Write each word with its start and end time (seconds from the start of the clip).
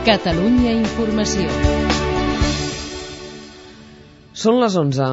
Catalunya 0.00 0.70
Informació. 0.78 1.44
Són 4.32 4.56
les 4.62 4.78
11. 4.80 5.08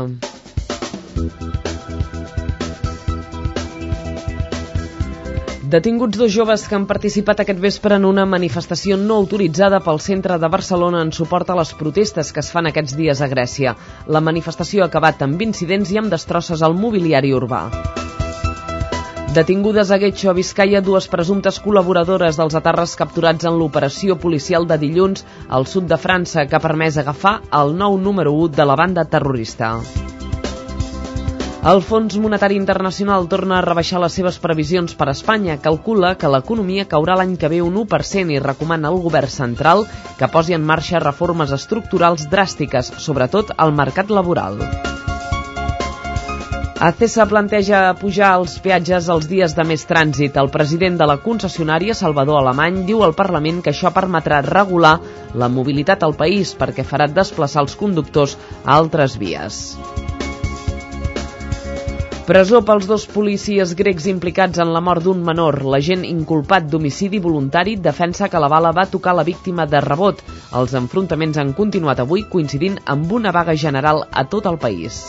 Detinguts 5.68 6.16
dos 6.16 6.32
joves 6.32 6.64
que 6.64 6.80
han 6.80 6.88
participat 6.88 7.44
aquest 7.44 7.60
vespre 7.60 8.00
en 8.00 8.08
una 8.08 8.24
manifestació 8.24 8.96
no 9.04 9.20
autoritzada 9.20 9.84
pel 9.84 10.00
centre 10.00 10.40
de 10.40 10.54
Barcelona 10.56 11.04
en 11.04 11.12
suport 11.12 11.52
a 11.52 11.60
les 11.60 11.76
protestes 11.76 12.32
que 12.32 12.40
es 12.40 12.56
fan 12.56 12.72
aquests 12.72 12.96
dies 12.96 13.20
a 13.20 13.28
Grècia. 13.28 13.76
La 14.08 14.24
manifestació 14.24 14.88
ha 14.88 14.92
acabat 14.94 15.28
amb 15.28 15.44
incidents 15.52 15.92
i 15.92 16.00
amb 16.00 16.16
destrosses 16.16 16.64
al 16.64 16.80
mobiliari 16.80 17.36
urbà. 17.36 17.66
Detingudes 19.38 19.92
a 19.92 20.00
Getxo, 20.02 20.32
a 20.32 20.34
Vizcaya, 20.34 20.80
dues 20.82 21.06
presumptes 21.14 21.60
col·laboradores 21.62 22.40
dels 22.40 22.56
atarres 22.58 22.96
capturats 22.98 23.46
en 23.46 23.60
l'operació 23.60 24.16
policial 24.18 24.66
de 24.66 24.80
dilluns 24.82 25.22
al 25.54 25.68
sud 25.70 25.86
de 25.92 26.00
França 26.02 26.48
que 26.50 26.58
ha 26.58 26.64
permès 26.64 26.98
agafar 26.98 27.36
el 27.60 27.76
nou 27.78 28.00
número 28.02 28.34
1 28.34 28.58
de 28.58 28.66
la 28.66 28.80
banda 28.82 29.06
terrorista. 29.06 29.76
El 31.70 31.84
Fons 31.86 32.18
Monetari 32.18 32.58
Internacional 32.58 33.30
torna 33.30 33.60
a 33.60 33.62
rebaixar 33.70 34.02
les 34.02 34.18
seves 34.18 34.42
previsions 34.42 34.98
per 34.98 35.12
a 35.12 35.14
Espanya. 35.14 35.62
Calcula 35.62 36.16
que 36.18 36.34
l'economia 36.34 36.90
caurà 36.90 37.22
l'any 37.22 37.38
que 37.38 37.54
ve 37.54 37.62
un 37.62 37.78
1% 37.86 38.34
i 38.34 38.42
recomana 38.42 38.90
al 38.90 39.02
govern 39.06 39.30
central 39.38 39.86
que 40.18 40.34
posi 40.34 40.58
en 40.58 40.66
marxa 40.66 41.06
reformes 41.06 41.54
estructurals 41.54 42.26
dràstiques, 42.34 42.96
sobretot 43.06 43.54
al 43.58 43.78
mercat 43.86 44.10
laboral. 44.10 44.64
ACESA 46.78 47.26
planteja 47.26 47.78
pujar 47.98 48.36
els 48.38 48.60
peatges 48.62 49.08
els 49.10 49.26
dies 49.26 49.54
de 49.58 49.64
més 49.66 49.82
trànsit. 49.90 50.36
El 50.38 50.52
president 50.54 51.00
de 51.00 51.08
la 51.10 51.16
concessionària, 51.24 51.96
Salvador 51.98 52.38
Alemany, 52.38 52.84
diu 52.86 53.02
al 53.02 53.16
Parlament 53.18 53.64
que 53.66 53.72
això 53.74 53.90
permetrà 53.96 54.44
regular 54.46 55.00
la 55.34 55.50
mobilitat 55.50 56.06
al 56.06 56.14
país 56.20 56.52
perquè 56.60 56.86
farà 56.86 57.08
desplaçar 57.10 57.64
els 57.66 57.74
conductors 57.80 58.38
a 58.64 58.76
altres 58.76 59.18
vies. 59.18 59.58
Presó 62.30 62.62
pels 62.62 62.86
dos 62.86 63.08
policies 63.10 63.74
grecs 63.80 64.06
implicats 64.12 64.62
en 64.62 64.70
la 64.76 64.84
mort 64.84 65.02
d'un 65.02 65.26
menor. 65.26 65.64
L'agent 65.66 66.06
inculpat 66.06 66.70
d'homicidi 66.70 67.24
voluntari 67.24 67.74
defensa 67.82 68.30
que 68.30 68.44
la 68.44 68.52
bala 68.54 68.76
va 68.76 68.86
tocar 68.86 69.18
la 69.18 69.26
víctima 69.26 69.66
de 69.66 69.82
rebot. 69.82 70.22
Els 70.54 70.78
enfrontaments 70.78 71.42
han 71.42 71.58
continuat 71.58 72.06
avui 72.06 72.28
coincidint 72.30 72.78
amb 72.86 73.18
una 73.18 73.34
vaga 73.34 73.58
general 73.58 74.06
a 74.12 74.28
tot 74.30 74.46
el 74.46 74.62
país. 74.62 75.08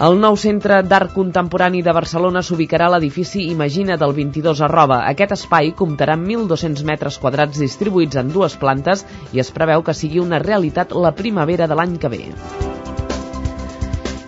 El 0.00 0.14
nou 0.16 0.36
Centre 0.40 0.78
d'Art 0.88 1.10
Contemporani 1.12 1.82
de 1.84 1.92
Barcelona 1.92 2.40
s'ubicarà 2.46 2.86
a 2.88 2.92
l'edifici 2.94 3.42
Imagina 3.52 3.98
del 4.00 4.14
22 4.16 4.62
arroba. 4.64 5.02
Aquest 5.10 5.34
espai 5.36 5.74
comptarà 5.76 6.14
amb 6.16 6.24
1.200 6.30 6.86
metres 6.88 7.18
quadrats 7.20 7.60
distribuïts 7.60 8.16
en 8.16 8.30
dues 8.32 8.56
plantes 8.62 9.04
i 9.36 9.44
es 9.44 9.52
preveu 9.52 9.84
que 9.84 9.96
sigui 9.98 10.22
una 10.24 10.40
realitat 10.40 10.96
la 10.96 11.12
primavera 11.20 11.68
de 11.68 11.76
l'any 11.76 11.98
que 12.00 12.12
ve. 12.16 12.22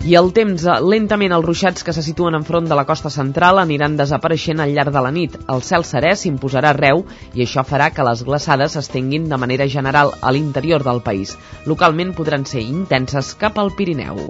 I 0.04 0.16
el 0.20 0.28
temps, 0.36 0.68
lentament 0.92 1.32
els 1.32 1.48
ruixats 1.48 1.88
que 1.88 1.96
se 1.96 2.04
situen 2.04 2.36
enfront 2.36 2.68
de 2.68 2.76
la 2.76 2.84
costa 2.84 3.08
central 3.16 3.64
aniran 3.64 3.96
desapareixent 3.96 4.60
al 4.60 4.76
llarg 4.76 4.92
de 4.92 5.06
la 5.08 5.16
nit. 5.16 5.40
El 5.56 5.64
cel 5.64 5.88
serè 5.88 6.12
s'imposarà 6.12 6.76
arreu 6.76 7.06
i 7.32 7.46
això 7.46 7.64
farà 7.64 7.88
que 7.96 8.04
les 8.10 8.26
glaçades 8.28 8.76
s'estenguin 8.76 9.32
de 9.32 9.40
manera 9.40 9.72
general 9.80 10.12
a 10.20 10.36
l'interior 10.36 10.84
del 10.84 11.00
país. 11.00 11.38
Localment 11.64 12.12
podran 12.18 12.44
ser 12.44 12.60
intenses 12.60 13.32
cap 13.40 13.56
al 13.56 13.72
Pirineu. 13.78 14.26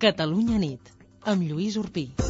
Catalunya 0.00 0.56
nit, 0.56 0.88
amb 1.28 1.44
Lluís 1.44 1.76
Urpí. 1.76 2.29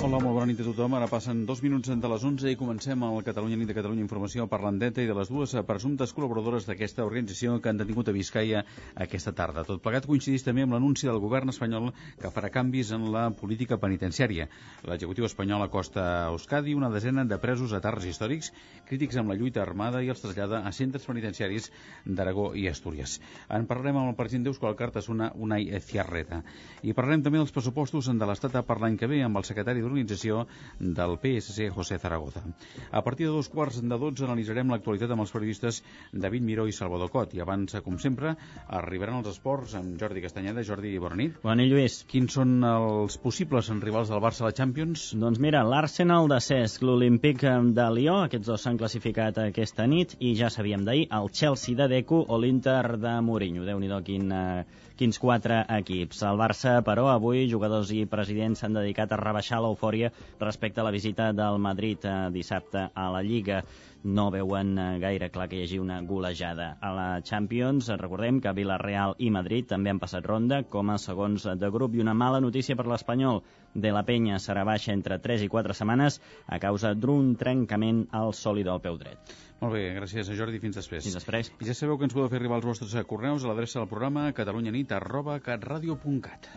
Hola, 0.00 0.16
molt 0.16 0.32
bona 0.32 0.46
nit 0.48 0.60
a 0.62 0.64
tothom. 0.64 0.94
Ara 0.96 1.10
passen 1.12 1.42
dos 1.44 1.58
minuts 1.60 1.90
de 1.92 2.08
les 2.08 2.22
11 2.24 2.48
i 2.48 2.56
comencem 2.56 3.02
el 3.04 3.18
Catalunya 3.20 3.58
Nit 3.60 3.68
de 3.68 3.74
Catalunya 3.76 4.00
Informació 4.00 4.46
parlant 4.48 4.78
d'ETA 4.80 5.02
i 5.04 5.08
de 5.10 5.16
les 5.18 5.28
dues 5.28 5.52
presumptes 5.68 6.14
col·laboradores 6.16 6.64
d'aquesta 6.64 7.04
organització 7.04 7.58
que 7.60 7.68
han 7.68 7.76
detingut 7.76 8.08
a 8.08 8.14
Vizcaya 8.16 8.62
aquesta 8.96 9.34
tarda. 9.36 9.66
Tot 9.68 9.82
plegat 9.84 10.08
coincideix 10.08 10.46
també 10.46 10.64
amb 10.64 10.72
l'anunci 10.72 11.04
del 11.04 11.20
govern 11.20 11.52
espanyol 11.52 11.90
que 12.22 12.30
farà 12.32 12.48
canvis 12.54 12.94
en 12.96 13.10
la 13.12 13.26
política 13.42 13.76
penitenciària. 13.82 14.46
L'executiu 14.88 15.26
espanyol 15.28 15.66
acosta 15.66 16.06
a 16.06 16.30
Euskadi 16.30 16.72
una 16.78 16.88
desena 16.88 17.26
de 17.28 17.36
presos 17.36 17.76
a 17.76 17.82
tarres 17.84 18.08
històrics 18.08 18.54
crítics 18.88 19.20
amb 19.20 19.34
la 19.34 19.36
lluita 19.36 19.60
armada 19.60 20.00
i 20.00 20.08
els 20.08 20.24
trasllada 20.24 20.62
a 20.64 20.72
centres 20.72 21.04
penitenciaris 21.04 21.68
d'Aragó 22.06 22.54
i 22.56 22.64
Astúries. 22.72 23.18
En 23.52 23.68
parlarem 23.68 24.00
amb 24.00 24.14
el 24.14 24.16
president 24.16 24.48
d'Euskal 24.48 24.80
Cartasuna, 24.80 25.28
Unai 25.36 25.68
Ciarreta. 25.84 26.40
I 26.80 26.96
parlarem 26.96 27.28
també 27.28 27.36
dels 27.36 27.52
pressupostos 27.52 28.08
de 28.08 28.32
l'Estat 28.32 28.56
per 28.64 28.80
l'any 28.80 28.96
que 28.96 29.06
ve 29.06 29.20
amb 29.28 29.36
el 29.36 29.44
secretari 29.44 29.89
d'organització 29.90 30.46
del 30.78 31.16
PSC, 31.20 31.68
José 31.74 31.98
Zaragoza. 31.98 32.42
A 32.90 33.02
partir 33.02 33.26
de 33.26 33.32
dos 33.34 33.48
quarts 33.48 33.80
de 33.82 33.98
dotze 33.98 34.24
analitzarem 34.24 34.70
l'actualitat 34.70 35.10
amb 35.10 35.24
els 35.24 35.32
periodistes 35.34 35.82
David 36.12 36.46
Miró 36.46 36.66
i 36.68 36.72
Salvador 36.72 37.10
Cot. 37.10 37.34
I 37.34 37.42
abans, 37.42 37.76
com 37.84 37.98
sempre, 37.98 38.34
arribaran 38.68 39.20
els 39.20 39.32
esports 39.34 39.74
amb 39.78 39.98
Jordi 40.00 40.22
Castanyeda. 40.24 40.64
Jordi, 40.66 40.96
bona 41.02 41.18
nit. 41.18 41.38
Bona 41.42 41.60
nit, 41.60 41.72
Lluís. 41.72 42.00
Quins 42.10 42.38
són 42.38 42.60
els 42.64 43.18
possibles 43.20 43.70
rivals 43.82 44.10
del 44.12 44.22
Barça 44.22 44.44
a 44.44 44.50
la 44.50 44.56
Champions? 44.56 45.10
Doncs 45.18 45.40
mira, 45.42 45.62
l'Arsenal 45.66 46.30
de 46.30 46.40
Cesc, 46.44 46.84
l'Olímpic 46.86 47.44
de 47.74 47.88
Lió, 47.96 48.20
aquests 48.26 48.50
dos 48.50 48.66
s'han 48.66 48.78
classificat 48.80 49.40
aquesta 49.42 49.86
nit, 49.90 50.16
i 50.20 50.34
ja 50.38 50.50
sabíem 50.52 50.84
d'ahir, 50.86 51.08
el 51.16 51.30
Chelsea 51.34 51.76
de 51.78 51.88
Deco 51.90 52.22
o 52.26 52.38
l'Inter 52.40 52.96
de 53.00 53.16
Mourinho. 53.24 53.66
Déu-n'hi-do, 53.66 54.00
quin, 54.06 54.30
uh, 54.30 54.86
quins 55.00 55.18
quatre 55.20 55.62
equips. 55.80 56.20
El 56.28 56.40
Barça, 56.40 56.74
però, 56.84 57.06
avui 57.08 57.46
jugadors 57.48 57.92
i 57.96 58.02
presidents 58.14 58.60
s'han 58.60 58.76
dedicat 58.76 59.12
a 59.12 59.20
rebaixar 59.20 59.62
l'eufòria 59.64 60.10
respecte 60.42 60.82
a 60.82 60.84
la 60.84 60.92
visita 60.96 61.30
del 61.32 61.56
Madrid 61.68 62.04
eh, 62.04 62.16
dissabte 62.34 62.90
a 62.92 63.06
la 63.14 63.22
Lliga 63.24 63.62
no 64.04 64.30
veuen 64.30 64.78
eh, 64.78 64.98
gaire 65.02 65.30
clar 65.30 65.48
que 65.48 65.58
hi 65.58 65.64
hagi 65.64 65.78
una 65.78 66.00
golejada. 66.02 66.76
A 66.80 66.92
la 66.96 67.08
Champions, 67.22 67.90
recordem 68.00 68.40
que 68.40 68.52
Villarreal 68.56 69.14
i 69.18 69.30
Madrid 69.30 69.68
també 69.68 69.90
han 69.92 70.00
passat 70.02 70.26
ronda 70.26 70.62
com 70.62 70.90
a 70.90 70.98
segons 70.98 71.44
de 71.44 71.70
grup 71.70 71.94
i 71.94 72.04
una 72.04 72.14
mala 72.14 72.40
notícia 72.40 72.76
per 72.76 72.86
l'Espanyol. 72.86 73.42
De 73.74 73.92
la 73.94 74.02
Penya 74.02 74.40
serà 74.42 74.64
baixa 74.66 74.92
entre 74.92 75.20
3 75.22 75.44
i 75.46 75.48
4 75.48 75.76
setmanes 75.76 76.20
a 76.46 76.58
causa 76.58 76.94
d'un 76.94 77.36
trencament 77.36 78.06
al 78.10 78.34
sòlid 78.34 78.66
del 78.66 78.82
peu 78.82 78.98
dret. 78.98 79.36
Molt 79.60 79.76
bé, 79.76 79.84
gràcies 79.94 80.30
a 80.30 80.36
Jordi. 80.36 80.58
Fins 80.62 80.80
després. 80.80 81.04
Fins 81.04 81.18
després. 81.20 81.52
I 81.60 81.68
ja 81.68 81.76
sabeu 81.76 82.00
que 82.00 82.08
ens 82.08 82.16
podeu 82.16 82.30
fer 82.32 82.40
arribar 82.40 82.58
els 82.60 82.68
vostres 82.70 82.96
correus 83.06 83.44
a 83.44 83.52
l'adreça 83.52 83.82
del 83.82 83.90
programa 83.92 84.30
catalunyanit 84.32 84.96
arroba 84.96 85.38
catradio.cat. 85.44 86.48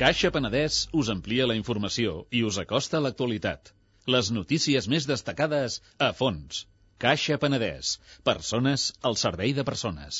Caixa 0.00 0.28
Penedès 0.28 0.74
us 1.02 1.08
amplia 1.12 1.44
la 1.48 1.54
informació 1.58 2.10
i 2.38 2.42
us 2.46 2.56
acosta 2.62 2.98
a 2.98 3.04
l'actualitat. 3.04 3.70
Les 4.14 4.28
notícies 4.38 4.88
més 4.92 5.06
destacades 5.10 5.76
a 6.06 6.10
fons. 6.18 6.58
Caixa 7.04 7.38
Penedès. 7.44 7.92
Persones 8.28 8.84
al 9.10 9.16
servei 9.22 9.54
de 9.56 9.64
persones. 9.68 10.18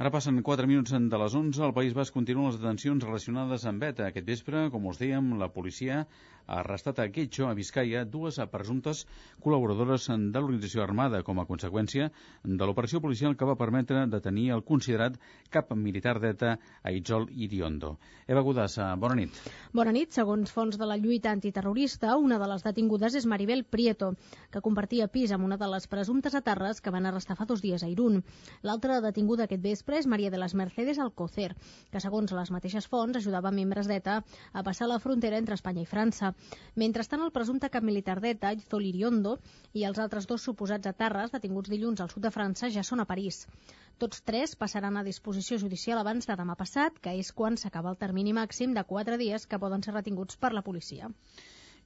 Ara 0.00 0.08
passen 0.10 0.38
4 0.40 0.66
minuts 0.66 0.94
de 1.12 1.18
les 1.20 1.34
11. 1.36 1.60
Al 1.62 1.74
País 1.76 1.92
Basc 1.92 2.14
continuen 2.16 2.48
les 2.48 2.56
detencions 2.56 3.04
relacionades 3.04 3.66
amb 3.68 3.82
ETA. 3.84 4.06
Aquest 4.08 4.26
vespre, 4.26 4.70
com 4.72 4.86
us 4.88 4.96
dèiem, 4.98 5.34
la 5.36 5.50
policia 5.52 6.06
ha 6.46 6.58
arrestat 6.58 6.98
a 6.98 7.06
Quetxo, 7.12 7.44
a 7.46 7.54
Vizcaya, 7.54 8.02
dues 8.08 8.38
presumptes 8.50 9.04
col·laboradores 9.44 10.08
de 10.08 10.40
l'organització 10.40 10.82
armada 10.82 11.20
com 11.22 11.38
a 11.38 11.44
conseqüència 11.46 12.08
de 12.42 12.66
l'operació 12.66 13.02
policial 13.04 13.36
que 13.36 13.46
va 13.46 13.54
permetre 13.60 14.06
detenir 14.10 14.48
el 14.56 14.64
considerat 14.66 15.20
cap 15.52 15.70
militar 15.76 16.16
d'ETA, 16.18 16.56
Aitzol 16.88 17.28
Iriondo. 17.30 17.92
Eva 18.26 18.42
Godassa, 18.42 18.88
bona 18.96 19.20
nit. 19.20 19.38
Bona 19.76 19.92
nit. 19.92 20.10
Segons 20.16 20.50
fons 20.50 20.80
de 20.80 20.88
la 20.88 20.96
lluita 20.96 21.30
antiterrorista, 21.30 22.16
una 22.16 22.40
de 22.40 22.48
les 22.48 22.64
detingudes 22.64 23.14
és 23.20 23.28
Maribel 23.28 23.62
Prieto, 23.64 24.14
que 24.50 24.64
compartia 24.64 25.06
pis 25.12 25.36
amb 25.36 25.44
una 25.46 25.60
de 25.60 25.68
les 25.68 25.86
presumptes 25.86 26.34
atarres 26.34 26.80
que 26.80 26.90
van 26.90 27.06
arrestar 27.06 27.36
fa 27.36 27.46
dos 27.46 27.62
dies 27.62 27.84
a 27.84 27.92
Irún. 27.92 28.22
L'altra 28.66 29.00
detinguda 29.04 29.46
aquest 29.46 29.62
vespre 29.62 29.81
és 29.90 30.06
Maria 30.06 30.30
de 30.30 30.38
les 30.38 30.54
Mercedes 30.54 30.98
Alcocer, 31.02 31.48
que 31.90 32.00
segons 32.00 32.32
les 32.32 32.50
mateixes 32.54 32.86
fonts 32.86 33.18
ajudava 33.18 33.50
membres 33.50 33.88
d'ETA 33.90 34.20
a 34.52 34.62
passar 34.62 34.88
la 34.88 35.00
frontera 35.02 35.38
entre 35.42 35.58
Espanya 35.58 35.82
i 35.82 35.90
França. 35.90 36.32
Mentrestant, 36.76 37.22
el 37.26 37.34
presumpte 37.34 37.70
cap 37.74 37.82
militar 37.82 38.20
d'ETA, 38.20 38.54
Zol 38.70 38.86
Iriondo, 38.86 39.38
i 39.74 39.84
els 39.88 39.98
altres 39.98 40.28
dos 40.30 40.46
suposats 40.48 40.86
atarres, 40.86 41.32
detinguts 41.34 41.70
dilluns 41.72 42.00
al 42.00 42.10
sud 42.14 42.22
de 42.22 42.30
França, 42.30 42.70
ja 42.70 42.86
són 42.86 43.00
a 43.00 43.08
París. 43.08 43.46
Tots 43.98 44.22
tres 44.28 44.54
passaran 44.56 44.96
a 44.96 45.04
disposició 45.06 45.58
judicial 45.58 45.98
abans 45.98 46.30
de 46.30 46.36
demà 46.38 46.56
passat, 46.62 46.96
que 47.02 47.16
és 47.18 47.32
quan 47.32 47.58
s'acaba 47.58 47.90
el 47.90 48.00
termini 48.04 48.32
màxim 48.32 48.72
de 48.78 48.86
quatre 48.94 49.18
dies 49.18 49.46
que 49.46 49.60
poden 49.66 49.82
ser 49.82 49.94
retinguts 49.98 50.36
per 50.36 50.52
la 50.52 50.62
policia. 50.62 51.10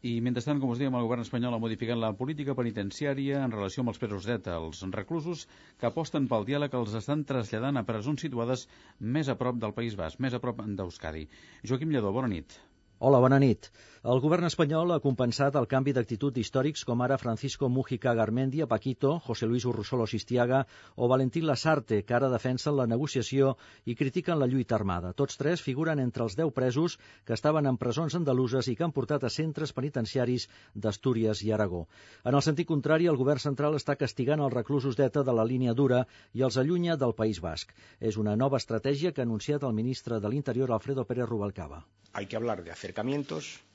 I 0.04 0.18
mentrestant, 0.20 0.58
com 0.60 0.70
us 0.70 0.78
dèiem, 0.80 0.94
el 0.98 1.06
govern 1.06 1.24
espanyol 1.24 1.54
ha 1.56 1.60
modificat 1.62 1.96
la 1.96 2.12
política 2.18 2.54
penitenciària 2.58 3.40
en 3.46 3.54
relació 3.54 3.80
amb 3.82 3.94
els 3.94 4.00
presos 4.02 4.28
d'ETA. 4.28 4.58
Els 4.60 4.82
reclusos 4.92 5.46
que 5.80 5.88
aposten 5.88 6.28
pel 6.28 6.44
diàleg 6.44 6.76
els 6.76 6.94
estan 7.00 7.24
traslladant 7.24 7.80
a 7.80 7.84
presons 7.88 8.20
situades 8.26 8.66
més 9.00 9.32
a 9.32 9.38
prop 9.40 9.56
del 9.62 9.72
País 9.78 9.96
Basc, 9.96 10.20
més 10.20 10.36
a 10.36 10.42
prop 10.42 10.60
d'Euskadi. 10.60 11.24
Joaquim 11.64 11.94
Lledó, 11.96 12.12
bona 12.12 12.28
nit. 12.28 12.58
Hola, 12.98 13.22
bona 13.24 13.40
nit. 13.40 13.70
El 14.04 14.20
govern 14.20 14.44
espanyol 14.44 14.92
ha 14.92 15.00
compensat 15.00 15.54
el 15.56 15.66
canvi 15.68 15.94
d'actitud 15.96 16.34
d'històrics 16.36 16.84
com 16.84 17.00
ara 17.04 17.16
Francisco 17.16 17.68
Mújica 17.72 18.12
Garmendia, 18.14 18.66
Paquito, 18.68 19.14
José 19.26 19.46
Luis 19.46 19.64
Urrusolo 19.64 20.06
Sistiaga 20.06 20.66
o 20.96 21.08
Valentín 21.08 21.46
Lasarte, 21.46 22.02
que 22.04 22.14
ara 22.14 22.28
defensen 22.28 22.76
la 22.76 22.86
negociació 22.86 23.56
i 23.86 23.94
critiquen 23.94 24.38
la 24.38 24.46
lluita 24.46 24.76
armada. 24.76 25.12
Tots 25.12 25.40
tres 25.40 25.62
figuren 25.62 25.98
entre 25.98 26.24
els 26.24 26.36
10 26.36 26.52
presos 26.52 26.98
que 27.24 27.32
estaven 27.32 27.66
en 27.66 27.78
presons 27.80 28.14
andaluses 28.14 28.68
i 28.68 28.76
que 28.76 28.84
han 28.84 28.92
portat 28.92 29.24
a 29.24 29.32
centres 29.32 29.72
penitenciaris 29.72 30.48
d'Astúries 30.74 31.42
i 31.42 31.52
Aragó. 31.52 31.86
En 32.24 32.34
el 32.34 32.44
sentit 32.44 32.68
contrari, 32.68 33.08
el 33.08 33.16
govern 33.16 33.40
central 33.40 33.80
està 33.80 33.96
castigant 33.96 34.44
els 34.44 34.52
reclusos 34.52 34.96
d'ETA 34.96 35.24
de 35.24 35.32
la 35.32 35.44
línia 35.44 35.72
dura 35.74 36.04
i 36.34 36.44
els 36.44 36.60
allunya 36.60 36.96
del 36.96 37.14
País 37.14 37.40
Basc. 37.40 37.72
És 38.00 38.20
una 38.20 38.36
nova 38.36 38.60
estratègia 38.60 39.12
que 39.12 39.24
ha 39.24 39.28
anunciat 39.30 39.64
el 39.64 39.72
ministre 39.72 40.20
de 40.20 40.28
l'Interior, 40.28 40.70
Alfredo 40.70 41.04
Pérez 41.04 41.28
Rubalcaba. 41.28 41.86
Hay 42.12 42.26
que 42.26 42.36
hablar 42.36 42.62
de 42.64 42.70
acercamientos 42.70 43.65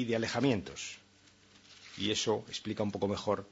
y 0.00 0.04
de 0.04 0.16
alejamientos. 0.16 0.98
Y 1.98 2.10
eso 2.10 2.44
explica 2.48 2.82
un 2.82 2.90
poco 2.90 3.08
mejor 3.08 3.46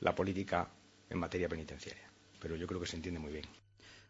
la 0.00 0.14
política 0.14 0.68
en 1.08 1.18
materia 1.18 1.48
penitenciaria. 1.48 2.10
Pero 2.40 2.56
yo 2.56 2.66
creo 2.66 2.80
que 2.80 2.86
se 2.86 2.96
entiende 2.96 3.20
muy 3.20 3.32
bien. 3.32 3.46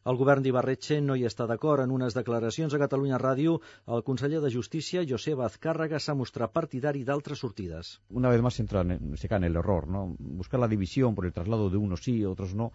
El 0.08 0.16
govern 0.16 0.44
d'Ibarretxe 0.44 0.96
no 1.04 1.14
hi 1.18 1.24
està 1.28 1.44
d'acord. 1.50 1.82
En 1.84 1.90
unes 1.94 2.14
declaracions 2.16 2.74
a 2.74 2.78
Catalunya 2.80 3.18
Ràdio, 3.20 3.58
el 3.96 4.04
conseller 4.06 4.40
de 4.44 4.50
Justícia, 4.54 5.02
Josep 5.10 5.42
Azcárraga, 5.46 5.98
s'ha 6.00 6.14
mostrat 6.20 6.54
partidari 6.54 7.02
d'altres 7.04 7.42
sortides. 7.44 7.90
Una 8.20 8.30
vez 8.32 8.40
más 8.46 8.56
se, 8.58 8.62
entra 8.62 8.84
en, 8.86 9.16
se 9.18 9.28
cae 9.28 9.42
en 9.42 9.48
el 9.50 9.58
error, 9.62 9.88
¿no? 9.88 10.04
Buscar 10.18 10.60
la 10.60 10.68
división 10.68 11.14
por 11.14 11.26
el 11.26 11.34
traslado 11.34 11.68
de 11.68 11.76
unos 11.76 12.02
sí, 12.06 12.24
otros 12.24 12.54
no, 12.54 12.72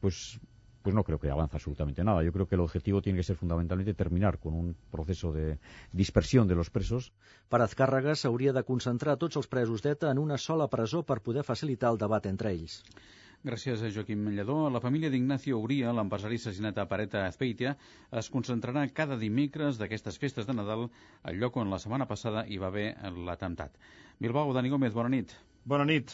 pues 0.00 0.38
pues 0.84 0.94
no 0.94 1.02
creo 1.02 1.18
que 1.18 1.30
avance 1.30 1.56
absolutamente 1.56 2.04
nada. 2.04 2.22
Yo 2.22 2.30
creo 2.30 2.46
que 2.46 2.56
el 2.56 2.60
objetivo 2.60 3.00
tiene 3.00 3.16
que 3.16 3.22
ser 3.22 3.36
fundamentalmente 3.36 3.94
terminar 3.94 4.38
con 4.38 4.52
un 4.52 4.76
proceso 4.90 5.32
de 5.32 5.58
dispersión 5.92 6.46
de 6.46 6.54
los 6.54 6.68
presos. 6.68 7.14
Per 7.48 7.62
Azcàrrega 7.64 8.12
s'hauria 8.12 8.52
de 8.52 8.62
concentrar 8.68 9.14
tots 9.16 9.40
els 9.40 9.48
presos 9.48 9.80
d'ETA 9.80 10.10
en 10.12 10.20
una 10.20 10.36
sola 10.36 10.68
presó 10.68 11.00
per 11.02 11.22
poder 11.24 11.42
facilitar 11.48 11.94
el 11.94 12.00
debat 12.02 12.28
entre 12.28 12.52
ells. 12.52 12.82
Gràcies 13.48 13.80
a 13.80 13.88
Joaquim 13.96 14.28
Lledó. 14.36 14.58
La 14.68 14.84
família 14.84 15.08
d'Ignacio 15.08 15.56
Uria, 15.64 15.96
l'empresari 15.96 16.36
assassinat 16.42 16.76
a 16.76 16.86
Pareta 16.92 17.24
Azpeitia, 17.30 17.74
es 18.20 18.28
concentrarà 18.36 18.84
cada 19.00 19.16
dimecres 19.16 19.80
d'aquestes 19.80 20.20
festes 20.20 20.44
de 20.44 20.58
Nadal 20.60 20.86
al 21.22 21.40
lloc 21.40 21.56
on 21.64 21.72
la 21.72 21.80
setmana 21.80 22.04
passada 22.12 22.44
hi 22.44 22.60
va 22.60 22.68
haver 22.68 22.90
l'atemptat. 23.24 23.80
Bilbao, 24.20 24.52
Dani 24.52 24.76
Gómez, 24.76 24.92
bona 24.92 25.16
nit. 25.16 25.32
Bona 25.64 25.88
nit. 25.88 26.12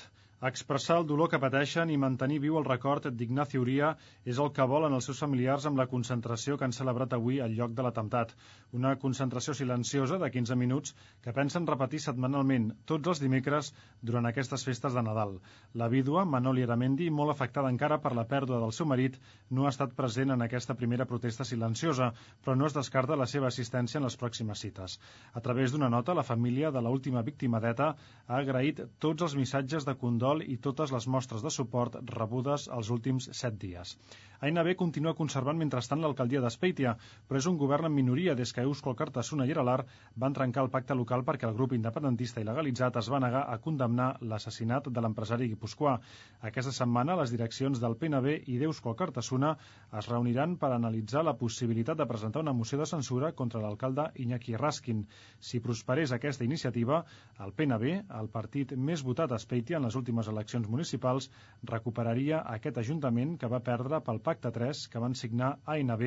Expressar 0.49 0.95
el 0.97 1.05
dolor 1.05 1.29
que 1.29 1.39
pateixen 1.41 1.91
i 1.93 1.99
mantenir 2.01 2.39
viu 2.41 2.55
el 2.57 2.65
record 2.65 3.05
d'Ignaci 3.13 3.59
Uria 3.61 3.91
és 4.25 4.39
el 4.41 4.49
que 4.57 4.65
volen 4.71 4.95
els 4.97 5.05
seus 5.11 5.19
familiars 5.21 5.67
amb 5.69 5.77
la 5.77 5.85
concentració 5.91 6.55
que 6.57 6.65
han 6.65 6.73
celebrat 6.73 7.13
avui 7.13 7.43
al 7.45 7.53
lloc 7.59 7.75
de 7.77 7.85
l'atemptat. 7.85 8.33
Una 8.73 8.95
concentració 9.03 9.53
silenciosa 9.59 10.17
de 10.23 10.31
15 10.33 10.57
minuts 10.57 10.95
que 11.21 11.35
pensen 11.37 11.67
repetir 11.69 12.01
setmanalment 12.01 12.71
tots 12.89 13.11
els 13.13 13.21
dimecres 13.21 13.69
durant 14.01 14.31
aquestes 14.31 14.65
festes 14.65 14.97
de 14.97 15.03
Nadal. 15.11 15.35
La 15.75 15.91
vídua, 15.93 16.25
Manoli 16.25 16.65
Aramendi, 16.65 17.11
molt 17.11 17.35
afectada 17.35 17.69
encara 17.69 18.01
per 18.01 18.15
la 18.17 18.25
pèrdua 18.33 18.63
del 18.65 18.73
seu 18.73 18.89
marit, 18.89 19.21
no 19.51 19.69
ha 19.69 19.75
estat 19.75 19.93
present 20.01 20.33
en 20.33 20.47
aquesta 20.49 20.73
primera 20.73 21.05
protesta 21.05 21.45
silenciosa, 21.45 22.15
però 22.41 22.57
no 22.57 22.71
es 22.71 22.79
descarta 22.79 23.21
la 23.25 23.29
seva 23.29 23.53
assistència 23.53 24.01
en 24.01 24.09
les 24.09 24.17
pròximes 24.17 24.65
cites. 24.65 24.97
A 25.35 25.45
través 25.45 25.77
d'una 25.77 25.93
nota, 25.93 26.17
la 26.17 26.25
família 26.33 26.73
de 26.73 26.81
l'última 26.81 27.21
víctima 27.29 27.61
d'ETA 27.61 27.93
ha 27.93 28.41
agraït 28.41 28.87
tots 28.99 29.29
els 29.29 29.37
missatges 29.37 29.85
de 29.85 29.99
condol 30.01 30.30
condol 30.31 30.47
i 30.47 30.59
totes 30.63 30.93
les 30.95 31.07
mostres 31.11 31.43
de 31.43 31.51
suport 31.51 31.97
rebudes 32.15 32.69
els 32.71 32.91
últims 32.91 33.31
set 33.33 33.59
dies. 33.59 33.97
ANB 34.41 34.75
continua 34.77 35.13
conservant 35.13 35.59
mentrestant 35.61 36.01
l'alcaldia 36.01 36.41
d'Espeitia, 36.41 36.95
però 37.29 37.37
és 37.37 37.47
un 37.51 37.59
govern 37.61 37.85
en 37.85 37.93
minoria 37.93 38.35
des 38.35 38.53
que 38.57 38.63
Eusko 38.65 38.91
Alcartasuna 38.95 39.45
i 39.45 39.53
Aralar 39.53 39.85
van 40.17 40.33
trencar 40.33 40.63
el 40.65 40.71
pacte 40.71 40.95
local 40.97 41.25
perquè 41.27 41.49
el 41.49 41.57
grup 41.59 41.75
independentista 41.77 42.41
il·legalitzat 42.41 42.97
es 42.97 43.11
va 43.13 43.21
negar 43.21 43.43
a 43.53 43.59
condemnar 43.59 44.15
l'assassinat 44.23 44.89
de 44.89 45.01
l'empresari 45.01 45.49
guipuscoà. 45.51 45.99
Aquesta 46.41 46.73
setmana 46.73 47.19
les 47.21 47.35
direccions 47.35 47.83
del 47.83 47.99
PNB 48.01 48.39
i 48.49 48.57
d'Eusko 48.63 48.95
Alcartasuna 48.95 49.53
es 49.99 50.09
reuniran 50.09 50.57
per 50.57 50.73
analitzar 50.73 51.25
la 51.25 51.37
possibilitat 51.37 52.01
de 52.01 52.09
presentar 52.09 52.41
una 52.41 52.57
moció 52.57 52.79
de 52.79 52.89
censura 52.89 53.33
contra 53.33 53.61
l'alcalde 53.61 54.09
Iñaki 54.25 54.57
Raskin. 54.57 55.05
Si 55.39 55.61
prosperés 55.61 56.13
aquesta 56.17 56.49
iniciativa, 56.49 57.05
el 57.45 57.53
PNB, 57.53 57.93
el 58.23 58.33
partit 58.33 58.73
més 58.73 59.05
votat 59.05 59.33
a 59.33 59.41
Espeitia 59.41 59.77
en 59.77 59.85
les 59.85 60.01
últimes 60.01 60.20
eleccions 60.29 60.69
municipals, 60.75 61.31
recuperaria 61.73 62.43
aquest 62.57 62.81
ajuntament 62.83 63.37
que 63.43 63.49
va 63.55 63.63
perdre 63.71 64.01
pel 64.09 64.21
Pacte 64.29 64.53
3 64.59 64.83
que 64.93 65.03
van 65.07 65.15
signar 65.23 65.51
ANB, 65.77 66.05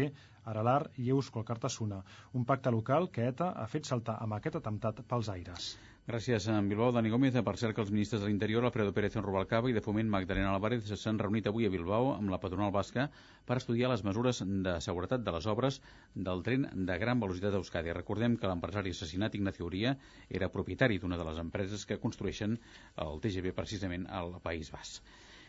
Aralar 0.53 0.79
i 1.05 1.09
Euskal 1.15 1.47
Cartasuna, 1.49 2.03
un 2.33 2.45
pacte 2.45 2.71
local 2.77 3.09
que 3.17 3.27
ETA 3.31 3.49
ha 3.63 3.67
fet 3.75 3.89
saltar 3.89 4.19
amb 4.27 4.37
aquest 4.39 4.59
atemptat 4.61 5.01
pels 5.13 5.31
aires. 5.37 5.73
Gràcies, 6.03 6.45
en 6.51 6.65
Bilbao. 6.67 6.91
Dani 6.91 7.11
Gómez, 7.11 7.35
per 7.47 7.51
cert 7.59 7.75
que 7.75 7.79
els 7.81 7.91
ministres 7.95 8.19
de 8.21 8.27
l'Interior, 8.27 8.65
Alfredo 8.67 8.91
Pérez 8.95 9.13
Rubalcaba 9.15 9.69
i 9.71 9.75
de 9.77 9.83
Foment, 9.85 10.09
Magdalena 10.11 10.49
Álvarez, 10.51 10.89
s'han 10.99 11.21
reunit 11.21 11.47
avui 11.47 11.63
a 11.63 11.71
Bilbao 11.71 12.09
amb 12.17 12.33
la 12.33 12.41
patronal 12.43 12.73
basca 12.75 13.05
per 13.47 13.55
estudiar 13.61 13.91
les 13.93 14.03
mesures 14.03 14.43
de 14.67 14.73
seguretat 14.83 15.23
de 15.23 15.35
les 15.37 15.47
obres 15.53 15.79
del 16.27 16.43
tren 16.49 16.67
de 16.91 16.97
gran 17.05 17.23
velocitat 17.23 17.55
a 17.55 17.63
Euskadi. 17.63 17.95
Recordem 17.95 18.35
que 18.35 18.51
l'empresari 18.51 18.91
assassinat 18.91 19.39
Ignacio 19.39 19.69
Uria 19.71 19.95
era 20.41 20.51
propietari 20.57 20.99
d'una 20.99 21.21
de 21.23 21.29
les 21.31 21.39
empreses 21.45 21.87
que 21.87 22.01
construeixen 22.03 22.59
el 23.07 23.23
TGV 23.23 23.55
precisament 23.63 24.09
al 24.23 24.41
País 24.43 24.75
Basc. 24.75 24.99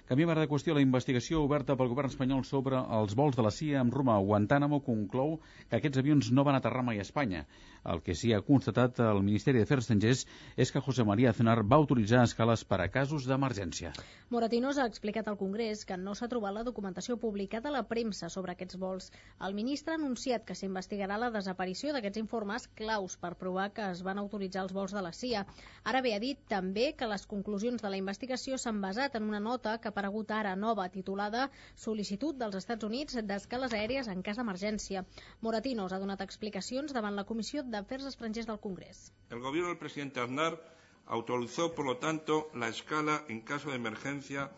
Canviem 0.04 0.28
ara 0.28 0.42
de 0.44 0.48
qüestió. 0.50 0.74
La 0.76 0.82
investigació 0.84 1.38
oberta 1.40 1.78
pel 1.80 1.88
govern 1.88 2.10
espanyol 2.10 2.42
sobre 2.44 2.76
els 2.76 3.14
vols 3.16 3.38
de 3.38 3.44
la 3.46 3.50
CIA 3.56 3.78
amb 3.80 3.94
Roma 3.96 4.18
a 4.18 4.20
Guantánamo 4.20 4.82
conclou 4.84 5.38
que 5.70 5.78
aquests 5.78 6.00
avions 6.02 6.26
no 6.28 6.42
van 6.44 6.58
aterrar 6.58 6.82
mai 6.84 6.98
a 7.00 7.06
Espanya. 7.06 7.46
El 7.88 8.02
que 8.04 8.12
sí 8.16 8.32
ha 8.32 8.42
constatat 8.44 9.00
el 9.00 9.22
Ministeri 9.24 9.62
d'Afers 9.62 9.86
Estrangers 9.86 10.26
és 10.60 10.72
que 10.72 10.82
José 10.84 11.06
María 11.08 11.30
Aznar 11.32 11.62
va 11.64 11.78
autoritzar 11.80 12.20
escales 12.24 12.64
per 12.68 12.82
a 12.84 12.88
casos 12.92 13.24
d'emergència. 13.28 13.94
Moratinos 14.28 14.76
ha 14.76 14.86
explicat 14.90 15.28
al 15.28 15.38
Congrés 15.40 15.86
que 15.88 15.96
no 15.96 16.12
s'ha 16.12 16.28
trobat 16.28 16.52
la 16.56 16.66
documentació 16.68 17.16
publicada 17.24 17.72
a 17.72 17.74
la 17.78 17.84
premsa 17.88 18.28
sobre 18.28 18.52
aquests 18.52 18.76
vols. 18.84 19.08
El 19.40 19.56
ministre 19.56 19.96
ha 19.96 20.00
anunciat 20.00 20.44
que 20.44 20.56
s'investigarà 20.56 21.16
la 21.16 21.32
desaparició 21.32 21.96
d'aquests 21.96 22.20
informes 22.20 22.68
claus 22.76 23.16
per 23.16 23.32
provar 23.40 23.70
que 23.72 23.88
es 23.88 24.04
van 24.04 24.20
autoritzar 24.20 24.66
els 24.66 24.76
vols 24.76 24.92
de 24.92 25.00
la 25.00 25.12
CIA. 25.16 25.46
Ara 25.84 26.04
bé, 26.04 26.12
ha 26.12 26.20
dit 26.20 26.44
també 26.48 26.90
que 26.92 27.08
les 27.08 27.24
conclusions 27.24 27.80
de 27.80 27.88
la 27.88 28.00
investigació 28.00 28.60
s'han 28.60 28.84
basat 28.84 29.16
en 29.16 29.32
una 29.32 29.40
nota 29.40 29.78
que 29.80 29.93
aparegut 29.94 30.34
ara 30.34 30.56
nova 30.58 30.88
titulada 30.90 31.46
Sol·licitud 31.78 32.36
dels 32.42 32.58
Estats 32.58 32.84
Units 32.90 33.16
d'escales 33.30 33.72
aèries 33.78 34.10
en 34.10 34.26
cas 34.26 34.40
d'emergència. 34.40 35.06
Moratinos 35.46 35.94
ha 35.94 36.02
donat 36.02 36.26
explicacions 36.26 36.92
davant 36.92 37.14
la 37.14 37.24
Comissió 37.30 37.62
d'Afers 37.62 38.10
Estrangers 38.10 38.50
del 38.50 38.58
Congrés. 38.58 39.12
El 39.30 39.40
gobierno 39.40 39.70
del 39.70 39.78
presidente 39.78 40.20
Aznar 40.20 40.58
autorizó, 41.06 41.74
por 41.74 41.86
lo 41.86 41.98
tanto, 41.98 42.50
la 42.54 42.68
escala 42.68 43.24
en 43.28 43.42
caso 43.42 43.70
de 43.70 43.76
emergencia 43.76 44.50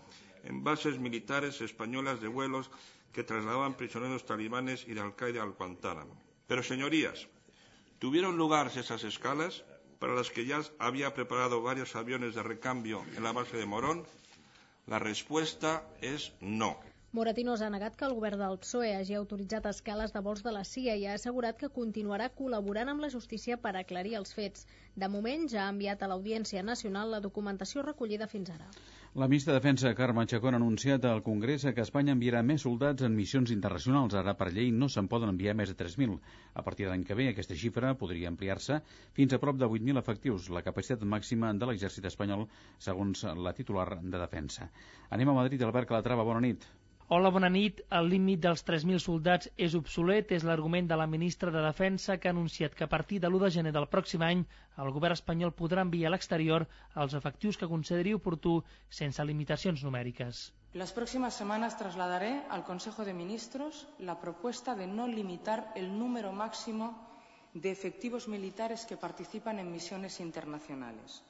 en 0.45 0.63
bases 0.65 0.99
militares 0.99 1.61
españolas 1.61 2.21
de 2.21 2.29
vuelos 2.29 2.71
que 3.13 3.25
trasladaban 3.25 3.75
prisioneros 3.75 4.25
talibanes 4.25 4.87
y 4.87 4.95
de 4.95 5.01
Al-Qaeda 5.01 5.43
al 5.43 5.53
Guantánamo. 5.53 6.17
Pero, 6.47 6.63
señorías, 6.63 7.27
¿tuvieron 7.99 8.37
lugar 8.37 8.71
esas 8.77 9.05
escalas 9.05 9.65
para 9.99 10.15
las 10.15 10.31
que 10.31 10.47
ya 10.47 10.61
había 10.79 11.15
preparado 11.15 11.63
varios 11.63 11.97
aviones 11.97 12.35
de 12.35 12.43
recambio 12.43 13.05
en 13.17 13.25
la 13.25 13.33
base 13.33 13.57
de 13.57 13.67
Morón? 13.67 14.07
La 14.93 14.99
respuesta 15.03 15.71
és 16.09 16.25
no. 16.59 16.67
Moratinos 17.19 17.63
ha 17.67 17.71
negat 17.75 17.97
que 18.01 18.05
el 18.09 18.13
govern 18.17 18.43
del 18.43 18.59
PSOE 18.65 18.91
hagi 18.99 19.17
autoritzat 19.21 19.65
escales 19.71 20.13
de 20.17 20.21
vols 20.27 20.45
de 20.47 20.53
la 20.57 20.63
CIA 20.73 20.95
i 21.01 21.07
ha 21.07 21.17
assegurat 21.19 21.59
que 21.63 21.71
continuarà 21.79 22.29
col·laborant 22.41 22.93
amb 22.93 23.03
la 23.05 23.11
justícia 23.15 23.57
per 23.65 23.73
aclarir 23.81 24.15
els 24.21 24.37
fets. 24.37 24.67
De 25.05 25.09
moment 25.17 25.49
ja 25.55 25.65
ha 25.65 25.73
enviat 25.75 26.05
a 26.07 26.11
l'Audiència 26.13 26.63
Nacional 26.69 27.11
la 27.17 27.23
documentació 27.27 27.83
recollida 27.89 28.31
fins 28.37 28.53
ara. 28.59 28.71
La 29.17 29.29
ministra 29.29 29.55
de 29.55 29.61
Defensa, 29.61 29.95
Carme 29.95 30.27
Chacón, 30.27 30.53
ha 30.53 30.59
anunciat 30.59 31.07
al 31.09 31.23
Congrés 31.25 31.63
que 31.77 31.85
Espanya 31.87 32.13
enviarà 32.13 32.43
més 32.45 32.67
soldats 32.67 33.07
en 33.07 33.15
missions 33.17 33.53
internacionals. 33.55 34.13
Ara, 34.21 34.35
per 34.37 34.51
llei, 34.53 34.69
no 34.83 34.91
se'n 34.93 35.09
poden 35.09 35.33
enviar 35.33 35.55
més 35.57 35.73
de 35.73 35.77
3.000. 35.79 36.19
A 36.61 36.67
partir 36.67 36.85
de 36.85 36.91
l'any 36.91 37.07
que 37.09 37.17
ve, 37.17 37.31
aquesta 37.33 37.57
xifra 37.57 37.95
podria 37.97 38.29
ampliar-se 38.29 38.83
fins 39.17 39.33
a 39.33 39.41
prop 39.41 39.57
de 39.57 39.73
8.000 39.73 40.05
efectius, 40.05 40.51
la 40.53 40.67
capacitat 40.67 41.09
màxima 41.17 41.55
de 41.57 41.71
l'exèrcit 41.71 42.13
espanyol, 42.13 42.45
segons 42.91 43.25
la 43.47 43.57
titular 43.57 43.95
de 44.03 44.19
Defensa. 44.19 44.69
Anem 45.09 45.33
a 45.33 45.41
Madrid, 45.41 45.65
Albert 45.65 45.95
Calatrava, 45.95 46.33
bona 46.35 46.45
nit. 46.45 46.69
Hola, 47.09 47.31
bona 47.31 47.47
nit. 47.55 47.81
El 47.97 48.09
límit 48.11 48.41
dels 48.43 48.65
3.000 48.67 48.99
soldats 49.03 49.47
és 49.65 49.75
obsolet, 49.79 50.33
és 50.35 50.43
l'argument 50.43 50.89
de 50.91 50.97
la 50.99 51.05
ministra 51.07 51.53
de 51.55 51.61
Defensa 51.63 52.17
que 52.19 52.27
ha 52.27 52.33
anunciat 52.35 52.73
que 52.75 52.83
a 52.83 52.89
partir 52.91 53.21
de 53.23 53.29
l'1 53.29 53.45
de 53.45 53.51
gener 53.57 53.73
del 53.77 53.85
pròxim 53.93 54.25
any 54.27 54.41
el 54.85 54.91
govern 54.97 55.15
espanyol 55.15 55.53
podrà 55.61 55.85
enviar 55.87 56.11
a 56.11 56.13
l'exterior 56.17 56.65
els 57.05 57.15
efectius 57.15 57.61
que 57.61 57.69
consideri 57.71 58.15
oportú 58.17 58.57
sense 59.01 59.23
limitacions 59.29 59.85
numèriques. 59.87 60.41
Las 60.75 60.91
próximas 60.97 61.39
semanas 61.39 61.79
trasladaré 61.79 62.33
al 62.51 62.65
Consejo 62.65 63.05
de 63.05 63.15
Ministros 63.15 63.87
la 64.01 64.19
propuesta 64.19 64.75
de 64.75 64.89
no 64.89 65.07
limitar 65.07 65.71
el 65.77 65.97
número 65.97 66.33
máximo 66.33 66.91
de 67.55 67.71
efectivos 67.71 68.27
militares 68.27 68.85
que 68.85 68.97
participan 68.97 69.61
en 69.61 69.71
misiones 69.71 70.19
internacionales. 70.19 71.23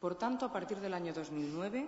Por 0.00 0.14
tanto, 0.16 0.46
a 0.46 0.52
partir 0.52 0.80
del 0.80 0.94
año 0.94 1.12
2009, 1.12 1.86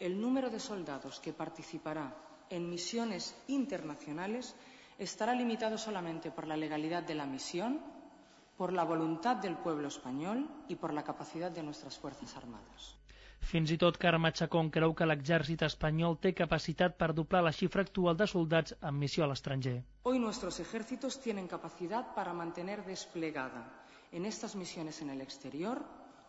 el 0.00 0.18
número 0.18 0.48
de 0.48 0.58
soldados 0.58 1.20
que 1.20 1.34
participará 1.34 2.29
en 2.50 2.68
misiones 2.68 3.34
internacionales 3.48 4.54
estará 4.98 5.34
limitado 5.34 5.78
solamente 5.78 6.30
por 6.30 6.46
la 6.46 6.56
legalidad 6.56 7.02
de 7.02 7.14
la 7.14 7.26
misión, 7.26 7.80
por 8.56 8.72
la 8.72 8.84
voluntad 8.84 9.36
del 9.36 9.56
pueblo 9.56 9.88
español 9.88 10.46
y 10.68 10.74
por 10.76 10.92
la 10.92 11.02
capacidad 11.02 11.50
de 11.50 11.62
nuestras 11.62 11.96
Fuerzas 11.96 12.36
Armadas. 12.36 12.96
Fins 13.40 13.70
i 13.72 13.78
tot 13.80 13.96
Carme 13.96 14.30
Chacón 14.36 14.68
creu 14.68 14.92
que 14.94 15.06
l'exèrcit 15.08 15.62
espanyol 15.64 16.18
té 16.20 16.34
capacitat 16.36 16.98
per 17.00 17.14
doblar 17.16 17.40
la 17.46 17.52
xifra 17.56 17.84
actual 17.86 18.18
de 18.20 18.26
soldats 18.28 18.74
en 18.90 18.98
missió 19.02 19.24
a 19.24 19.30
l'estranger. 19.30 19.78
Hoy 20.02 20.18
nuestros 20.18 20.60
ejércitos 20.60 21.18
tienen 21.24 21.48
capacidad 21.48 22.14
para 22.14 22.34
mantener 22.34 22.84
desplegada 22.84 23.64
en 24.12 24.26
estas 24.26 24.56
misiones 24.56 25.00
en 25.00 25.08
el 25.10 25.22
exterior 25.22 25.80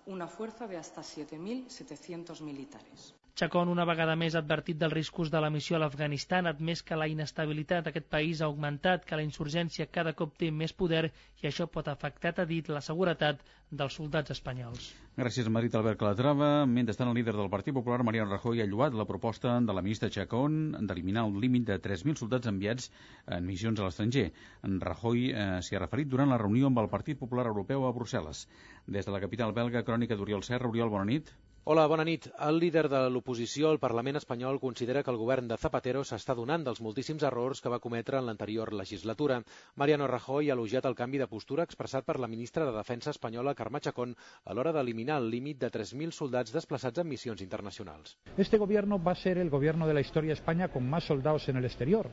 una 0.05 0.27
fuerza 0.27 0.67
de 0.67 0.77
hasta 0.77 1.01
7.700 1.01 2.39
militares. 2.41 3.13
Chacón 3.41 3.71
una 3.73 3.87
vegada 3.89 4.13
més 4.21 4.35
advertit 4.37 4.77
dels 4.77 4.93
riscos 4.93 5.31
de 5.33 5.39
la 5.41 5.47
missió 5.49 5.73
a 5.73 5.79
l'Afganistan, 5.81 6.45
admès 6.45 6.83
que 6.85 6.97
la 7.01 7.07
inestabilitat 7.09 7.87
d'aquest 7.87 8.05
país 8.13 8.41
ha 8.41 8.49
augmentat, 8.51 9.07
que 9.09 9.17
la 9.17 9.23
insurgència 9.25 9.87
cada 9.89 10.13
cop 10.19 10.35
té 10.37 10.51
més 10.53 10.75
poder 10.77 11.07
i 11.41 11.47
això 11.49 11.65
pot 11.65 11.89
afectar, 11.89 12.35
ha 12.37 12.45
dit, 12.45 12.69
la 12.69 12.83
seguretat 12.85 13.41
dels 13.81 13.97
soldats 13.97 14.35
espanyols. 14.35 14.91
Gràcies, 15.17 15.49
Madrid 15.49 15.73
Albert 15.79 15.97
Calatrava. 16.03 16.51
Mentrestant, 16.69 17.09
el 17.09 17.17
líder 17.17 17.33
del 17.39 17.49
Partit 17.49 17.73
Popular, 17.73 18.03
Mariano 18.05 18.29
Rajoy, 18.29 18.61
ha 18.61 18.69
lluat 18.69 18.93
la 18.93 19.09
proposta 19.09 19.57
de 19.57 19.73
la 19.73 19.81
ministra 19.81 20.13
Chacón 20.13 20.61
d'eliminar 20.77 21.25
el 21.25 21.41
límit 21.41 21.65
de 21.73 21.81
3.000 21.81 22.21
soldats 22.21 22.53
enviats 22.53 22.91
en 23.25 23.49
missions 23.49 23.81
a 23.81 23.89
l'estranger. 23.89 24.27
En 24.69 24.77
Rajoy 24.85 25.31
eh, 25.31 25.51
s'hi 25.65 25.79
ha 25.79 25.81
referit 25.87 26.13
durant 26.13 26.29
la 26.29 26.37
reunió 26.45 26.69
amb 26.69 26.85
el 26.85 26.93
Partit 26.93 27.17
Popular 27.17 27.49
Europeu 27.49 27.89
a 27.89 27.95
Brussel·les. 27.97 28.45
Des 28.85 29.09
de 29.09 29.17
la 29.17 29.23
capital 29.25 29.57
belga, 29.57 29.81
crònica 29.89 30.19
d'Oriol 30.19 30.45
Serra. 30.45 30.69
Oriol, 30.69 30.93
bona 30.93 31.09
nit. 31.09 31.33
Hola, 31.63 31.83
bona 31.85 32.01
nit. 32.01 32.23
El 32.41 32.55
líder 32.57 32.87
de 32.89 32.99
l'oposició 33.13 33.69
al 33.69 33.77
Parlament 33.81 34.17
espanyol 34.17 34.57
considera 34.63 35.03
que 35.05 35.11
el 35.13 35.19
govern 35.21 35.45
de 35.51 35.59
Zapatero 35.61 36.01
s'està 36.01 36.33
donant 36.33 36.63
dels 36.65 36.81
moltíssims 36.81 37.21
errors 37.29 37.61
que 37.61 37.69
va 37.69 37.79
cometre 37.83 38.17
en 38.17 38.25
l'anterior 38.25 38.71
legislatura. 38.73 39.37
Mariano 39.77 40.07
Rajoy 40.09 40.49
ha 40.49 40.57
elogiat 40.57 40.89
el 40.89 40.97
canvi 40.97 41.21
de 41.21 41.29
postura 41.29 41.67
expressat 41.69 42.07
per 42.07 42.17
la 42.17 42.31
ministra 42.33 42.65
de 42.65 42.73
Defensa 42.73 43.13
espanyola 43.13 43.53
Carme 43.53 43.79
Chacón 43.79 44.15
a 44.43 44.55
l'hora 44.57 44.73
d'eliminar 44.73 45.21
el 45.21 45.29
límit 45.29 45.61
de 45.61 45.69
3.000 45.69 46.17
soldats 46.17 46.57
desplaçats 46.57 46.97
en 46.97 47.11
missions 47.13 47.45
internacionals. 47.45 48.17
Este 48.37 48.57
gobierno 48.57 48.97
va 48.97 49.13
ser 49.13 49.37
el 49.37 49.53
gobierno 49.53 49.85
de 49.85 49.93
la 49.93 50.01
historia 50.01 50.33
de 50.33 50.41
España 50.41 50.69
con 50.69 50.89
más 50.89 51.03
soldados 51.03 51.47
en 51.47 51.57
el 51.57 51.65
exterior 51.65 52.09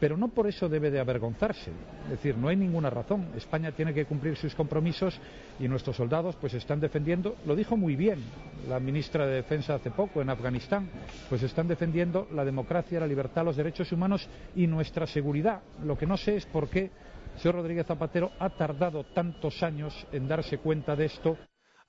pero 0.00 0.16
no 0.16 0.28
por 0.28 0.46
eso 0.46 0.68
debe 0.68 0.90
de 0.90 1.00
avergonzarse. 1.00 1.70
Es 2.04 2.10
decir, 2.10 2.36
no 2.36 2.48
hay 2.48 2.56
ninguna 2.56 2.90
razón. 2.90 3.28
España 3.36 3.72
tiene 3.72 3.94
que 3.94 4.04
cumplir 4.04 4.36
sus 4.36 4.54
compromisos 4.54 5.18
y 5.58 5.68
nuestros 5.68 5.96
soldados 5.96 6.36
pues 6.36 6.54
están 6.54 6.80
defendiendo, 6.80 7.36
lo 7.46 7.56
dijo 7.56 7.76
muy 7.76 7.96
bien 7.96 8.22
la 8.68 8.80
ministra 8.80 9.26
de 9.26 9.34
Defensa 9.34 9.74
hace 9.74 9.90
poco 9.90 10.20
en 10.20 10.30
Afganistán, 10.30 10.88
pues 11.28 11.42
están 11.42 11.68
defendiendo 11.68 12.28
la 12.32 12.44
democracia, 12.44 13.00
la 13.00 13.06
libertad, 13.06 13.44
los 13.44 13.56
derechos 13.56 13.90
humanos 13.92 14.28
y 14.54 14.66
nuestra 14.66 15.06
seguridad. 15.06 15.62
Lo 15.84 15.96
que 15.96 16.06
no 16.06 16.16
sé 16.16 16.36
es 16.36 16.46
por 16.46 16.68
qué 16.68 16.90
el 17.34 17.40
señor 17.40 17.56
Rodríguez 17.56 17.86
Zapatero 17.86 18.32
ha 18.38 18.50
tardado 18.50 19.04
tantos 19.04 19.62
años 19.62 20.06
en 20.12 20.26
darse 20.26 20.58
cuenta 20.58 20.96
de 20.96 21.06
esto. 21.06 21.36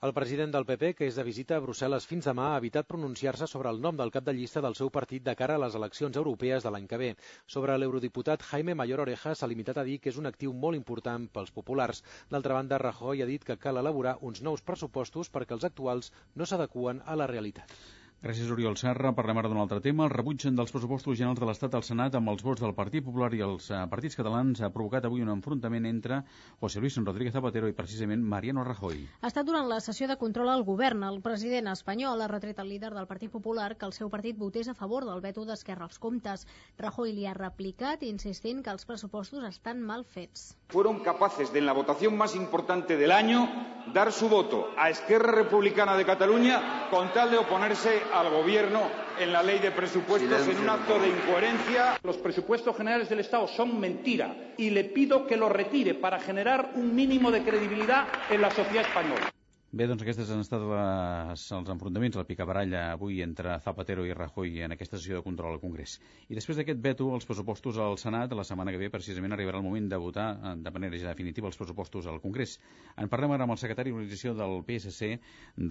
El 0.06 0.12
president 0.16 0.52
del 0.54 0.66
PP, 0.70 0.90
que 0.98 1.06
és 1.12 1.16
de 1.20 1.24
visita 1.28 1.56
a 1.56 1.62
Brussel·les 1.62 2.06
fins 2.10 2.28
demà, 2.30 2.50
ha 2.52 2.60
evitat 2.62 2.86
pronunciar-se 2.92 3.48
sobre 3.54 3.72
el 3.76 3.80
nom 3.86 3.98
del 4.02 4.14
cap 4.18 4.28
de 4.28 4.36
llista 4.40 4.62
del 4.66 4.78
seu 4.80 4.92
partit 4.98 5.26
de 5.30 5.36
cara 5.40 5.56
a 5.58 5.64
les 5.64 5.78
eleccions 5.80 6.20
europees 6.22 6.68
de 6.68 6.74
l'any 6.76 6.86
que 6.92 7.02
ve. 7.04 7.10
Sobre 7.56 7.80
l'eurodiputat 7.80 8.46
Jaime 8.52 8.78
Mayor 8.84 9.02
Oreja 9.08 9.34
s'ha 9.34 9.50
limitat 9.56 9.82
a 9.82 9.90
dir 9.90 9.98
que 10.04 10.14
és 10.14 10.22
un 10.22 10.30
actiu 10.34 10.54
molt 10.68 10.78
important 10.84 11.26
pels 11.40 11.54
populars. 11.60 12.06
D'altra 12.30 12.62
banda, 12.62 12.84
Rajoy 12.88 13.26
ha 13.26 13.32
dit 13.34 13.50
que 13.50 13.58
cal 13.68 13.82
elaborar 13.82 14.20
uns 14.22 14.46
nous 14.46 14.62
pressupostos 14.62 15.34
perquè 15.34 15.58
els 15.58 15.66
actuals 15.74 16.14
no 16.36 16.46
s'adequen 16.46 17.02
a 17.02 17.18
la 17.18 17.34
realitat. 17.34 17.74
Gràcies, 18.18 18.50
Oriol 18.50 18.74
Serra. 18.82 19.12
Parlem 19.14 19.38
ara 19.38 19.50
d'un 19.52 19.60
altre 19.62 19.78
tema. 19.78 20.08
El 20.08 20.10
rebuig 20.10 20.42
dels 20.42 20.72
pressupostos 20.74 21.20
generals 21.20 21.38
de 21.38 21.46
l'Estat 21.46 21.76
al 21.78 21.84
Senat 21.86 22.16
amb 22.18 22.32
els 22.32 22.42
vots 22.42 22.64
del 22.64 22.74
Partit 22.74 23.06
Popular 23.06 23.30
i 23.38 23.44
els 23.46 23.68
eh, 23.70 23.82
partits 23.92 24.18
catalans 24.18 24.64
ha 24.66 24.72
provocat 24.74 25.06
avui 25.06 25.22
un 25.22 25.30
enfrontament 25.30 25.86
entre 25.86 26.24
José 26.60 26.82
Luis 26.82 26.98
Rodríguez 26.98 27.36
Zapatero 27.36 27.70
i 27.70 27.76
precisament 27.78 28.24
Mariano 28.26 28.64
Rajoy. 28.66 29.04
Ha 29.22 29.30
estat 29.30 29.46
durant 29.46 29.70
la 29.70 29.78
sessió 29.86 30.08
de 30.10 30.18
control 30.18 30.50
al 30.50 30.66
govern. 30.66 31.06
El 31.06 31.22
president 31.22 31.70
espanyol 31.70 32.26
ha 32.26 32.32
retret 32.32 32.58
al 32.58 32.74
líder 32.74 32.92
del 32.96 33.06
Partit 33.06 33.30
Popular 33.30 33.76
que 33.78 33.86
el 33.86 33.94
seu 33.94 34.10
partit 34.10 34.38
votés 34.38 34.68
a 34.68 34.74
favor 34.74 35.06
del 35.06 35.22
veto 35.22 35.46
d'Esquerra 35.46 35.86
als 35.86 36.02
comptes. 36.02 36.48
Rajoy 36.82 37.14
li 37.14 37.28
ha 37.30 37.38
replicat 37.38 38.02
insistint 38.02 38.66
que 38.66 38.74
els 38.74 38.90
pressupostos 38.90 39.46
estan 39.46 39.86
mal 39.86 40.08
fets. 40.18 40.56
Fueron 40.74 41.04
capaces 41.06 41.54
de 41.54 41.58
en 41.58 41.66
la 41.66 41.74
votación 41.74 42.18
más 42.18 42.36
importante 42.36 42.98
del 42.98 43.12
año 43.12 43.48
dar 43.94 44.12
su 44.12 44.30
voto 44.30 44.68
a 44.78 44.90
Esquerra 44.90 45.32
Republicana 45.32 45.96
de 45.96 46.06
Cataluña 46.06 46.88
con 46.90 47.12
tal 47.14 47.32
de 47.32 47.38
oponerse 47.38 48.02
al 48.14 48.30
Gobierno 48.30 48.90
en 49.20 49.32
la 49.32 49.44
ley 49.44 49.60
de 49.60 49.72
presupuestos 49.72 50.30
Silencio, 50.30 50.54
en 50.54 50.64
un 50.64 50.70
acto 50.70 51.00
de 51.00 51.08
incoherencia. 51.10 52.00
Los 52.04 52.18
presupuestos 52.18 52.76
generales 52.76 53.10
del 53.10 53.20
Estado 53.20 53.48
son 53.48 53.80
mentira 53.80 54.54
y 54.58 54.70
le 54.70 54.84
pido 54.84 55.26
que 55.26 55.38
los 55.38 55.52
retire 55.52 55.94
para 55.94 56.20
generar 56.20 56.72
un 56.76 56.96
mínimo 56.96 57.32
de 57.32 57.44
credibilidad 57.44 58.06
en 58.30 58.42
la 58.42 58.52
sociedad 58.52 58.86
española. 58.86 59.32
Bé, 59.68 59.84
doncs 59.84 60.00
aquestes 60.00 60.30
han 60.32 60.40
estat 60.40 60.62
les, 60.64 61.42
els 61.52 61.70
enfrontaments, 61.74 62.16
la 62.16 62.24
picabaralla 62.24 62.84
avui 62.94 63.18
entre 63.26 63.58
Zapatero 63.66 64.06
i 64.08 64.14
Rajoy 64.16 64.62
en 64.64 64.72
aquesta 64.72 64.96
sessió 64.96 65.18
de 65.18 65.26
control 65.26 65.58
al 65.58 65.60
Congrés. 65.60 65.98
I 66.32 66.38
després 66.38 66.56
d'aquest 66.56 66.80
veto, 66.86 67.10
els 67.18 67.28
pressupostos 67.28 67.76
al 67.84 68.00
Senat, 68.00 68.32
la 68.32 68.46
setmana 68.48 68.72
que 68.72 68.80
ve 68.80 68.88
precisament 68.94 69.36
arribarà 69.36 69.60
el 69.60 69.68
moment 69.68 69.90
de 69.92 70.00
votar 70.00 70.30
eh, 70.38 70.56
de 70.64 70.72
manera 70.72 71.02
ja 71.02 71.12
definitiva 71.12 71.52
els 71.52 71.60
pressupostos 71.60 72.08
al 72.08 72.22
Congrés. 72.24 72.56
En 72.96 73.12
parlem 73.12 73.36
ara 73.36 73.44
amb 73.44 73.58
el 73.58 73.60
secretari 73.60 73.92
d'organització 73.92 74.38
del 74.40 74.64
PSC 74.72 75.12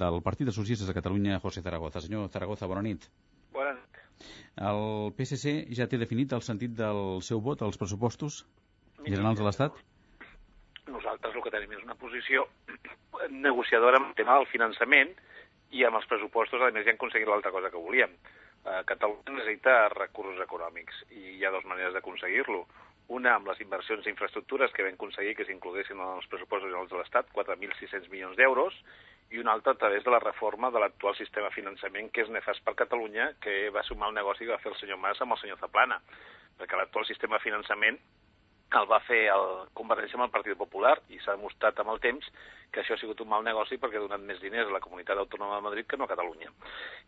del 0.04 0.20
Partit 0.28 0.52
de 0.52 0.56
Socialistes 0.58 0.92
de 0.92 0.98
Catalunya, 1.00 1.40
José 1.40 1.64
Zaragoza. 1.64 2.04
Senyor 2.04 2.28
Zaragoza, 2.28 2.68
bona 2.68 2.84
nit. 2.84 3.08
Bona 3.56 3.72
nit. 3.80 4.04
El 4.60 5.12
PSC 5.16 5.58
ja 5.72 5.88
té 5.88 5.96
definit 5.96 6.36
el 6.36 6.44
sentit 6.44 6.76
del 6.76 7.22
seu 7.24 7.40
vot 7.40 7.64
als 7.64 7.80
pressupostos 7.80 8.42
generals 9.08 9.40
de 9.40 9.48
l'Estat? 9.48 9.86
Nosaltres 10.86 11.34
el 11.34 11.42
que 11.44 11.52
tenim 11.54 11.72
és 11.76 11.84
una 11.84 11.98
posició 11.98 12.46
negociadora 13.46 14.00
amb 14.00 14.12
el 14.12 14.18
tema 14.18 14.38
del 14.38 14.48
finançament 14.50 15.14
i 15.74 15.84
amb 15.84 15.98
els 15.98 16.06
pressupostos, 16.10 16.62
a 16.62 16.70
més, 16.70 16.86
ja 16.86 16.92
hem 16.94 17.00
aconseguit 17.00 17.28
l'altra 17.28 17.52
cosa 17.54 17.70
que 17.72 17.82
volíem. 17.82 18.12
Eh, 18.66 18.82
Catalunya 18.86 19.38
necessita 19.38 19.88
recursos 19.94 20.42
econòmics 20.42 21.02
i 21.10 21.36
hi 21.36 21.44
ha 21.44 21.52
dues 21.54 21.66
maneres 21.66 21.94
d'aconseguir-lo. 21.96 22.64
Una 23.16 23.36
amb 23.38 23.50
les 23.50 23.60
inversions 23.62 24.06
d'infraestructures 24.06 24.72
que 24.74 24.86
vam 24.86 24.96
aconseguir 24.98 25.36
que 25.38 25.44
s'incloguessin 25.46 25.98
en 25.98 26.16
els 26.16 26.26
pressupostos 26.30 26.70
generals 26.70 26.90
de 26.90 26.98
l'Estat, 26.98 27.30
4.600 27.34 28.10
milions 28.10 28.38
d'euros, 28.38 28.78
i 29.30 29.38
una 29.42 29.52
altra 29.52 29.74
a 29.74 29.78
través 29.78 30.04
de 30.04 30.10
la 30.10 30.22
reforma 30.22 30.70
de 30.70 30.82
l'actual 30.82 31.14
sistema 31.18 31.48
de 31.50 31.54
finançament 31.54 32.10
que 32.14 32.22
és 32.22 32.30
nefast 32.30 32.62
per 32.66 32.74
Catalunya, 32.78 33.32
que 33.42 33.70
va 33.74 33.86
sumar 33.86 34.10
un 34.10 34.18
negoci 34.18 34.46
que 34.46 34.54
va 34.54 34.62
fer 34.62 34.72
el 34.72 34.78
senyor 34.78 34.98
Mas 35.02 35.22
amb 35.22 35.34
el 35.34 35.42
senyor 35.42 35.58
Zaplana, 35.62 35.98
perquè 36.58 36.78
l'actual 36.78 37.06
sistema 37.06 37.38
de 37.38 37.46
finançament 37.46 37.98
el 38.80 38.88
va 38.90 39.00
fer 39.06 39.26
el 39.32 39.46
Convergència 39.78 40.18
amb 40.18 40.26
el 40.26 40.34
Partit 40.34 40.58
Popular 40.58 40.94
i 41.14 41.18
s'ha 41.22 41.36
demostrat 41.36 41.78
amb 41.82 41.92
el 41.94 42.00
temps 42.04 42.28
que 42.72 42.82
això 42.82 42.96
ha 42.96 43.00
sigut 43.00 43.20
un 43.22 43.30
mal 43.30 43.44
negoci 43.46 43.78
perquè 43.80 43.98
ha 43.98 44.04
donat 44.04 44.24
més 44.26 44.40
diners 44.42 44.68
a 44.68 44.74
la 44.74 44.82
comunitat 44.84 45.18
autònoma 45.22 45.58
de 45.58 45.66
Madrid 45.66 45.88
que 45.88 45.96
no 45.96 46.04
a 46.04 46.10
Catalunya. 46.12 46.50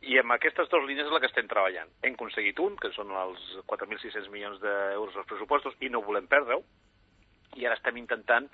I 0.08 0.18
amb 0.22 0.36
aquestes 0.36 0.70
dues 0.72 0.86
línies 0.88 1.06
és 1.06 1.12
la 1.12 1.20
que 1.20 1.28
estem 1.30 1.50
treballant. 1.50 1.90
Hem 2.02 2.16
aconseguit 2.16 2.62
un, 2.64 2.78
que 2.80 2.92
són 2.96 3.12
els 3.24 3.44
4.600 3.66 4.30
milions 4.32 4.62
d'euros 4.62 5.14
dels 5.18 5.28
pressupostos, 5.28 5.76
i 5.80 5.90
no 5.92 6.04
volem 6.06 6.30
perdre-ho, 6.30 6.62
i 7.58 7.66
ara 7.66 7.76
estem 7.76 7.98
intentant 8.00 8.48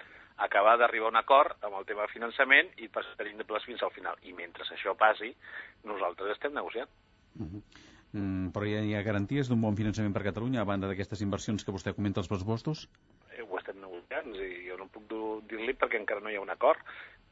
acabar 0.45 0.77
d'arribar 0.81 1.13
a 1.13 1.15
un 1.15 1.21
acord 1.21 1.65
amb 1.67 1.79
el 1.79 1.87
tema 1.87 2.07
de 2.07 2.15
finançament 2.15 2.73
i 2.83 2.89
passarem 2.89 3.39
de 3.39 3.61
fins 3.63 3.83
al 3.83 3.93
final. 3.95 4.19
I 4.23 4.33
mentre 4.33 4.65
això 4.65 4.97
passi, 4.99 5.31
nosaltres 5.85 6.35
estem 6.35 6.55
negociant. 6.55 6.91
Uh 7.39 7.47
-huh. 7.47 7.84
Mm, 8.15 8.53
però 8.55 8.69
ha, 8.71 8.83
hi 8.87 8.95
ha 8.95 9.03
garanties 9.03 9.51
d'un 9.51 9.63
bon 9.65 9.75
finançament 9.75 10.15
per 10.15 10.23
Catalunya 10.23 10.63
a 10.63 10.69
banda 10.69 10.87
d'aquestes 10.87 11.23
inversions 11.27 11.67
que 11.67 11.75
vostè 11.75 11.95
comenta 11.97 12.23
als 12.23 12.31
pressupostos? 12.31 12.87
Eh, 13.35 13.43
ho 13.43 13.59
estem 13.59 13.81
negociant, 13.83 14.31
i 14.39 14.69
jo 14.69 14.79
no 14.79 14.87
puc 14.95 15.11
dir-li 15.51 15.75
perquè 15.75 15.99
encara 15.99 16.23
no 16.23 16.31
hi 16.31 16.39
ha 16.39 16.45
un 16.45 16.55
acord, 16.55 16.79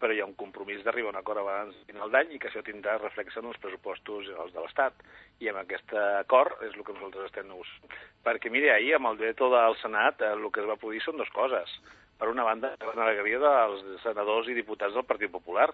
però 0.02 0.10
hi 0.10 0.18
ha 0.18 0.26
un 0.26 0.34
compromís 0.34 0.82
d'arribar 0.82 1.12
a 1.12 1.14
un 1.14 1.20
acord 1.20 1.38
abans 1.38 1.76
de 1.78 1.86
final 1.92 2.10
d'any 2.10 2.34
i 2.34 2.42
que 2.42 2.50
això 2.50 2.64
tindrà 2.66 2.96
reflex 2.98 3.38
en 3.38 3.46
els 3.52 3.60
pressupostos 3.62 4.26
els 4.34 4.50
de 4.50 4.64
l'Estat. 4.64 4.98
I 5.38 5.52
amb 5.52 5.62
aquest 5.62 5.94
acord 6.00 6.58
és 6.66 6.74
el 6.74 6.82
que 6.82 6.96
nosaltres 6.96 7.30
estem 7.30 7.46
negociant. 7.46 7.94
Perquè, 8.26 8.50
mire, 8.50 8.72
ahir 8.74 8.96
amb 8.98 9.12
el 9.12 9.20
veto 9.22 9.52
del 9.54 9.78
Senat 9.78 10.26
eh, 10.26 10.34
el 10.34 10.50
que 10.50 10.64
es 10.64 10.70
va 10.72 10.80
poder 10.82 11.04
són 11.06 11.22
dues 11.22 11.30
coses. 11.36 11.78
Per 12.22 12.28
una 12.30 12.44
banda, 12.46 12.68
la 12.78 13.02
alegria 13.02 13.40
dels 13.42 13.80
senadors 14.04 14.46
i 14.46 14.54
diputats 14.54 14.94
del 14.94 15.02
Partit 15.02 15.32
Popular, 15.34 15.64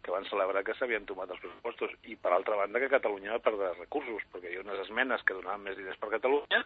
que 0.00 0.12
van 0.14 0.24
celebrar 0.24 0.62
que 0.64 0.72
s'havien 0.78 1.04
tomat 1.04 1.34
els 1.34 1.42
pressupostos, 1.42 1.90
i 2.08 2.14
per 2.16 2.30
altra 2.32 2.56
banda 2.56 2.80
que 2.80 2.88
Catalunya 2.88 3.34
va 3.34 3.42
perdre 3.44 3.74
recursos, 3.74 4.24
perquè 4.32 4.48
hi 4.48 4.56
ha 4.56 4.62
unes 4.62 4.80
esmenes 4.86 5.20
que 5.28 5.36
donaven 5.36 5.66
més 5.66 5.76
diners 5.76 6.00
per 6.00 6.08
Catalunya, 6.14 6.62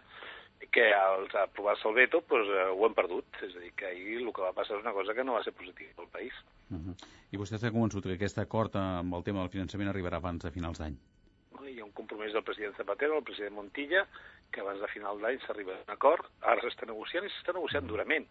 que 0.71 0.85
al 0.95 1.27
aprovar-se 1.41 1.89
el 1.89 1.97
veto 1.97 2.21
pues, 2.21 2.47
eh, 2.47 2.69
ho 2.71 2.87
hem 2.87 2.95
perdut. 2.95 3.41
És 3.43 3.57
a 3.59 3.65
dir, 3.65 3.73
que 3.75 3.89
ahir 3.89 4.21
el 4.21 4.31
que 4.31 4.45
va 4.45 4.53
passar 4.55 4.77
és 4.77 4.85
una 4.85 4.95
cosa 4.95 5.17
que 5.17 5.27
no 5.27 5.35
va 5.35 5.43
ser 5.43 5.51
positiva 5.59 5.91
pel 5.97 6.07
país. 6.15 6.39
Uh 6.71 6.79
-huh. 6.79 6.95
I 7.35 7.43
vostè 7.43 7.59
està 7.59 7.73
convençut 7.75 8.07
que 8.07 8.15
aquest 8.15 8.39
acord 8.39 8.73
amb 8.79 9.13
el 9.13 9.27
tema 9.27 9.43
del 9.43 9.51
finançament 9.51 9.91
arribarà 9.91 10.23
abans 10.23 10.41
de 10.41 10.51
finals 10.51 10.79
d'any? 10.79 10.95
Hi 11.67 11.79
ha 11.81 11.83
un 11.83 11.91
compromís 11.91 12.31
del 12.31 12.43
president 12.43 12.77
Zapatero, 12.77 13.15
del 13.15 13.23
president 13.23 13.55
Montilla, 13.55 14.07
que 14.51 14.61
abans 14.61 14.79
de 14.79 14.87
final 14.87 15.19
d'any 15.19 15.39
s'arriba 15.41 15.73
a 15.73 15.83
un 15.83 15.93
acord, 15.93 16.31
ara 16.41 16.61
s'està 16.61 16.87
negociant 16.87 17.25
i 17.25 17.29
s'està 17.29 17.51
negociant 17.53 17.87
durament. 17.87 18.27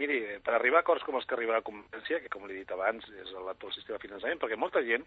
Miri, 0.00 0.18
per 0.40 0.54
arribar 0.56 0.80
a 0.80 0.84
acords 0.86 1.04
com 1.04 1.18
els 1.18 1.26
que 1.28 1.34
arriba 1.36 1.52
a 1.52 1.60
la 1.60 1.66
Convergència, 1.66 2.22
que 2.22 2.30
com 2.32 2.46
li 2.46 2.54
he 2.54 2.62
dit 2.62 2.70
abans 2.72 3.04
és 3.22 3.32
l'actual 3.46 3.74
sistema 3.74 3.98
de 3.98 4.04
finançament, 4.06 4.40
perquè 4.40 4.56
molta 4.56 4.80
gent 4.86 5.04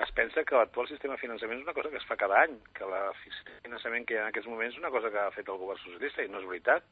es 0.00 0.12
pensa 0.16 0.44
que 0.48 0.56
l'actual 0.56 0.88
sistema 0.88 1.18
de 1.18 1.20
finançament 1.20 1.60
és 1.60 1.66
una 1.66 1.74
cosa 1.76 1.92
que 1.92 2.00
es 2.00 2.08
fa 2.08 2.16
cada 2.16 2.40
any, 2.46 2.56
que 2.72 2.86
el 2.86 2.96
sistema 3.20 3.58
de 3.58 3.66
finançament 3.68 4.08
que 4.08 4.16
hi 4.16 4.20
ha 4.20 4.24
en 4.24 4.32
aquests 4.32 4.48
moments 4.48 4.74
és 4.74 4.80
una 4.80 4.92
cosa 4.94 5.12
que 5.12 5.20
ha 5.20 5.34
fet 5.36 5.52
el 5.52 5.60
govern 5.60 5.82
socialista, 5.84 6.24
i 6.24 6.32
no 6.32 6.40
és 6.40 6.48
veritat. 6.48 6.88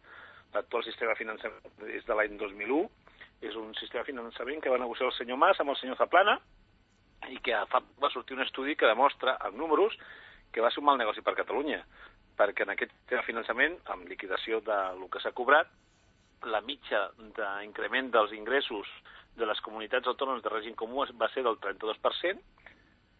L'actual 0.52 0.84
sistema 0.84 1.14
de 1.14 1.22
finançament 1.22 1.90
és 1.96 2.04
de 2.04 2.18
l'any 2.18 2.36
2001 2.36 2.80
és 3.48 3.56
un 3.56 3.72
sistema 3.80 4.04
de 4.04 4.12
finançament 4.12 4.60
que 4.60 4.72
va 4.72 4.82
negociar 4.82 5.08
el 5.08 5.16
senyor 5.16 5.40
Mas 5.40 5.60
amb 5.62 5.72
el 5.72 5.80
senyor 5.80 5.96
Zaplana 5.96 6.36
i 7.32 7.38
que 7.44 7.56
fa, 7.72 7.80
va 8.02 8.10
sortir 8.12 8.36
un 8.36 8.44
estudi 8.44 8.76
que 8.76 8.90
demostra 8.90 9.38
amb 9.40 9.56
números 9.56 9.96
que 10.52 10.60
va 10.60 10.70
ser 10.70 10.82
un 10.82 10.90
mal 10.90 10.98
negoci 10.98 11.22
per 11.24 11.38
Catalunya, 11.38 11.80
perquè 12.36 12.66
en 12.66 12.74
aquest 12.74 12.92
tema 13.06 13.22
de 13.22 13.28
finançament, 13.28 13.78
amb 13.94 14.08
liquidació 14.10 14.60
del 14.66 15.06
que 15.12 15.22
s'ha 15.22 15.32
cobrat, 15.36 15.70
la 16.48 16.60
mitja 16.64 17.10
d'increment 17.36 18.10
dels 18.14 18.32
ingressos 18.32 18.88
de 19.36 19.46
les 19.46 19.60
comunitats 19.64 20.08
autònomes 20.08 20.42
de 20.44 20.52
règim 20.52 20.74
comú 20.78 21.04
va 21.20 21.28
ser 21.34 21.44
del 21.44 21.58
32%, 21.60 22.40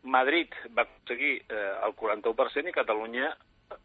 Madrid 0.03 0.55
va 0.77 0.87
aconseguir 0.87 1.45
eh, 1.49 1.73
el 1.85 1.95
41% 1.97 2.69
i 2.69 2.73
Catalunya 2.73 3.31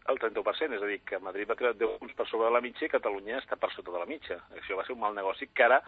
el 0.10 0.18
30%, 0.18 0.76
és 0.78 0.82
a 0.82 0.88
dir, 0.90 1.00
que 1.06 1.20
Madrid 1.22 1.50
va 1.50 1.58
crear 1.58 1.76
10 1.78 2.00
punts 2.00 2.16
per 2.18 2.26
sobre 2.30 2.48
de 2.48 2.54
la 2.56 2.62
mitja 2.64 2.86
i 2.86 2.92
Catalunya 2.94 3.40
està 3.42 3.58
per 3.62 3.72
sota 3.74 3.94
de 3.94 4.02
la 4.02 4.08
mitja. 4.10 4.38
Això 4.58 4.78
va 4.80 4.86
ser 4.86 4.96
un 4.96 5.02
mal 5.02 5.14
negoci 5.18 5.50
que 5.54 5.66
ara 5.66 5.82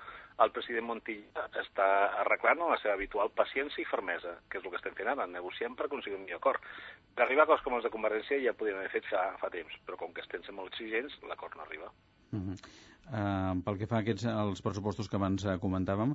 el 0.44 0.54
president 0.54 0.86
Montilla 0.90 1.48
està 1.62 1.88
arreglant 2.24 2.62
amb 2.62 2.76
la 2.76 2.80
seva 2.82 2.94
habitual 2.98 3.32
paciència 3.38 3.82
i 3.82 3.90
fermesa, 3.90 4.36
que 4.50 4.60
és 4.60 4.66
el 4.66 4.74
que 4.74 4.82
estem 4.82 4.98
fent 5.00 5.14
ara, 5.14 5.26
negociant 5.32 5.78
per 5.78 5.88
aconseguir 5.88 6.20
un 6.20 6.28
millor 6.28 6.42
acord. 6.44 6.70
Per 7.16 7.26
arribar 7.26 7.48
a 7.48 7.50
acords 7.50 7.66
com 7.66 7.80
els 7.80 7.88
de 7.88 7.94
Convergència 7.94 8.42
ja 8.44 8.58
podríem 8.58 8.84
haver 8.84 8.94
fet 9.00 9.10
fa, 9.10 9.32
fa 9.42 9.50
temps, 9.54 9.82
però 9.88 9.98
com 10.02 10.14
que 10.14 10.26
estem 10.26 10.46
sent 10.46 10.58
molt 10.58 10.74
exigents, 10.74 11.18
l'acord 11.30 11.58
no 11.58 11.66
arriba. 11.66 11.90
Uh 12.32 12.40
-huh. 12.40 12.58
Uh, 13.08 13.62
pel 13.64 13.78
que 13.80 13.88
fa 13.88 13.96
a 13.96 14.04
aquests, 14.04 14.26
als 14.28 14.60
pressupostos 14.62 15.08
que 15.08 15.16
abans 15.16 15.46
uh, 15.46 15.54
comentàvem, 15.64 16.10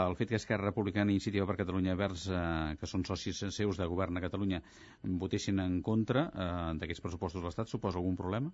el 0.00 0.14
fet 0.14 0.28
que 0.30 0.38
Esquerra 0.38 0.68
Republicana 0.68 1.10
i 1.10 1.16
Iniciativa 1.18 1.46
per 1.48 1.56
Catalunya 1.56 1.96
Verds, 1.98 2.28
uh, 2.30 2.76
que 2.78 2.86
són 2.86 3.02
socis 3.04 3.40
seus 3.56 3.76
de 3.80 3.86
govern 3.90 4.16
a 4.16 4.22
Catalunya, 4.22 4.60
votessin 5.02 5.58
en 5.58 5.82
contra 5.82 6.28
uh, 6.28 6.70
d'aquests 6.78 7.02
pressupostos 7.02 7.42
de 7.42 7.46
l'Estat, 7.48 7.66
suposa 7.66 7.98
algun 7.98 8.14
problema? 8.14 8.52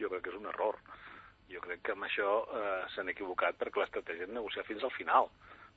Jo 0.00 0.10
crec 0.10 0.24
que 0.24 0.30
és 0.30 0.40
un 0.40 0.50
error. 0.50 0.80
Jo 1.52 1.60
crec 1.60 1.84
que 1.86 1.92
amb 1.92 2.08
això 2.08 2.42
uh, 2.42 2.90
s'han 2.90 3.14
equivocat 3.14 3.54
perquè 3.60 3.84
l'estratègia 3.84 4.26
és 4.26 4.34
negociar 4.34 4.66
fins 4.66 4.82
al 4.82 4.90
final. 4.90 5.30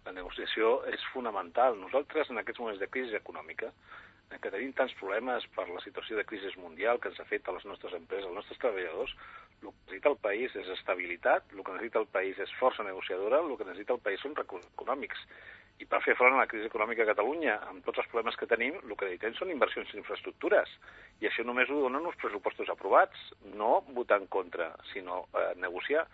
La 0.05 0.17
negociació 0.17 0.79
és 0.89 1.05
fonamental. 1.13 1.77
Nosaltres, 1.77 2.33
en 2.33 2.41
aquests 2.41 2.59
moments 2.59 2.81
de 2.81 2.89
crisi 2.89 3.13
econòmica, 3.21 3.69
què 4.33 4.49
tenim 4.49 4.73
tants 4.73 4.93
problemes 4.99 5.45
per 5.55 5.67
la 5.69 5.81
situació 5.83 6.17
de 6.17 6.25
crisi 6.25 6.49
mundial 6.57 6.99
que 6.99 7.11
ens 7.11 7.19
ha 7.21 7.29
fet 7.29 7.47
a 7.47 7.53
les 7.55 7.65
nostres 7.69 7.93
empreses, 7.93 8.25
als 8.25 8.39
nostres 8.39 8.61
treballadors, 8.63 9.13
el 9.61 9.69
que 9.69 9.75
necessita 9.85 10.11
el 10.11 10.17
país 10.21 10.55
és 10.61 10.71
estabilitat, 10.75 11.51
el 11.53 11.63
que 11.63 11.75
necessita 11.75 12.01
el 12.01 12.09
país 12.11 12.39
és 12.39 12.55
força 12.59 12.83
negociadora, 12.83 13.41
el 13.41 13.57
que 13.57 13.67
necessita 13.67 13.95
el 13.95 14.03
país 14.07 14.23
són 14.23 14.35
recursos 14.35 14.71
econòmics. 14.73 15.21
I 15.83 15.85
per 15.91 15.99
fer 16.05 16.15
front 16.15 16.37
a 16.37 16.39
la 16.39 16.47
crisi 16.47 16.69
econòmica 16.69 17.03
a 17.03 17.09
Catalunya, 17.09 17.55
amb 17.69 17.83
tots 17.83 17.99
els 17.99 18.07
problemes 18.11 18.37
que 18.39 18.47
tenim, 18.47 18.77
el 18.79 18.93
que 18.95 19.09
necessitem 19.09 19.33
són 19.39 19.51
inversions 19.51 19.91
en 19.91 19.99
infraestructures. 19.99 20.71
I 21.19 21.27
això 21.27 21.43
només 21.43 21.71
ho 21.71 21.81
donen 21.81 22.07
uns 22.07 22.19
pressupostos 22.21 22.71
aprovats, 22.71 23.25
no 23.59 23.81
votar 23.97 24.21
en 24.21 24.29
contra, 24.31 24.69
sinó 24.93 25.25
eh, 25.33 25.51
negociar. 25.59 26.05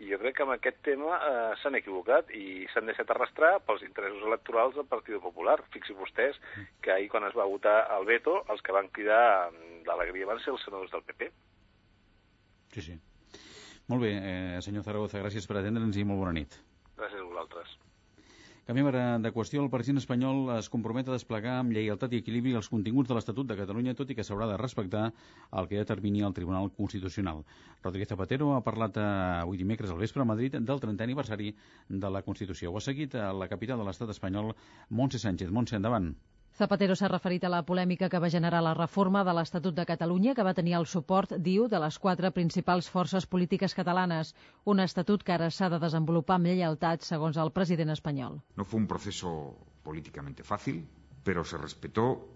I 0.00 0.08
jo 0.08 0.16
crec 0.22 0.38
que 0.38 0.44
amb 0.46 0.54
aquest 0.54 0.80
tema 0.86 1.18
eh, 1.20 1.52
s'han 1.60 1.76
equivocat 1.76 2.32
i 2.32 2.64
s'han 2.72 2.88
deixat 2.88 3.12
arrastrar 3.12 3.58
pels 3.66 3.84
interessos 3.84 4.24
electorals 4.24 4.78
del 4.78 4.88
Partit 4.88 5.20
Popular. 5.20 5.58
Fixi 5.76 5.92
vostès 5.98 6.40
que 6.80 6.94
ahir, 6.94 7.12
quan 7.12 7.28
es 7.28 7.36
va 7.36 7.48
votar 7.50 7.82
el 7.98 8.08
veto, 8.08 8.40
els 8.48 8.64
que 8.64 8.72
van 8.72 8.88
cridar 8.88 9.50
d'alegria 9.84 10.32
van 10.32 10.40
ser 10.40 10.54
els 10.56 10.64
senadors 10.64 10.96
del 10.96 11.04
PP. 11.04 11.28
Sí, 12.72 12.82
sí. 12.82 12.98
Molt 13.90 14.02
bé, 14.06 14.14
eh, 14.14 14.58
senyor 14.62 14.84
Zaragoza, 14.86 15.18
gràcies 15.18 15.46
per 15.50 15.58
atendre'ns 15.58 15.96
i 15.98 16.04
molt 16.06 16.22
bona 16.22 16.34
nit. 16.36 16.58
Gràcies 16.96 17.20
a 17.20 17.26
vosaltres. 17.26 17.78
Canviem 18.70 18.86
ara 18.86 19.18
de 19.18 19.32
qüestió. 19.34 19.64
El 19.64 19.70
president 19.72 19.98
espanyol 19.98 20.44
es 20.54 20.68
compromet 20.70 21.08
a 21.08 21.16
desplegar 21.16 21.56
amb 21.58 21.72
lleialtat 21.74 22.12
i 22.14 22.20
equilibri 22.22 22.52
els 22.54 22.68
continguts 22.70 23.08
de 23.10 23.16
l'Estatut 23.16 23.48
de 23.48 23.56
Catalunya, 23.58 23.96
tot 23.98 24.12
i 24.12 24.14
que 24.14 24.22
s'haurà 24.22 24.46
de 24.46 24.58
respectar 24.60 25.08
el 25.58 25.66
que 25.66 25.80
determini 25.80 26.22
el 26.22 26.36
Tribunal 26.36 26.70
Constitucional. 26.76 27.42
Rodríguez 27.82 28.12
Zapatero 28.12 28.52
ha 28.54 28.62
parlat 28.62 29.00
eh, 29.00 29.06
avui 29.40 29.58
dimecres 29.58 29.90
al 29.90 29.98
vespre 29.98 30.22
a 30.22 30.28
Madrid 30.28 30.54
del 30.54 30.84
30è 30.84 31.02
aniversari 31.08 31.50
de 31.88 32.10
la 32.14 32.22
Constitució. 32.22 32.70
Ho 32.70 32.78
ha 32.78 32.86
seguit 32.86 33.18
a 33.18 33.32
la 33.32 33.50
capital 33.50 33.82
de 33.82 33.90
l'estat 33.90 34.14
espanyol, 34.14 34.54
Montse 34.90 35.18
Sánchez. 35.18 35.50
Montse, 35.50 35.74
endavant. 35.74 36.12
Zapatero 36.60 36.92
s'ha 36.92 37.08
referit 37.08 37.44
a 37.46 37.48
la 37.48 37.62
polèmica 37.64 38.10
que 38.12 38.18
va 38.20 38.28
generar 38.32 38.58
la 38.60 38.74
reforma 38.76 39.22
de 39.24 39.32
l'Estatut 39.32 39.72
de 39.76 39.84
Catalunya, 39.88 40.34
que 40.36 40.44
va 40.44 40.52
tenir 40.58 40.74
el 40.76 40.84
suport, 40.90 41.30
diu, 41.46 41.68
de 41.72 41.78
les 41.80 41.96
quatre 41.98 42.30
principals 42.36 42.90
forces 42.96 43.24
polítiques 43.34 43.74
catalanes. 43.78 44.34
Un 44.68 44.82
estatut 44.84 45.24
que 45.24 45.32
ara 45.32 45.48
s'ha 45.48 45.70
de 45.72 45.78
desenvolupar 45.80 46.36
amb 46.36 46.50
lleialtat, 46.50 47.06
segons 47.08 47.38
el 47.40 47.52
president 47.56 47.94
espanyol. 47.94 48.36
No 48.60 48.66
fue 48.68 48.80
un 48.82 48.86
proceso 48.90 49.32
políticamente 49.82 50.44
fácil, 50.44 50.82
pero 51.24 51.46
se 51.48 51.56
respetó 51.56 52.28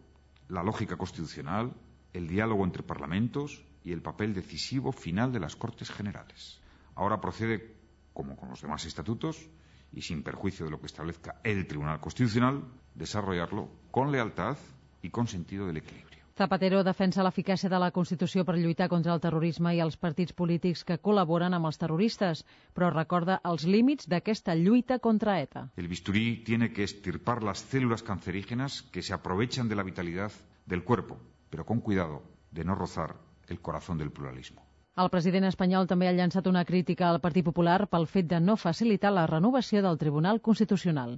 la 0.49 0.63
lógica 0.63 0.97
constitucional, 0.97 1.75
el 2.15 2.27
diálogo 2.27 2.65
entre 2.65 2.83
parlamentos 2.83 3.61
y 3.85 3.93
el 3.93 4.01
papel 4.01 4.33
decisivo 4.33 4.93
final 4.93 5.33
de 5.33 5.41
las 5.41 5.55
Cortes 5.55 5.91
Generales. 5.91 6.63
Ahora 6.95 7.21
procede, 7.21 7.77
como 8.15 8.37
con 8.37 8.49
los 8.49 8.63
demás 8.63 8.87
estatutos, 8.87 9.51
y 9.95 10.03
sin 10.03 10.23
perjuicio 10.23 10.67
de 10.67 10.73
lo 10.73 10.81
que 10.81 10.87
establezca 10.87 11.41
el 11.45 11.67
Tribunal 11.67 12.01
Constitucional, 12.01 12.65
desarrollarlo 12.95 13.69
con 13.91 14.13
lealtad 14.13 14.57
y 15.03 15.11
con 15.11 15.27
sentido 15.27 15.67
del 15.67 15.79
equilibrio. 15.79 16.15
Zapatero 16.35 16.81
defensa 16.83 17.23
l'eficàcia 17.23 17.69
de 17.71 17.79
la 17.79 17.93
Constitució 17.95 18.43
per 18.47 18.57
lluitar 18.59 18.89
contra 18.91 19.13
el 19.15 19.21
terrorisme 19.23 19.71
i 19.77 19.83
els 19.85 19.95
partits 20.05 20.35
polítics 20.35 20.83
que 20.89 20.97
col·laboren 20.99 21.55
amb 21.55 21.69
els 21.69 21.79
terroristes, 21.79 22.43
però 22.75 22.89
recorda 22.91 23.37
els 23.51 23.63
límits 23.71 24.09
d'aquesta 24.11 24.57
lluita 24.59 24.99
contra 24.99 25.37
ETA. 25.45 25.69
El 25.77 25.87
bisturí 25.87 26.43
tiene 26.43 26.73
que 26.73 26.83
estirpar 26.83 27.45
las 27.45 27.63
células 27.63 28.03
cancerígenas 28.03 28.83
que 28.83 29.03
se 29.03 29.15
aprovechan 29.15 29.69
de 29.69 29.77
la 29.77 29.87
vitalidad 29.87 30.33
del 30.67 30.83
cuerpo, 30.83 31.21
pero 31.51 31.65
con 31.65 31.79
cuidado 31.79 32.25
de 32.51 32.65
no 32.65 32.75
rozar 32.75 33.15
el 33.47 33.61
corazón 33.61 33.99
del 33.99 34.11
pluralismo. 34.11 34.64
El 35.03 35.09
president 35.11 35.45
espanyol 35.49 35.89
també 35.91 36.07
ha 36.07 36.15
llançat 36.15 36.47
una 36.47 36.61
crítica 36.67 37.07
al 37.09 37.17
Partit 37.23 37.43
Popular 37.47 37.79
pel 37.95 38.05
fet 38.11 38.29
de 38.33 38.39
no 38.43 38.55
facilitar 38.65 39.11
la 39.15 39.25
renovació 39.31 39.81
del 39.83 39.99
Tribunal 39.99 40.39
Constitucional. 40.49 41.17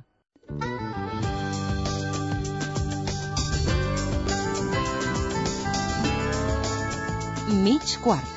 Mig 7.67 7.93
quart. 8.07 8.33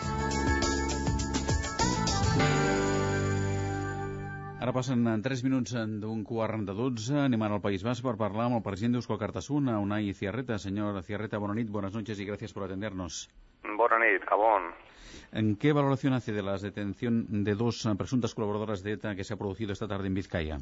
Ara 4.59 4.73
passen 4.75 5.07
3 5.23 5.47
minuts 5.47 5.79
d'un 6.03 6.25
quart 6.27 6.67
de 6.67 6.75
12. 6.83 7.15
Anem 7.23 7.47
ara 7.47 7.55
al 7.55 7.63
País 7.63 7.87
Basc 7.87 8.03
per 8.03 8.19
parlar 8.19 8.49
amb 8.49 8.59
el 8.59 8.65
president 8.67 8.97
d'Euskal 8.99 9.23
Cartasuna, 9.23 9.79
Unai 9.79 10.11
Ciarreta. 10.11 10.59
Señor 10.59 10.99
Ciarreta, 11.07 11.39
bona 11.39 11.55
nit, 11.61 11.71
buenas 11.71 11.95
noches 11.95 12.19
y 12.19 12.27
gracias 12.27 12.51
por 12.51 12.67
atendernos. 12.67 13.29
Gabón. 14.29 14.73
¿En 15.31 15.57
qué 15.57 15.73
valoración 15.73 16.13
hace 16.13 16.31
de 16.31 16.41
la 16.41 16.57
detención 16.57 17.43
de 17.43 17.55
dos 17.55 17.87
presuntas 17.97 18.33
colaboradoras 18.33 18.83
de 18.83 18.93
ETA 18.93 19.15
que 19.15 19.23
se 19.23 19.33
ha 19.33 19.37
producido 19.37 19.73
esta 19.73 19.87
tarde 19.87 20.07
en 20.07 20.13
Vizcaya? 20.13 20.57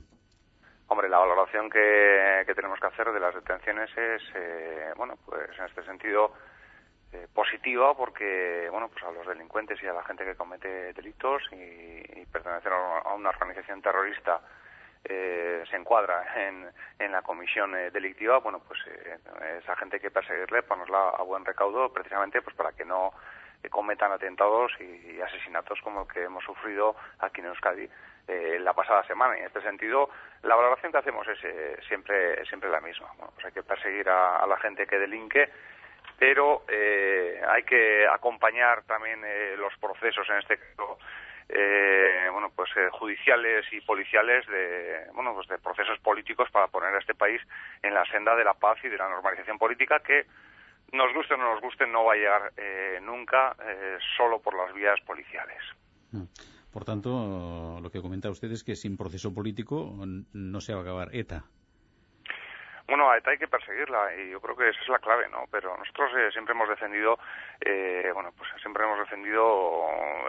Hombre, 0.87 1.09
la 1.09 1.19
valoración 1.19 1.69
que, 1.69 2.43
que 2.45 2.55
tenemos 2.55 2.79
que 2.79 2.87
hacer 2.87 3.11
de 3.11 3.19
las 3.19 3.35
detenciones 3.35 3.89
es, 3.97 4.21
eh, 4.35 4.91
bueno, 4.95 5.15
pues 5.25 5.49
en 5.57 5.65
este 5.65 5.83
sentido 5.83 6.33
eh, 7.11 7.27
positiva 7.33 7.93
porque, 7.95 8.67
bueno, 8.71 8.87
pues 8.89 9.03
a 9.03 9.11
los 9.11 9.27
delincuentes 9.27 9.81
y 9.83 9.87
a 9.87 9.93
la 9.93 10.03
gente 10.03 10.23
que 10.23 10.35
comete 10.35 10.93
delitos 10.93 11.43
y, 11.51 12.21
y 12.21 12.25
pertenecer 12.31 12.71
a 12.71 13.13
una 13.13 13.29
organización 13.29 13.81
terrorista 13.81 14.41
eh, 15.03 15.63
se 15.69 15.75
encuadra 15.75 16.25
en, 16.35 16.67
en 16.99 17.11
la 17.11 17.21
comisión 17.21 17.75
eh, 17.75 17.91
delictiva, 17.91 18.39
bueno, 18.39 18.61
pues 18.67 18.79
eh, 18.87 19.17
esa 19.61 19.75
gente 19.75 19.97
hay 19.97 20.01
que 20.01 20.11
perseguirle, 20.11 20.63
ponerla 20.63 21.09
a 21.09 21.23
buen 21.23 21.45
recaudo 21.45 21.91
precisamente 21.91 22.41
pues 22.41 22.55
para 22.55 22.71
que 22.73 22.85
no 22.85 23.13
eh, 23.63 23.69
cometan 23.69 24.11
atentados 24.11 24.71
y, 24.79 25.19
asesinatos 25.21 25.79
como 25.81 26.01
el 26.01 26.07
que 26.07 26.23
hemos 26.23 26.43
sufrido 26.43 26.95
aquí 27.19 27.41
en 27.41 27.47
Euskadi 27.47 27.89
eh, 28.27 28.57
la 28.59 28.73
pasada 28.73 29.03
semana. 29.05 29.35
Y 29.35 29.41
en 29.41 29.47
este 29.47 29.61
sentido, 29.61 30.09
la 30.43 30.55
valoración 30.55 30.91
que 30.91 30.99
hacemos 30.99 31.27
es 31.27 31.39
siempre, 31.87 32.45
siempre 32.45 32.69
la 32.69 32.81
misma. 32.81 33.07
Bueno, 33.17 33.31
pues 33.33 33.45
hay 33.45 33.51
que 33.51 33.63
perseguir 33.63 34.07
a, 34.09 34.37
a 34.37 34.47
la 34.47 34.57
gente 34.57 34.85
que 34.85 34.99
delinque, 34.99 35.49
pero 36.17 36.63
eh, 36.67 37.41
hay 37.47 37.63
que 37.63 38.07
acompañar 38.07 38.83
también 38.83 39.21
eh, 39.23 39.55
los 39.57 39.75
procesos, 39.77 40.27
en 40.29 40.37
este 40.37 40.57
caso, 40.57 40.97
eh, 41.49 41.96
pues 42.55 42.69
eh, 42.75 42.89
judiciales 42.91 43.65
y 43.71 43.81
policiales 43.81 44.45
de, 44.47 45.07
bueno, 45.13 45.33
pues 45.33 45.47
de 45.47 45.57
procesos 45.57 45.99
políticos 45.99 46.49
para 46.51 46.67
poner 46.67 46.93
a 46.93 46.99
este 46.99 47.15
país 47.15 47.41
en 47.81 47.93
la 47.93 48.05
senda 48.05 48.35
de 48.35 48.43
la 48.43 48.53
paz 48.53 48.77
y 48.83 48.89
de 48.89 48.97
la 48.97 49.09
normalización 49.09 49.57
política 49.57 49.99
que 49.99 50.25
nos 50.93 51.13
guste 51.13 51.33
o 51.33 51.37
no 51.37 51.53
nos 51.53 51.61
guste, 51.61 51.85
no 51.85 52.05
va 52.05 52.13
a 52.13 52.15
llegar 52.15 52.53
eh, 52.55 52.99
nunca 53.01 53.55
eh, 53.65 53.97
solo 54.15 54.39
por 54.39 54.55
las 54.55 54.73
vías 54.73 54.99
policiales. 55.01 55.61
Por 56.71 56.85
tanto, 56.85 57.79
lo 57.81 57.89
que 57.89 58.01
comenta 58.01 58.29
usted 58.29 58.51
es 58.51 58.63
que 58.63 58.75
sin 58.75 58.97
proceso 58.97 59.33
político 59.33 59.95
no 60.33 60.61
se 60.61 60.73
va 60.73 60.79
a 60.79 60.83
acabar 60.83 61.09
ETA. 61.13 61.43
Bueno, 62.87 63.09
a 63.09 63.17
ETA 63.17 63.31
hay 63.31 63.37
que 63.37 63.49
perseguirla 63.49 64.15
y 64.15 64.29
yo 64.29 64.39
creo 64.39 64.55
que 64.55 64.69
esa 64.69 64.81
es 64.81 64.87
la 64.87 64.99
clave, 64.99 65.27
¿no? 65.29 65.45
Pero 65.51 65.75
nosotros 65.77 66.09
eh, 66.17 66.31
siempre 66.31 66.53
hemos 66.53 66.69
defendido, 66.69 67.19
eh, 67.59 68.09
bueno, 68.13 68.31
pues 68.37 68.49
siempre 68.61 68.83
hemos 68.83 68.99
defendido 68.99 69.85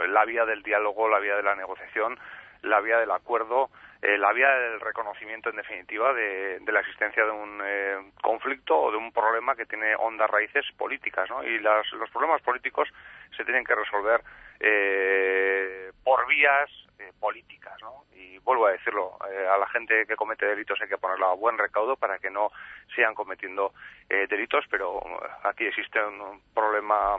la 0.09 0.25
vía 0.25 0.45
del 0.45 0.63
diálogo, 0.65 1.09
la 1.09 1.21
vía 1.21 1.37
de 1.37 1.45
la 1.45 1.55
negociación, 1.55 2.19
la 2.63 2.81
vía 2.81 2.99
del 2.99 3.13
acuerdo, 3.13 3.71
eh, 4.03 4.19
la 4.19 4.33
vía 4.33 4.49
del 4.49 4.81
reconocimiento, 4.81 5.51
en 5.51 5.57
definitiva, 5.57 6.13
de, 6.13 6.61
de 6.61 6.73
la 6.73 6.81
existencia 6.81 7.25
de 7.25 7.31
un 7.31 7.61
eh, 7.65 7.97
conflicto 8.23 8.77
o 8.77 8.91
de 8.91 8.97
un 8.97 9.13
problema 9.13 9.57
que 9.57 9.67
tiene 9.67 9.95
hondas 9.97 10.31
raíces 10.31 10.65
políticas, 10.77 11.29
¿no? 11.31 11.43
Y 11.45 11.59
las, 11.59 11.91
los 11.93 12.11
problemas 12.11 12.41
políticos 12.43 12.89
se 13.37 13.45
tienen 13.45 13.65
que 13.65 13.75
resolver 13.75 14.23
eh, 14.61 15.91
por 16.05 16.27
vías 16.27 16.71
eh, 16.99 17.13
políticas, 17.19 17.75
¿no? 17.83 18.05
Y 18.15 18.39
vuelvo 18.39 18.67
a 18.67 18.73
decirlo, 18.73 19.17
eh, 19.31 19.47
a 19.47 19.57
la 19.59 19.69
gente 19.69 20.05
que 20.07 20.17
comete 20.17 20.47
delitos 20.47 20.81
hay 20.81 20.89
que 20.89 20.99
ponerla 20.99 21.31
a 21.31 21.35
buen 21.35 21.57
recaudo 21.57 21.97
para 21.97 22.19
que 22.19 22.31
no 22.31 22.51
sigan 22.95 23.15
cometiendo 23.15 23.73
eh, 24.09 24.27
delitos, 24.29 24.65
pero 24.71 25.01
aquí 25.45 25.65
existe 25.65 25.99
un 26.03 26.41
problema 26.55 27.17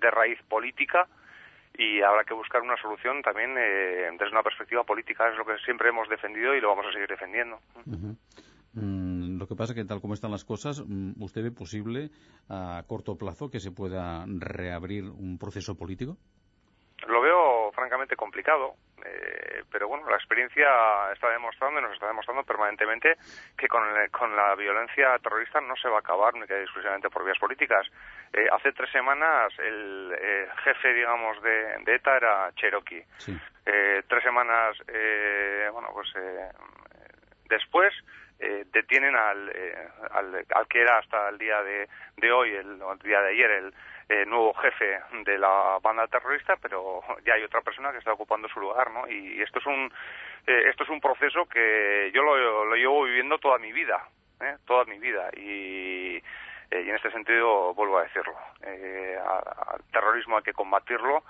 de 0.00 0.10
raíz 0.10 0.40
política 0.48 1.06
y 1.76 2.02
habrá 2.02 2.24
que 2.24 2.34
buscar 2.34 2.62
una 2.62 2.76
solución 2.76 3.22
también 3.22 3.54
desde 3.54 4.32
una 4.32 4.42
perspectiva 4.42 4.84
política, 4.84 5.28
es 5.28 5.36
lo 5.36 5.44
que 5.44 5.58
siempre 5.64 5.88
hemos 5.88 6.08
defendido 6.08 6.54
y 6.54 6.60
lo 6.60 6.68
vamos 6.68 6.86
a 6.86 6.92
seguir 6.92 7.08
defendiendo. 7.08 7.58
Mm, 8.72 9.38
lo 9.38 9.46
que 9.48 9.56
pasa 9.56 9.74
que 9.74 9.84
tal 9.84 10.00
como 10.00 10.14
están 10.14 10.30
las 10.30 10.44
cosas, 10.44 10.82
mm, 10.86 11.20
¿usted 11.22 11.42
ve 11.42 11.50
posible 11.50 12.10
a 12.48 12.82
corto 12.86 13.16
plazo 13.16 13.50
que 13.50 13.58
se 13.58 13.72
pueda 13.72 14.24
reabrir 14.26 15.04
un 15.04 15.38
proceso 15.38 15.76
político? 15.76 16.16
Lo 17.08 17.20
veo 17.22 17.72
francamente 17.72 18.14
complicado, 18.14 18.74
eh, 19.04 19.62
pero 19.70 19.88
bueno, 19.88 20.08
la 20.08 20.16
experiencia 20.16 20.68
está 21.12 21.30
demostrando 21.30 21.80
y 21.80 21.82
nos 21.82 21.92
está 21.92 22.06
demostrando 22.08 22.42
permanentemente 22.44 23.16
que 23.56 23.68
con, 23.68 23.82
con 24.10 24.34
la 24.36 24.54
violencia 24.54 25.18
terrorista 25.18 25.60
no 25.60 25.76
se 25.76 25.88
va 25.88 25.96
a 25.96 26.00
acabar 26.00 26.34
únicamente 26.34 26.64
exclusivamente 26.64 27.10
por 27.10 27.24
vías 27.24 27.38
políticas. 27.38 27.86
Eh, 28.32 28.46
hace 28.52 28.72
tres 28.72 28.90
semanas 28.90 29.52
el 29.58 30.14
eh, 30.18 30.48
jefe, 30.64 30.92
digamos, 30.94 31.40
de, 31.42 31.78
de, 31.84 31.94
ETA 31.94 32.16
era 32.16 32.52
Cherokee. 32.54 33.04
Eh, 33.66 34.02
tres 34.08 34.22
semanas, 34.22 34.76
eh, 34.88 35.68
bueno, 35.72 35.90
pues 35.92 36.08
después 37.48 37.92
detienen 38.72 39.14
al, 39.14 39.52
al, 40.12 40.46
al, 40.54 40.66
que 40.66 40.80
era 40.80 40.98
hasta 40.98 41.28
el 41.28 41.36
día 41.36 41.62
de, 41.62 41.88
de 42.16 42.32
hoy, 42.32 42.54
el, 42.54 42.80
el 42.80 42.98
día 43.02 43.20
de 43.20 43.30
ayer, 43.30 43.50
el 43.50 43.74
eh, 44.10 44.26
nuevo 44.26 44.52
jefe 44.54 44.98
de 45.24 45.38
la 45.38 45.78
banda 45.80 46.08
terrorista, 46.08 46.56
pero 46.56 47.00
ya 47.24 47.34
hay 47.34 47.44
otra 47.44 47.60
persona 47.60 47.92
que 47.92 47.98
está 47.98 48.12
ocupando 48.12 48.48
su 48.48 48.58
lugar, 48.58 48.90
¿no? 48.90 49.08
Y 49.08 49.40
esto 49.40 49.60
es 49.60 49.66
un 49.66 49.92
eh, 50.48 50.64
esto 50.68 50.82
es 50.82 50.90
un 50.90 51.00
proceso 51.00 51.46
que 51.46 52.10
yo 52.12 52.22
lo, 52.22 52.74
llevo 52.74 53.04
viviendo 53.04 53.38
toda 53.38 53.58
mi 53.58 53.72
vida, 53.72 54.04
¿eh? 54.40 54.56
toda 54.66 54.84
mi 54.84 54.98
vida 54.98 55.30
y, 55.36 56.16
eh, 56.16 56.22
en 56.70 56.94
este 56.96 57.12
sentido 57.12 57.72
vuelvo 57.74 57.98
a 57.98 58.02
decirlo, 58.02 58.36
eh, 58.62 59.16
al 59.24 59.80
terrorismo 59.92 60.36
hay 60.36 60.42
que 60.42 60.52
combatirlo. 60.52 61.22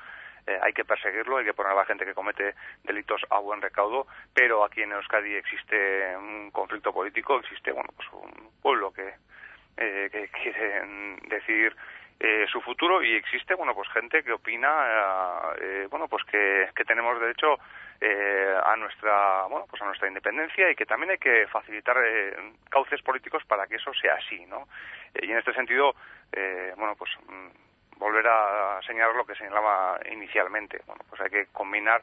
Eh, 0.46 0.58
hay 0.62 0.72
que 0.72 0.86
perseguirlo, 0.86 1.36
hay 1.36 1.44
que 1.44 1.52
poner 1.52 1.72
a 1.72 1.74
la 1.74 1.84
gente 1.84 2.06
que 2.06 2.14
comete 2.14 2.54
delitos 2.82 3.20
a 3.28 3.38
buen 3.40 3.60
recaudo, 3.60 4.06
pero 4.32 4.64
aquí 4.64 4.80
en 4.80 4.92
Euskadi 4.92 5.34
existe 5.34 6.16
un 6.16 6.50
conflicto 6.50 6.94
político, 6.94 7.38
existe 7.38 7.70
bueno 7.72 7.90
pues 7.94 8.08
un 8.10 8.50
pueblo 8.62 8.90
que, 8.90 9.12
que 9.76 10.30
quiere 10.42 10.80
decidir 11.28 11.76
eh, 12.20 12.46
su 12.52 12.60
futuro 12.60 13.02
y 13.02 13.14
existe 13.14 13.54
bueno 13.54 13.74
pues 13.74 13.88
gente 13.88 14.22
que 14.22 14.32
opina 14.32 15.52
eh, 15.60 15.88
bueno 15.90 16.06
pues 16.06 16.22
que, 16.24 16.68
que 16.74 16.84
tenemos 16.84 17.18
derecho 17.18 17.58
eh, 18.00 18.54
a 18.62 18.76
nuestra 18.76 19.46
bueno 19.48 19.66
pues 19.68 19.80
a 19.80 19.86
nuestra 19.86 20.08
independencia 20.08 20.70
y 20.70 20.74
que 20.74 20.84
también 20.84 21.12
hay 21.12 21.18
que 21.18 21.46
facilitar 21.46 21.96
eh, 22.04 22.36
cauces 22.68 23.00
políticos 23.02 23.42
para 23.46 23.66
que 23.66 23.76
eso 23.76 23.92
sea 23.94 24.14
así 24.14 24.44
no 24.46 24.68
Eh, 25.14 25.26
y 25.26 25.32
en 25.32 25.38
este 25.38 25.52
sentido 25.54 25.94
eh, 26.32 26.72
bueno 26.76 26.94
pues 26.94 27.10
mm, 27.26 27.98
volver 27.98 28.26
a 28.26 28.80
señalar 28.86 29.14
lo 29.14 29.26
que 29.26 29.34
señalaba 29.34 30.00
inicialmente. 30.10 30.80
Bueno 30.86 31.02
pues 31.08 31.20
hay 31.20 31.30
que 31.30 31.46
combinar 31.52 32.02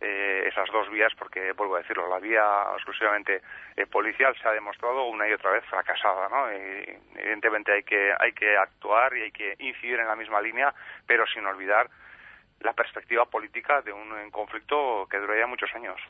eh, 0.00 0.44
esas 0.46 0.68
dos 0.72 0.90
vías 0.90 1.12
porque 1.18 1.52
vuelvo 1.52 1.76
a 1.76 1.78
decirlo 1.78 2.08
la 2.08 2.18
vía 2.18 2.44
exclusivamente 2.74 3.42
eh, 3.76 3.86
policial 3.86 4.36
se 4.40 4.48
ha 4.48 4.52
demostrado 4.52 5.04
una 5.06 5.28
y 5.28 5.32
otra 5.32 5.50
vez 5.50 5.64
fracasada 5.64 6.28
no 6.28 6.52
y 6.52 6.98
evidentemente 7.16 7.72
hay 7.72 7.82
que 7.82 8.12
hay 8.18 8.32
que 8.32 8.56
actuar 8.56 9.16
y 9.16 9.22
hay 9.22 9.32
que 9.32 9.56
incidir 9.58 9.98
en 10.00 10.06
la 10.06 10.16
misma 10.16 10.40
línea 10.40 10.74
pero 11.06 11.26
sin 11.26 11.44
olvidar 11.46 11.88
la 12.60 12.72
perspectiva 12.72 13.26
política 13.26 13.82
de 13.82 13.92
un 13.92 14.30
conflicto 14.30 15.06
que 15.10 15.18
duraría 15.18 15.46
muchos 15.46 15.72
años 15.74 16.00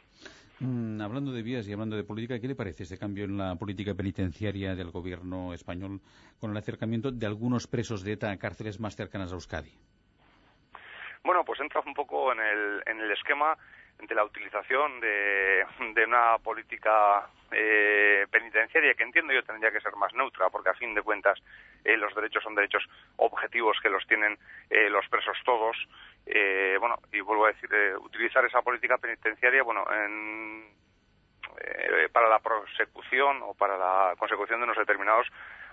Mm, 0.61 1.01
hablando 1.01 1.31
de 1.31 1.43
vías 1.43 1.69
y 1.69 1.73
hablando 1.73 1.97
de 1.97 2.03
política, 2.03 2.41
¿qué 2.41 2.49
le 2.49 2.57
parece 2.57 2.83
este 2.83 2.99
cambio 2.99 3.25
en 3.25 3.39
la 3.39 3.55
política 3.55 3.95
penitenciaria 3.95 4.75
del 4.75 4.91
gobierno 4.91 5.55
español 5.55 6.01
con 6.41 6.51
el 6.51 6.57
acercamiento 6.57 7.13
de 7.13 7.27
algunos 7.27 7.69
presos 7.69 8.03
de 8.03 8.15
ETA 8.15 8.33
a 8.33 8.39
cárceles 8.39 8.81
más 8.81 8.97
cercanas 8.97 9.31
a 9.31 9.37
Euskadi? 9.37 9.71
Bueno, 11.23 11.45
pues 11.45 11.61
entra 11.61 11.81
un 11.87 11.95
poco 11.95 12.33
en 12.33 12.41
el, 12.41 12.83
en 12.87 13.01
el 13.01 13.11
esquema 13.13 13.57
de 14.07 14.15
la 14.15 14.25
utilización 14.25 15.01
de, 15.01 15.67
una 16.07 16.39
política 16.39 17.29
eh, 17.51 18.27
penitenciaria 18.31 18.95
que 18.95 19.03
entiendo 19.03 19.33
yo 19.33 19.43
tendría 19.43 19.73
que 19.73 19.81
ser 19.81 19.95
más 19.97 20.15
neutra, 20.15 20.49
porque 20.51 20.71
a 20.71 20.75
fin 20.75 20.95
de 20.95 21.03
cuentas 21.03 21.39
eh, 21.85 21.97
los 21.97 22.15
derechos 22.15 22.43
son 22.43 22.55
derechos 22.55 22.85
objetivos 23.17 23.79
que 23.83 23.91
los 23.91 24.07
tienen 24.07 24.39
eh, 24.71 24.89
los 24.89 25.07
presos 25.09 25.37
todos. 25.45 25.77
Eh, 26.27 26.77
bueno, 26.79 26.97
y 27.13 27.21
vuelvo 27.21 27.47
a 27.47 27.53
decir, 27.53 27.71
eh, 27.73 27.97
utilizar 27.97 28.45
esa 28.45 28.63
política 28.63 28.99
penitenciaria, 28.99 29.63
bueno, 29.63 29.85
en, 29.91 30.65
eh, 31.61 32.09
para 32.13 32.29
la 32.29 32.39
prosecución 32.39 33.41
o 33.43 33.55
para 33.55 33.77
la 33.77 34.15
consecución 34.19 34.61
de 34.61 34.65
unos 34.65 34.77
determinados 34.77 35.27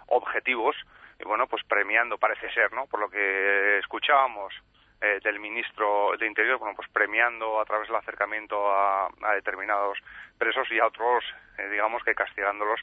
objetivos, 0.08 0.76
y 1.20 1.24
bueno, 1.24 1.48
pues 1.48 1.64
premiando, 1.66 2.18
parece 2.18 2.50
ser, 2.52 2.74
¿no? 2.74 2.86
Por 2.88 3.00
lo 3.00 3.10
que 3.10 3.78
escuchábamos 3.80 4.54
eh, 5.02 5.20
del 5.24 5.40
ministro 5.40 6.12
de 6.18 6.26
Interior, 6.26 6.58
bueno, 6.58 6.76
pues 6.76 6.90
premiando 6.90 7.60
a 7.60 7.66
través 7.66 7.88
del 7.88 7.98
acercamiento 7.98 8.72
a, 8.72 9.08
a 9.08 9.34
determinados 9.34 9.98
presos 10.38 10.70
y 10.72 10.80
a 10.80 10.88
otros, 10.88 11.24
eh, 11.58 11.70
digamos 11.70 12.04
que 12.04 12.16
castigándolos 12.16 12.80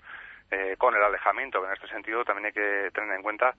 eh, 0.51 0.77
con 0.79 0.95
el 0.95 1.03
alejamiento. 1.03 1.65
En 1.65 1.73
este 1.73 1.89
sentido 1.89 2.25
también 2.25 2.47
hay 2.47 2.53
que 2.53 2.91
tener 2.93 3.17
en 3.17 3.23
cuenta 3.23 3.55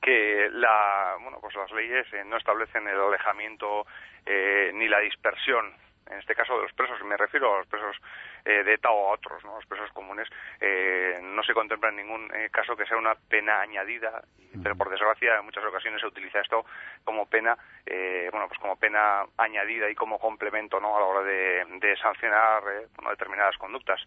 que 0.00 0.48
la, 0.52 1.16
bueno, 1.20 1.38
pues 1.40 1.54
las 1.54 1.70
leyes 1.72 2.06
eh, 2.12 2.24
no 2.24 2.36
establecen 2.36 2.86
el 2.88 2.98
alejamiento 2.98 3.86
eh, 4.24 4.70
ni 4.74 4.88
la 4.88 5.00
dispersión 5.00 5.74
en 6.10 6.18
este 6.18 6.34
caso 6.34 6.56
de 6.56 6.62
los 6.62 6.72
presos, 6.72 7.02
me 7.04 7.16
refiero 7.16 7.54
a 7.54 7.58
los 7.58 7.66
presos 7.66 7.96
eh, 8.44 8.62
de 8.62 8.74
ETA 8.74 8.90
o 8.90 9.08
a 9.08 9.14
otros, 9.14 9.44
¿no? 9.44 9.56
los 9.56 9.66
presos 9.66 9.90
comunes, 9.92 10.28
eh, 10.60 11.18
no 11.22 11.42
se 11.42 11.54
contempla 11.54 11.88
en 11.90 11.96
ningún 11.96 12.30
eh, 12.34 12.48
caso 12.50 12.76
que 12.76 12.86
sea 12.86 12.96
una 12.96 13.14
pena 13.14 13.60
añadida, 13.60 14.22
pero 14.62 14.76
por 14.76 14.90
desgracia 14.90 15.36
en 15.36 15.44
muchas 15.44 15.64
ocasiones 15.64 16.00
se 16.00 16.06
utiliza 16.06 16.40
esto 16.40 16.64
como 17.04 17.26
pena, 17.26 17.56
eh, 17.84 18.28
bueno, 18.30 18.48
pues 18.48 18.58
como 18.60 18.76
pena 18.76 19.24
añadida 19.36 19.88
y 19.90 19.94
como 19.94 20.18
complemento, 20.18 20.80
¿no? 20.80 20.96
A 20.96 21.00
la 21.00 21.06
hora 21.06 21.22
de, 21.22 21.64
de 21.80 21.96
sancionar 21.96 22.62
eh, 22.72 22.86
bueno, 22.96 23.10
determinadas 23.10 23.56
conductas. 23.58 24.00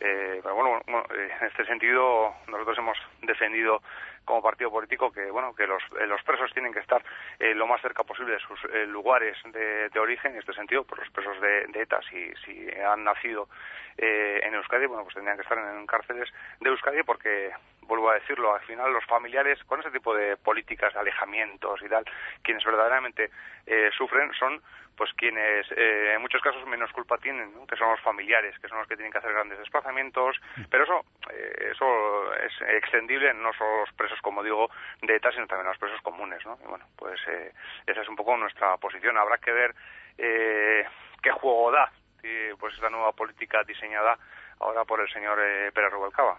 Eh, 0.00 0.40
pero 0.42 0.54
bueno, 0.54 0.80
bueno, 0.86 1.04
en 1.10 1.46
este 1.46 1.66
sentido 1.66 2.34
nosotros 2.48 2.78
hemos 2.78 2.96
defendido 3.20 3.82
como 4.24 4.42
partido 4.42 4.70
político 4.70 5.10
que 5.10 5.30
bueno 5.30 5.54
que 5.54 5.66
los, 5.66 5.82
eh, 6.00 6.06
los 6.06 6.22
presos 6.22 6.52
tienen 6.52 6.72
que 6.72 6.80
estar 6.80 7.02
eh, 7.38 7.54
lo 7.54 7.66
más 7.66 7.80
cerca 7.80 8.04
posible 8.04 8.34
de 8.34 8.40
sus 8.40 8.58
eh, 8.72 8.86
lugares 8.86 9.36
de, 9.44 9.88
de, 9.88 10.00
origen 10.00 10.32
en 10.32 10.38
este 10.38 10.52
sentido 10.52 10.84
por 10.84 10.98
los 10.98 11.10
presos 11.10 11.40
de, 11.40 11.66
de 11.68 11.82
ETA 11.82 12.00
si, 12.08 12.32
si 12.44 12.68
han 12.80 13.04
nacido 13.04 13.48
eh, 13.96 14.40
en 14.42 14.54
Euskadi 14.54 14.86
bueno 14.86 15.04
pues 15.04 15.14
tendrían 15.14 15.36
que 15.36 15.42
estar 15.42 15.58
en, 15.58 15.80
en 15.80 15.86
cárceles 15.86 16.28
de 16.60 16.70
Euskadi 16.70 17.02
porque 17.02 17.50
vuelvo 17.90 18.10
a 18.10 18.14
decirlo 18.14 18.54
al 18.54 18.60
final 18.60 18.92
los 18.92 19.04
familiares 19.04 19.58
con 19.64 19.80
ese 19.80 19.90
tipo 19.90 20.14
de 20.14 20.36
políticas 20.36 20.94
de 20.94 21.00
alejamientos 21.00 21.82
y 21.82 21.88
tal 21.88 22.04
quienes 22.42 22.64
verdaderamente 22.64 23.30
eh, 23.66 23.90
sufren 23.98 24.32
son 24.38 24.62
pues 24.96 25.12
quienes 25.14 25.66
eh, 25.72 26.12
en 26.14 26.20
muchos 26.20 26.40
casos 26.42 26.64
menos 26.66 26.92
culpa 26.92 27.16
tienen, 27.18 27.52
¿no? 27.54 27.66
que 27.66 27.74
son 27.74 27.90
los 27.90 28.00
familiares, 28.00 28.54
que 28.60 28.68
son 28.68 28.78
los 28.78 28.86
que 28.86 28.96
tienen 28.96 29.10
que 29.10 29.18
hacer 29.18 29.32
grandes 29.32 29.58
desplazamientos, 29.58 30.36
pero 30.70 30.84
eso 30.84 31.04
eh, 31.32 31.72
eso 31.72 32.34
es 32.34 32.52
extendible 32.76 33.32
no 33.34 33.52
solo 33.54 33.70
a 33.70 33.80
los 33.80 33.92
presos, 33.94 34.20
como 34.20 34.42
digo, 34.42 34.70
de 35.00 35.16
ETA, 35.16 35.32
sino 35.32 35.46
también 35.46 35.68
a 35.68 35.70
los 35.70 35.78
presos 35.78 36.02
comunes, 36.02 36.44
¿no? 36.44 36.58
Y 36.62 36.66
bueno, 36.68 36.84
pues 36.96 37.18
eh, 37.28 37.52
esa 37.86 38.02
es 38.02 38.08
un 38.08 38.16
poco 38.16 38.36
nuestra 38.36 38.76
posición. 38.76 39.16
Habrá 39.16 39.38
que 39.38 39.52
ver 39.52 39.74
eh, 40.18 40.84
qué 41.22 41.30
juego 41.30 41.72
da 41.72 41.90
eh, 42.22 42.54
pues 42.60 42.74
esta 42.74 42.90
nueva 42.90 43.12
política 43.12 43.64
diseñada 43.64 44.18
ahora 44.60 44.84
por 44.84 45.00
el 45.00 45.10
señor 45.10 45.38
eh, 45.40 45.72
Pérez 45.72 45.92
Rubalcaba. 45.92 46.38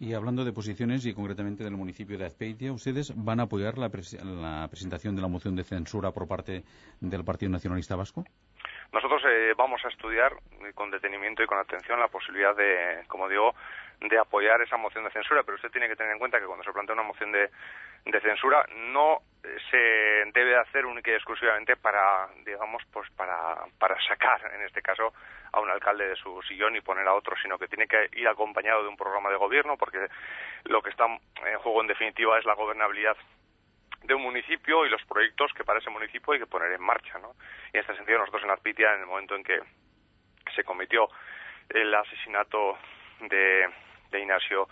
Y 0.00 0.14
hablando 0.14 0.46
de 0.46 0.52
posiciones 0.54 1.04
y 1.04 1.12
concretamente 1.12 1.62
del 1.62 1.76
municipio 1.76 2.16
de 2.16 2.24
Azpeitia, 2.24 2.72
¿ustedes 2.72 3.12
van 3.14 3.38
a 3.38 3.42
apoyar 3.42 3.76
la, 3.76 3.90
pres 3.90 4.14
la 4.24 4.66
presentación 4.70 5.14
de 5.14 5.20
la 5.20 5.28
moción 5.28 5.54
de 5.54 5.62
censura 5.62 6.10
por 6.10 6.26
parte 6.26 6.64
del 7.00 7.22
Partido 7.22 7.52
Nacionalista 7.52 7.96
Vasco? 7.96 8.24
Nosotros 8.94 9.22
eh, 9.28 9.52
vamos 9.58 9.84
a 9.84 9.88
estudiar 9.88 10.32
con 10.74 10.90
detenimiento 10.90 11.42
y 11.42 11.46
con 11.46 11.58
atención 11.58 12.00
la 12.00 12.08
posibilidad 12.08 12.56
de, 12.56 13.04
como 13.08 13.28
digo, 13.28 13.54
de 14.00 14.18
apoyar 14.18 14.62
esa 14.62 14.78
moción 14.78 15.04
de 15.04 15.10
censura, 15.10 15.42
pero 15.42 15.56
usted 15.56 15.70
tiene 15.70 15.86
que 15.86 15.96
tener 15.96 16.12
en 16.12 16.18
cuenta 16.18 16.40
que 16.40 16.46
cuando 16.46 16.64
se 16.64 16.72
plantea 16.72 16.94
una 16.94 17.02
moción 17.02 17.30
de 17.30 18.20
censura 18.22 18.64
no 18.92 19.20
se 19.70 19.76
debe 20.32 20.56
hacer 20.56 20.84
única 20.84 21.10
y 21.10 21.14
exclusivamente 21.14 21.76
para, 21.76 22.28
digamos, 22.44 22.82
pues 22.92 23.08
para, 23.10 23.64
para 23.78 24.00
sacar, 24.02 24.40
en 24.54 24.62
este 24.62 24.82
caso, 24.82 25.12
a 25.52 25.60
un 25.60 25.70
alcalde 25.70 26.08
de 26.08 26.16
su 26.16 26.40
sillón 26.42 26.76
y 26.76 26.80
poner 26.80 27.06
a 27.06 27.14
otro, 27.14 27.34
sino 27.42 27.58
que 27.58 27.68
tiene 27.68 27.86
que 27.86 28.08
ir 28.12 28.28
acompañado 28.28 28.82
de 28.82 28.88
un 28.88 28.96
programa 28.96 29.30
de 29.30 29.36
gobierno, 29.36 29.76
porque 29.76 29.98
lo 30.64 30.82
que 30.82 30.90
está 30.90 31.06
en 31.06 31.58
juego, 31.58 31.80
en 31.80 31.88
definitiva, 31.88 32.38
es 32.38 32.44
la 32.44 32.54
gobernabilidad 32.54 33.16
de 34.02 34.14
un 34.14 34.22
municipio 34.22 34.86
y 34.86 34.90
los 34.90 35.04
proyectos 35.04 35.52
que 35.52 35.64
para 35.64 35.78
ese 35.78 35.90
municipio 35.90 36.32
hay 36.32 36.38
que 36.38 36.46
poner 36.46 36.72
en 36.72 36.82
marcha, 36.82 37.18
¿no? 37.18 37.34
Y 37.72 37.76
en 37.76 37.80
este 37.80 37.96
sentido 37.96 38.18
nosotros 38.18 38.44
en 38.44 38.50
Azpitia, 38.50 38.94
en 38.94 39.00
el 39.00 39.06
momento 39.06 39.34
en 39.36 39.44
que 39.44 39.60
se 40.54 40.64
cometió 40.64 41.08
el 41.68 41.94
asesinato 41.94 42.78
de, 43.20 43.68
de 44.10 44.20
Ignacio 44.20 44.68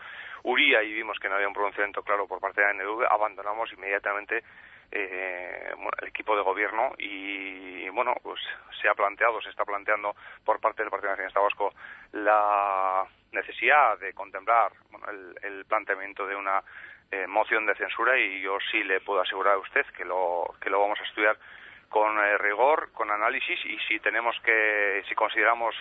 Uría 0.49 0.83
y 0.83 0.95
vimos 0.95 1.19
que 1.19 1.29
no 1.29 1.35
había 1.35 1.47
un 1.47 1.53
pronunciamiento 1.53 2.03
claro 2.03 2.27
por 2.27 2.41
parte 2.41 2.63
de 2.63 2.73
la 2.73 2.83
ANV, 2.83 3.05
abandonamos 3.11 3.71
inmediatamente 3.71 4.43
eh, 4.91 5.73
bueno, 5.75 5.91
el 6.01 6.09
equipo 6.09 6.35
de 6.35 6.41
gobierno 6.41 6.95
y, 6.97 7.87
bueno, 7.91 8.15
pues 8.23 8.41
se 8.81 8.89
ha 8.89 8.95
planteado, 8.95 9.43
se 9.43 9.51
está 9.51 9.67
planteando 9.67 10.17
por 10.47 10.59
parte 10.59 10.81
del 10.81 10.91
Partido 10.91 11.11
Nacionalista 11.11 11.41
Vasco 11.41 11.75
la 12.13 13.05
necesidad 13.33 13.99
de 13.99 14.15
contemplar 14.15 14.73
el 15.43 15.67
planteamiento 15.67 16.27
de 16.27 16.35
una 16.35 16.63
eh, 17.11 17.27
moción 17.27 17.67
de 17.67 17.75
censura 17.75 18.17
y 18.17 18.41
yo 18.41 18.57
sí 18.71 18.83
le 18.85 19.03
puedo 19.03 19.21
asegurar 19.21 19.57
a 19.57 19.59
usted 19.59 19.85
que 19.95 20.07
lo, 20.07 20.55
que 20.63 20.71
lo 20.71 20.81
vamos 20.81 20.99
a 20.99 21.05
estudiar 21.05 21.37
con 21.91 22.19
eh, 22.19 22.39
rigor, 22.39 22.91
con 22.93 23.11
análisis 23.11 23.63
y 23.67 23.79
si 23.81 24.01
tenemos 24.01 24.35
que, 24.43 25.05
si 25.11 25.15
consideramos 25.15 25.75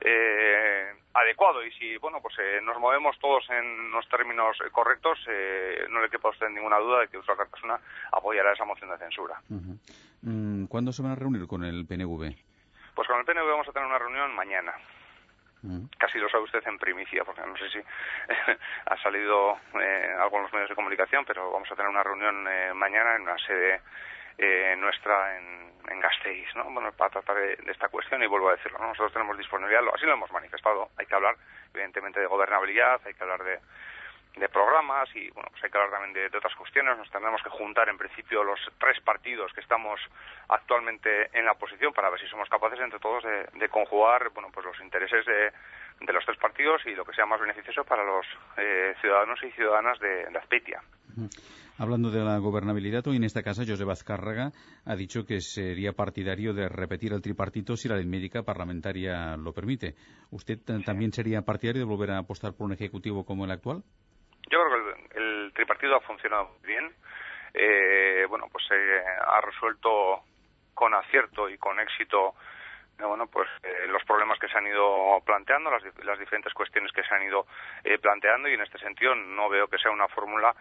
eh, 0.00 0.92
adecuado 1.14 1.64
y 1.64 1.72
si 1.72 1.96
bueno 1.98 2.20
pues 2.20 2.34
eh, 2.38 2.60
nos 2.62 2.78
movemos 2.78 3.18
todos 3.18 3.48
en 3.50 3.90
los 3.90 4.08
términos 4.08 4.56
correctos 4.72 5.18
eh, 5.28 5.86
no 5.90 6.00
le 6.00 6.10
quepa 6.10 6.28
a 6.28 6.32
usted 6.32 6.48
ninguna 6.50 6.78
duda 6.78 7.00
de 7.00 7.08
que 7.08 7.16
Euskal 7.16 7.36
Cartasuna 7.36 7.80
apoyará 8.12 8.52
esa 8.52 8.64
moción 8.64 8.90
de 8.90 8.98
censura. 8.98 9.40
Uh 9.50 9.54
-huh. 9.56 9.78
mm, 10.22 10.66
¿Cuándo 10.66 10.92
se 10.92 11.02
van 11.02 11.12
a 11.12 11.16
reunir 11.16 11.46
con 11.46 11.64
el 11.64 11.86
PNV? 11.86 12.34
Pues 12.94 13.08
con 13.08 13.18
el 13.18 13.24
PNV 13.24 13.46
vamos 13.48 13.68
a 13.68 13.72
tener 13.72 13.86
una 13.88 13.98
reunión 13.98 14.34
mañana. 14.34 14.74
-huh. 15.62 15.88
Casi 15.98 16.18
lo 16.18 16.28
sabe 16.28 16.44
usted 16.44 16.66
en 16.66 16.78
primicia, 16.78 17.24
porque 17.24 17.42
no 17.42 17.56
sé 17.56 17.68
si 17.70 17.78
ha 18.86 18.96
salido 19.02 19.58
eh, 19.80 20.14
algo 20.18 20.36
en 20.38 20.42
los 20.44 20.52
medios 20.52 20.68
de 20.68 20.74
comunicación, 20.74 21.24
pero 21.24 21.50
vamos 21.50 21.70
a 21.70 21.74
tener 21.76 21.90
una 21.90 22.02
reunión 22.02 22.46
eh, 22.48 22.72
mañana 22.74 23.16
en 23.16 23.22
una 23.22 23.38
sede 23.38 23.80
eh, 24.38 24.76
nuestra 24.78 25.36
en, 25.36 25.72
en 25.90 26.00
Gasteiz, 26.00 26.54
¿no? 26.54 26.64
Bueno, 26.70 26.92
para 26.92 27.10
tratar 27.10 27.36
de, 27.36 27.58
esta 27.66 27.88
cuestión 27.88 28.22
y 28.22 28.26
vuelvo 28.26 28.48
a 28.48 28.56
decirlo, 28.56 28.78
¿no? 28.78 28.88
nosotros 28.88 29.12
tenemos 29.12 29.36
disponibilidad, 29.36 29.82
así 29.92 30.06
lo 30.06 30.12
hemos 30.12 30.30
manifestado, 30.30 30.90
hay 30.96 31.06
que 31.06 31.14
hablar 31.14 31.36
evidentemente 31.74 32.20
de 32.20 32.26
gobernabilidad, 32.26 33.00
hay 33.04 33.14
que 33.14 33.22
hablar 33.22 33.42
de, 33.42 33.58
de 34.36 34.48
programas 34.48 35.08
y 35.16 35.28
bueno, 35.30 35.48
pues 35.50 35.64
hay 35.64 35.70
que 35.70 35.78
hablar 35.78 35.92
también 35.92 36.14
de, 36.14 36.28
de, 36.28 36.38
otras 36.38 36.54
cuestiones, 36.54 36.96
nos 36.96 37.10
tendremos 37.10 37.42
que 37.42 37.50
juntar 37.50 37.88
en 37.88 37.98
principio 37.98 38.44
los 38.44 38.60
tres 38.78 39.00
partidos 39.00 39.52
que 39.52 39.60
estamos 39.60 40.00
actualmente 40.48 41.36
en 41.36 41.44
la 41.44 41.52
oposición 41.52 41.92
para 41.92 42.10
ver 42.10 42.20
si 42.20 42.28
somos 42.28 42.48
capaces 42.48 42.78
entre 42.80 43.00
todos 43.00 43.24
de, 43.24 43.48
de 43.58 43.68
conjugar, 43.68 44.30
bueno, 44.30 44.50
pues 44.52 44.64
los 44.64 44.78
intereses 44.80 45.26
de, 45.26 45.52
de 46.00 46.12
los 46.12 46.24
tres 46.24 46.38
partidos 46.38 46.84
y 46.86 46.94
lo 46.94 47.04
que 47.04 47.14
sea 47.14 47.26
más 47.26 47.40
beneficioso 47.40 47.84
para 47.84 48.04
los 48.04 48.26
eh, 48.56 48.94
ciudadanos 49.00 49.42
y 49.42 49.50
ciudadanas 49.52 49.98
de, 49.98 50.26
de 50.26 50.38
Azpeitia. 50.38 50.80
Hablando 51.80 52.10
de 52.10 52.24
la 52.24 52.38
gobernabilidad, 52.38 53.06
hoy 53.06 53.18
en 53.18 53.22
esta 53.22 53.44
casa 53.44 53.62
José 53.64 53.84
Azcárraga 53.88 54.50
ha 54.84 54.96
dicho 54.96 55.24
que 55.24 55.40
sería 55.40 55.92
partidario 55.92 56.52
de 56.52 56.68
repetir 56.68 57.12
el 57.12 57.22
tripartito 57.22 57.76
si 57.76 57.88
la 57.88 57.94
ley 57.94 58.04
médica 58.04 58.42
parlamentaria 58.42 59.36
lo 59.36 59.52
permite. 59.52 59.94
¿Usted 60.32 60.58
también 60.84 61.12
sería 61.12 61.42
partidario 61.42 61.82
de 61.82 61.86
volver 61.86 62.10
a 62.10 62.18
apostar 62.18 62.54
por 62.54 62.66
un 62.66 62.72
ejecutivo 62.72 63.24
como 63.24 63.44
el 63.44 63.52
actual? 63.52 63.84
Yo 64.50 64.58
creo 64.58 64.70
que 64.72 65.18
el, 65.20 65.46
el 65.46 65.52
tripartito 65.52 65.94
ha 65.94 66.00
funcionado 66.00 66.50
bien. 66.66 66.90
Eh, 67.54 68.26
bueno, 68.28 68.46
pues 68.50 68.64
eh, 68.72 69.00
ha 69.24 69.40
resuelto 69.40 70.24
con 70.74 70.92
acierto 70.94 71.48
y 71.48 71.58
con 71.58 71.78
éxito 71.78 72.34
eh, 72.98 73.04
bueno, 73.04 73.28
pues 73.28 73.48
eh, 73.62 73.86
los 73.86 74.02
problemas 74.04 74.38
que 74.40 74.48
se 74.48 74.58
han 74.58 74.66
ido 74.66 75.20
planteando, 75.24 75.70
las, 75.70 75.82
las 76.04 76.18
diferentes 76.18 76.52
cuestiones 76.52 76.90
que 76.90 77.04
se 77.04 77.14
han 77.14 77.22
ido 77.22 77.46
eh, 77.84 77.98
planteando 77.98 78.48
y 78.48 78.54
en 78.54 78.62
este 78.62 78.78
sentido 78.78 79.14
no 79.14 79.48
veo 79.48 79.68
que 79.68 79.78
sea 79.78 79.92
una 79.92 80.08
fórmula 80.08 80.54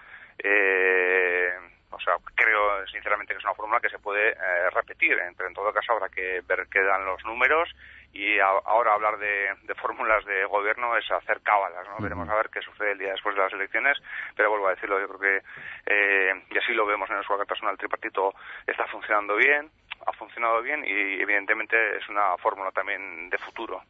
eh, 0.43 1.53
o 1.91 1.99
sea, 1.99 2.15
creo 2.35 2.85
sinceramente 2.87 3.33
que 3.33 3.39
es 3.39 3.43
una 3.45 3.55
fórmula 3.55 3.79
que 3.79 3.89
se 3.89 3.99
puede 3.99 4.29
eh, 4.31 4.69
repetir, 4.71 5.17
pero 5.35 5.47
en 5.47 5.55
todo 5.55 5.73
caso 5.73 5.93
habrá 5.93 6.09
que 6.09 6.41
ver 6.47 6.67
qué 6.69 6.81
dan 6.81 7.05
los 7.05 7.23
números 7.25 7.69
y 8.13 8.39
a, 8.39 8.47
ahora 8.47 8.93
hablar 8.93 9.17
de, 9.17 9.55
de, 9.63 9.75
fórmulas 9.75 10.23
de 10.25 10.45
gobierno 10.45 10.95
es 10.97 11.09
hacer 11.11 11.41
cábalas, 11.41 11.87
¿no? 11.87 11.95
Uh 11.95 11.97
-huh. 11.99 12.03
Veremos 12.03 12.29
a 12.29 12.35
ver 12.35 12.49
qué 12.49 12.61
sucede 12.61 12.91
el 12.91 12.97
día 12.97 13.11
después 13.11 13.35
de 13.35 13.41
las 13.41 13.53
elecciones, 13.53 13.97
pero 14.35 14.49
vuelvo 14.49 14.67
a 14.67 14.75
decirlo, 14.75 14.99
yo 14.99 15.07
creo 15.07 15.19
que, 15.19 15.43
eh, 15.85 16.43
y 16.49 16.57
así 16.57 16.73
lo 16.73 16.85
vemos 16.85 17.09
en 17.09 17.17
el 17.17 17.23
Suárez 17.23 17.47
Personal, 17.47 17.73
el 17.73 17.79
tripartito 17.79 18.33
está 18.65 18.85
funcionando 18.87 19.35
bien, 19.35 19.69
ha 20.05 20.13
funcionado 20.13 20.61
bien 20.61 20.83
y 20.85 21.21
evidentemente 21.21 21.97
es 21.97 22.07
una 22.09 22.37
fórmula 22.37 22.71
también 22.71 23.29
de 23.29 23.37
futuro. 23.37 23.81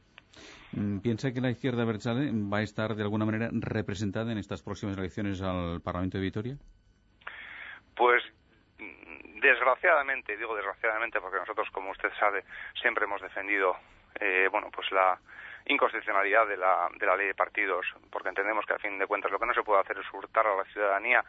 Mm, 0.73 0.99
¿Piensa 0.99 1.31
que 1.31 1.41
la 1.41 1.49
izquierda 1.49 1.85
Berchale 1.85 2.31
va 2.31 2.57
a 2.57 2.61
estar 2.63 2.95
de 2.95 3.03
alguna 3.03 3.25
manera 3.25 3.49
representada 3.51 4.31
en 4.31 4.37
estas 4.37 4.61
próximas 4.61 4.97
elecciones 4.97 5.41
al 5.41 5.81
Parlamento 5.81 6.17
de 6.17 6.23
Vitoria? 6.23 6.57
Pues 7.95 8.23
desgraciadamente, 9.41 10.37
digo 10.37 10.55
desgraciadamente 10.55 11.21
porque 11.21 11.37
nosotros, 11.37 11.69
como 11.71 11.91
usted 11.91 12.11
sabe, 12.19 12.43
siempre 12.81 13.05
hemos 13.05 13.21
defendido 13.21 13.75
eh, 14.19 14.47
bueno, 14.51 14.69
pues 14.71 14.91
la 14.91 15.19
inconstitucionalidad 15.67 16.47
de 16.47 16.57
la, 16.57 16.89
de 16.97 17.05
la 17.05 17.15
ley 17.15 17.27
de 17.27 17.35
partidos, 17.35 17.85
porque 18.09 18.29
entendemos 18.29 18.65
que 18.65 18.73
a 18.73 18.79
fin 18.79 18.97
de 18.97 19.05
cuentas 19.05 19.31
lo 19.31 19.39
que 19.39 19.45
no 19.45 19.53
se 19.53 19.63
puede 19.63 19.81
hacer 19.81 19.97
es 19.97 20.05
hurtar 20.13 20.47
a 20.47 20.55
la 20.55 20.63
ciudadanía 20.65 21.23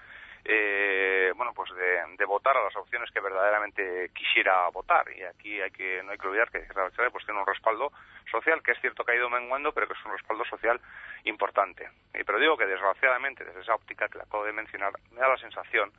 eh, 0.45 1.33
bueno, 1.37 1.53
pues 1.55 1.71
de, 1.75 2.25
votar 2.25 2.57
a 2.57 2.65
las 2.65 2.77
opciones 2.77 3.11
que 3.11 3.21
verdaderamente 3.21 4.11
quisiera 4.15 4.69
votar. 4.69 5.07
Y 5.17 5.23
aquí 5.23 5.61
hay 5.61 5.71
que, 5.71 6.03
no 6.03 6.13
hay 6.13 6.19
que 6.19 6.27
olvidar 6.27 6.51
que 6.51 6.67
la 6.75 7.11
pues 7.11 7.25
tiene 7.25 7.41
un 7.41 7.47
respaldo 7.47 7.93
social, 8.31 8.63
que 8.63 8.73
es 8.73 8.81
cierto 8.81 9.05
que 9.05 9.13
ha 9.13 9.17
ido 9.17 9.31
menguando, 9.31 9.73
pero 9.73 9.87
que 9.87 9.95
es 9.95 10.05
un 10.05 10.13
respaldo 10.13 10.45
social 10.45 10.81
importante. 11.25 11.89
Y, 12.15 12.25
pero 12.25 12.39
digo 12.39 12.57
que 12.57 12.67
desgraciadamente, 12.67 13.45
desde 13.45 13.61
esa 13.61 13.75
óptica 13.75 14.09
que 14.09 14.19
la 14.19 14.25
acabo 14.25 14.45
de 14.45 14.53
mencionar, 14.53 14.93
me 15.13 15.21
da 15.21 15.29
la 15.29 15.39
sensación 15.39 15.91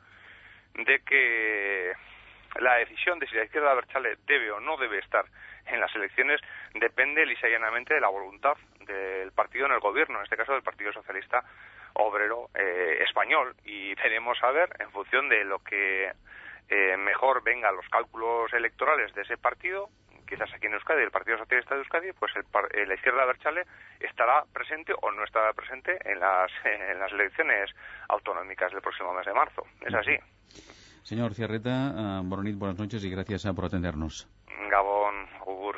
de 0.74 1.00
que 1.00 1.92
la 2.58 2.76
decisión 2.76 3.18
de 3.18 3.26
si 3.26 3.36
la 3.36 3.44
izquierda 3.44 3.74
Berchale 3.74 4.18
debe 4.26 4.50
o 4.52 4.60
no 4.60 4.76
debe 4.76 4.98
estar 4.98 5.24
en 5.66 5.80
las 5.80 5.94
elecciones 5.94 6.40
depende 6.74 7.24
lisa 7.26 7.48
y 7.48 7.52
llanamente 7.52 7.94
de 7.94 8.00
la 8.00 8.08
voluntad 8.08 8.56
del 8.80 9.30
partido 9.32 9.66
en 9.66 9.72
el 9.72 9.80
gobierno, 9.80 10.18
en 10.18 10.24
este 10.24 10.36
caso 10.36 10.52
del 10.52 10.62
Partido 10.62 10.92
Socialista 10.92 11.44
Obrero 11.94 12.50
eh, 12.54 13.02
Español. 13.06 13.54
Y 13.64 13.94
veremos 13.94 14.38
a 14.42 14.50
ver, 14.50 14.70
en 14.78 14.90
función 14.90 15.28
de 15.28 15.44
lo 15.44 15.58
que 15.60 16.10
eh, 16.68 16.96
mejor 16.96 17.42
vengan 17.42 17.76
los 17.76 17.88
cálculos 17.88 18.52
electorales 18.52 19.12
de 19.14 19.22
ese 19.22 19.36
partido, 19.36 19.88
quizás 20.30 20.48
aquí 20.54 20.66
en 20.66 20.74
Euskadi, 20.74 21.02
el 21.02 21.10
Partido 21.10 21.36
Socialista 21.38 21.74
de 21.74 21.80
Euskadi, 21.80 22.12
pues 22.12 22.32
el, 22.36 22.44
eh, 22.72 22.86
la 22.86 22.94
izquierda 22.94 23.22
de 23.22 23.26
Berchale 23.26 23.62
estará 23.98 24.44
presente 24.52 24.94
o 25.02 25.10
no 25.10 25.24
estará 25.24 25.52
presente 25.52 25.98
en 26.04 26.20
las, 26.20 26.50
en 26.64 26.98
las 26.98 27.12
elecciones 27.12 27.70
autonómicas 28.08 28.72
del 28.72 28.80
próximo 28.80 29.12
mes 29.12 29.26
de 29.26 29.34
marzo. 29.34 29.66
Es 29.80 29.92
así. 29.92 30.16
Señor 31.02 31.34
Ciarreta, 31.34 32.20
uh, 32.20 32.22
Boronit, 32.22 32.56
buenas 32.56 32.78
noches 32.78 33.04
y 33.04 33.10
gracias 33.10 33.44
uh, 33.44 33.54
por 33.54 33.64
atendernos. 33.64 34.28
Gabón, 34.70 35.26
Ugur. 35.44 35.76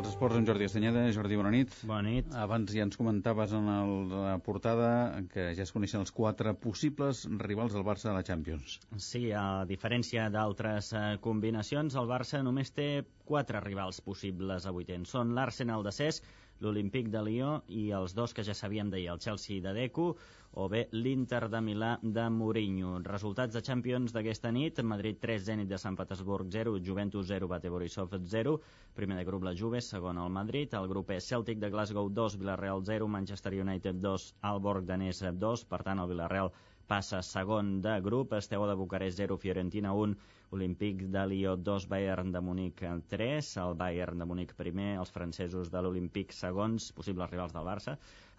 Els 0.00 0.08
esports 0.14 0.36
amb 0.38 0.48
Jordi 0.48 0.64
Estanyeda. 0.64 1.02
Jordi, 1.12 1.36
bona 1.36 1.50
nit. 1.52 1.74
Bona 1.88 2.08
nit. 2.08 2.28
Abans 2.40 2.72
ja 2.72 2.84
ens 2.86 2.96
comentaves 2.96 3.52
en 3.56 3.66
el, 3.68 3.90
la 4.12 4.36
portada 4.44 4.88
que 5.32 5.50
ja 5.58 5.64
es 5.66 5.72
coneixen 5.74 6.00
els 6.00 6.12
quatre 6.16 6.54
possibles 6.56 7.26
rivals 7.42 7.76
del 7.76 7.84
Barça 7.84 8.08
a 8.10 8.14
la 8.16 8.24
Champions. 8.24 8.78
Sí, 8.96 9.26
a 9.36 9.66
diferència 9.68 10.28
d'altres 10.32 10.92
eh, 10.96 11.04
combinacions, 11.24 11.98
el 12.00 12.08
Barça 12.08 12.40
només 12.46 12.72
té 12.72 12.88
quatre 13.28 13.60
rivals 13.64 14.00
possibles 14.04 14.68
avui 14.70 14.88
temps. 14.88 15.12
Són 15.12 15.34
l'Arsenal 15.36 15.84
de 15.84 15.92
Cesc, 15.92 16.24
l'Olímpic 16.60 17.08
de 17.12 17.22
Lió 17.24 17.50
i 17.68 17.88
els 17.96 18.14
dos 18.16 18.34
que 18.36 18.44
ja 18.46 18.54
sabíem 18.56 18.90
d'ahir, 18.92 19.08
el 19.12 19.20
Chelsea 19.24 19.62
de 19.64 19.72
Deco 19.76 20.14
o 20.52 20.66
bé 20.68 20.80
l'Inter 20.92 21.44
de 21.48 21.60
Milà 21.62 21.90
de 22.02 22.24
Mourinho. 22.34 22.96
Resultats 23.06 23.54
de 23.54 23.62
Champions 23.62 24.14
d'aquesta 24.14 24.50
nit, 24.52 24.80
Madrid 24.82 25.20
3, 25.22 25.44
Zenit 25.46 25.68
de 25.70 25.78
Sant 25.78 25.98
Petersburg 25.98 26.50
0, 26.50 26.74
Juventus 26.86 27.28
0, 27.28 27.48
Bate 27.52 27.70
Borisov 27.70 28.16
0, 28.34 28.56
primer 28.94 29.20
de 29.20 29.26
grup 29.28 29.46
la 29.46 29.54
Juve, 29.54 29.80
segon 29.80 30.18
el 30.18 30.32
Madrid, 30.34 30.74
el 30.74 30.88
grup 30.90 31.12
és 31.14 31.28
Celtic 31.30 31.62
de 31.62 31.70
Glasgow 31.70 32.10
2, 32.10 32.38
Villarreal 32.42 32.82
0, 32.84 33.08
Manchester 33.08 33.54
United 33.54 34.02
2, 34.02 34.26
Alborg 34.50 34.84
Danès 34.90 35.22
2, 35.22 35.64
per 35.70 35.82
tant 35.86 36.02
el 36.02 36.10
Villarreal 36.10 36.52
passa 36.90 37.22
segon 37.22 37.78
de 37.84 38.00
grup, 38.02 38.34
Esteu 38.34 38.66
de 38.66 38.74
Bucarest 38.74 39.22
0, 39.22 39.38
Fiorentina 39.38 39.94
1, 39.94 40.16
Olímpic 40.50 41.04
de 41.14 41.22
Lió 41.30 41.56
2, 41.56 41.86
Bayern 41.88 42.32
de 42.34 42.40
Múnich 42.42 42.82
3, 43.08 43.50
el 43.64 43.74
Bayern 43.78 44.18
de 44.18 44.26
Múnich 44.26 44.54
primer, 44.58 44.96
els 44.98 45.12
francesos 45.14 45.70
de 45.70 45.82
l'Olímpic 45.82 46.34
segons, 46.34 46.90
possibles 46.96 47.30
rivals 47.30 47.54
del 47.54 47.68
Barça, 47.68 47.96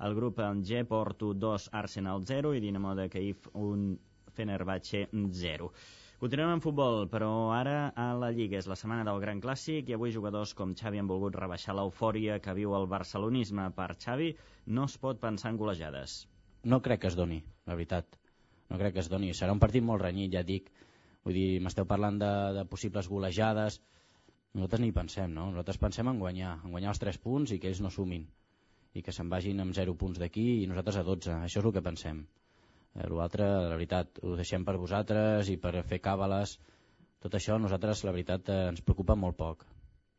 el 0.07 0.15
grup 0.17 0.41
G, 0.67 0.83
Porto 0.85 1.33
2, 1.33 1.69
Arsenal 1.71 2.25
0 2.27 2.53
i 2.57 2.63
Dinamo 2.63 2.95
de 2.99 3.07
Kiev 3.09 3.47
1, 3.53 3.95
Fenerbahce 4.35 5.07
0. 5.13 5.71
Continuem 6.21 6.51
amb 6.53 6.61
futbol, 6.61 7.07
però 7.09 7.29
ara 7.55 7.77
a 7.97 8.11
la 8.13 8.27
Lliga. 8.29 8.59
És 8.59 8.67
la 8.69 8.75
setmana 8.77 9.01
del 9.07 9.23
Gran 9.23 9.39
Clàssic 9.41 9.87
i 9.89 9.95
avui 9.95 10.11
jugadors 10.13 10.51
com 10.53 10.75
Xavi 10.77 10.99
han 11.01 11.07
volgut 11.09 11.39
rebaixar 11.39 11.73
l'eufòria 11.73 12.35
que 12.45 12.53
viu 12.59 12.75
el 12.77 12.85
barcelonisme. 12.91 13.65
Per 13.73 13.87
Xavi 14.03 14.27
no 14.77 14.85
es 14.91 14.99
pot 15.01 15.17
pensar 15.23 15.49
en 15.49 15.57
golejades. 15.57 16.19
No 16.63 16.77
crec 16.85 17.01
que 17.01 17.09
es 17.09 17.17
doni, 17.17 17.39
la 17.65 17.73
veritat. 17.73 18.19
No 18.69 18.77
crec 18.77 18.93
que 18.93 19.01
es 19.01 19.09
doni. 19.09 19.31
Serà 19.33 19.55
un 19.55 19.63
partit 19.63 19.81
molt 19.81 20.05
renyit, 20.05 20.29
ja 20.35 20.45
dic. 20.45 20.69
Vull 21.25 21.37
dir, 21.37 21.61
m'esteu 21.61 21.85
parlant 21.89 22.17
de, 22.21 22.31
de 22.57 22.65
possibles 22.69 23.09
golejades. 23.11 23.79
Nosaltres 24.57 24.81
ni 24.83 24.91
pensem, 24.95 25.33
no? 25.33 25.49
Nosaltres 25.51 25.79
pensem 25.81 26.09
en 26.11 26.19
guanyar, 26.19 26.57
en 26.65 26.73
guanyar 26.73 26.93
els 26.93 27.01
3 27.03 27.19
punts 27.23 27.53
i 27.53 27.59
que 27.61 27.69
ells 27.69 27.81
no 27.85 27.91
sumin. 27.93 28.25
I 28.97 29.03
que 29.05 29.13
se'n 29.15 29.29
vagin 29.31 29.61
amb 29.63 29.75
0 29.77 29.95
punts 29.99 30.19
d'aquí 30.19 30.45
i 30.63 30.67
nosaltres 30.67 30.99
a 30.99 31.05
12. 31.07 31.37
Això 31.45 31.61
és 31.61 31.67
el 31.67 31.75
que 31.77 31.85
pensem. 31.85 32.25
Eh, 32.95 33.07
L'altre, 33.07 33.47
la 33.69 33.77
veritat, 33.77 34.19
ho 34.25 34.35
deixem 34.39 34.65
per 34.67 34.75
vosaltres 34.81 35.51
i 35.53 35.57
per 35.61 35.75
fer 35.87 36.01
càbales. 36.03 36.57
Tot 37.23 37.37
això 37.37 37.55
a 37.55 37.61
nosaltres, 37.61 38.03
la 38.07 38.15
veritat, 38.15 38.49
eh, 38.49 38.67
ens 38.73 38.83
preocupa 38.83 39.15
molt 39.15 39.37
poc. 39.39 39.65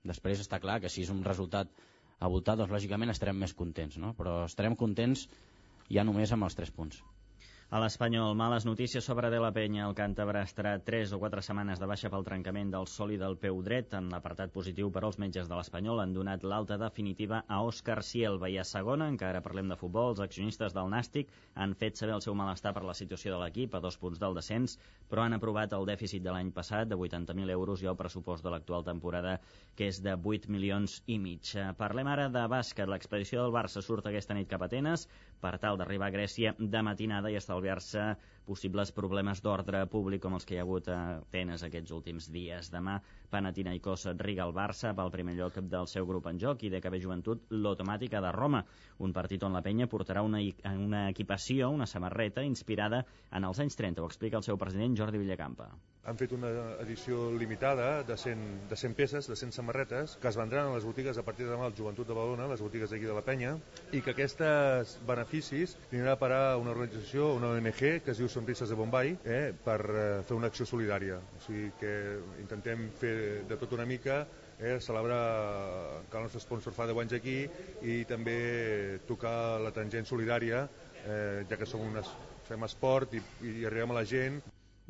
Després 0.09 0.41
està 0.43 0.61
clar 0.63 0.81
que 0.83 0.91
si 0.91 1.03
és 1.03 1.11
un 1.15 1.23
resultat 1.27 1.71
abultat, 2.23 2.59
doncs 2.59 2.73
lògicament 2.73 3.11
estarem 3.11 3.39
més 3.39 3.55
contents, 3.59 3.99
no? 3.99 4.15
però 4.19 4.45
estarem 4.47 4.79
contents 4.79 5.27
ja 5.91 6.07
només 6.07 6.33
amb 6.33 6.47
els 6.47 6.57
3 6.59 6.73
punts. 6.75 7.03
A 7.73 7.79
l'Espanyol, 7.81 8.35
males 8.37 8.67
notícies 8.69 9.07
sobre 9.09 9.31
De 9.33 9.39
La 9.41 9.49
Penya. 9.57 9.87
El 9.89 9.95
càntabre 9.97 10.43
estarà 10.45 10.75
3 10.85 11.15
o 11.17 11.19
4 11.23 11.41
setmanes 11.41 11.79
de 11.81 11.87
baixa 11.89 12.11
pel 12.13 12.27
trencament 12.27 12.69
del 12.75 12.85
sòlid 12.95 13.23
del 13.25 13.39
peu 13.41 13.63
dret. 13.65 13.95
En 13.97 14.11
l'apartat 14.13 14.53
positiu 14.53 14.91
per 14.93 15.01
als 15.07 15.17
metges 15.23 15.49
de 15.49 15.57
l'Espanyol 15.57 16.03
han 16.03 16.13
donat 16.13 16.45
l'alta 16.45 16.77
definitiva 16.77 17.39
a 17.49 17.63
Òscar 17.65 18.03
Cielva. 18.05 18.51
I 18.53 18.59
a 18.61 18.67
segona, 18.69 19.07
encara 19.09 19.41
parlem 19.41 19.73
de 19.73 19.79
futbol, 19.81 20.11
els 20.13 20.21
accionistes 20.21 20.77
del 20.77 20.93
Nàstic 20.93 21.33
han 21.55 21.73
fet 21.73 21.97
saber 21.97 22.19
el 22.19 22.27
seu 22.27 22.37
malestar 22.37 22.75
per 22.77 22.85
la 22.85 22.99
situació 23.01 23.33
de 23.33 23.41
l'equip 23.41 23.73
a 23.73 23.81
dos 23.81 23.97
punts 23.97 24.21
del 24.21 24.37
descens, 24.37 24.77
però 25.09 25.25
han 25.25 25.39
aprovat 25.41 25.73
el 25.73 25.89
dèficit 25.89 26.29
de 26.29 26.37
l'any 26.37 26.53
passat 26.53 26.93
de 26.93 27.01
80.000 27.01 27.57
euros 27.57 27.81
i 27.81 27.89
el 27.89 27.97
pressupost 27.97 28.45
de 28.45 28.53
l'actual 28.53 28.85
temporada, 28.85 29.39
que 29.81 29.89
és 29.89 30.05
de 30.05 30.13
8 30.13 30.53
milions 30.53 31.01
i 31.07 31.17
mig. 31.17 31.57
Parlem 31.81 32.13
ara 32.19 32.29
de 32.29 32.45
bàsquet. 32.53 32.85
L'expedició 32.85 33.41
del 33.47 33.57
Barça 33.57 33.81
surt 33.81 34.13
aquesta 34.13 34.37
nit 34.37 34.53
cap 34.53 34.61
a 34.61 34.69
Atenes 34.69 35.09
per 35.43 35.57
tal 35.59 35.79
d'arribar 35.79 36.09
a 36.09 36.15
Grècia 36.15 36.55
de 36.59 36.83
matinada 36.87 37.31
i 37.31 37.37
estalviar 37.41 37.73
estalviar-se 37.73 38.17
possibles 38.47 38.91
problemes 38.93 39.41
d'ordre 39.43 39.85
públic 39.87 40.23
com 40.23 40.35
els 40.35 40.45
que 40.47 40.57
hi 40.57 40.59
ha 40.59 40.65
hagut 40.67 40.89
a 40.89 40.99
Atenes 41.21 41.63
aquests 41.63 41.93
últims 41.95 42.29
dies. 42.31 42.71
Demà, 42.73 43.01
Panathinaikos 43.33 44.07
Riga 44.21 44.45
al 44.45 44.55
Barça 44.57 44.93
pel 44.97 45.13
primer 45.15 45.35
lloc 45.39 45.57
del 45.75 45.89
seu 45.91 46.07
grup 46.09 46.29
en 46.31 46.41
joc 46.43 46.67
i 46.67 46.73
de 46.73 46.81
KB 46.85 47.01
Joventut 47.03 47.49
l'automàtica 47.57 48.21
de 48.21 48.33
Roma, 48.37 48.65
un 49.01 49.15
partit 49.17 49.43
on 49.49 49.57
la 49.57 49.65
penya 49.65 49.89
portarà 49.89 50.23
una, 50.27 50.43
una 50.75 51.07
equipació, 51.11 51.71
una 51.71 51.89
samarreta 51.91 52.45
inspirada 52.45 53.05
en 53.33 53.49
els 53.49 53.65
anys 53.65 53.81
30. 53.81 54.03
Ho 54.03 54.13
explica 54.13 54.39
el 54.39 54.47
seu 54.47 54.61
president 54.61 54.99
Jordi 54.99 55.25
Villacampa. 55.25 55.73
Han 56.11 56.19
fet 56.19 56.33
una 56.35 56.49
edició 56.83 57.29
limitada 57.39 58.03
de 58.03 58.17
100, 58.19 58.41
de 58.71 58.77
100 58.77 58.95
peces, 58.99 59.29
de 59.31 59.37
100 59.39 59.53
samarretes, 59.55 60.17
que 60.21 60.27
es 60.33 60.39
vendran 60.39 60.67
a 60.67 60.75
les 60.75 60.85
botigues 60.85 61.19
a 61.19 61.23
partir 61.23 61.47
de 61.47 61.53
demà 61.53 61.69
al 61.69 61.77
Joventut 61.79 62.09
de 62.09 62.17
Badalona, 62.17 62.49
les 62.51 62.65
botigues 62.65 62.91
d'aquí 62.91 63.07
de 63.07 63.15
la 63.15 63.23
Penya, 63.23 63.53
i 63.95 64.01
que 64.03 64.11
aquests 64.11 64.97
beneficis 65.07 65.77
anirà 65.93 66.17
a 66.17 66.19
parar 66.19 66.41
una 66.59 66.75
organització, 66.75 67.29
una 67.37 67.53
ONG, 67.55 67.85
que 68.03 68.11
es 68.11 68.19
diu 68.19 68.31
Sonrises 68.33 68.73
de 68.73 68.79
Bombay, 68.81 69.15
eh, 69.23 69.55
per 69.55 69.79
eh, 69.87 70.03
fer 70.27 70.35
una 70.35 70.51
acció 70.51 70.67
solidària. 70.67 71.21
O 71.39 71.45
sigui 71.47 71.71
que 71.79 71.95
intentem 72.43 72.89
fer 72.99 73.15
de 73.49 73.59
tot 73.61 73.73
una 73.77 73.87
mica 73.89 74.23
eh, 74.59 74.79
celebrar 74.81 76.05
que 76.11 76.17
el 76.17 76.23
nostre 76.23 76.41
sponsor 76.41 76.73
fa 76.73 76.87
10 76.87 77.03
anys 77.05 77.17
aquí 77.19 77.39
i 77.83 78.03
també 78.09 78.39
tocar 79.09 79.61
la 79.63 79.75
tangent 79.75 80.07
solidària, 80.09 80.67
eh, 81.03 81.45
ja 81.51 81.59
que 81.59 81.67
som 81.67 81.83
unes, 81.83 82.09
fem 82.49 82.67
esport 82.69 83.15
i, 83.19 83.23
i 83.49 83.63
arribem 83.67 83.95
a 83.95 84.01
la 84.01 84.09
gent. 84.09 84.43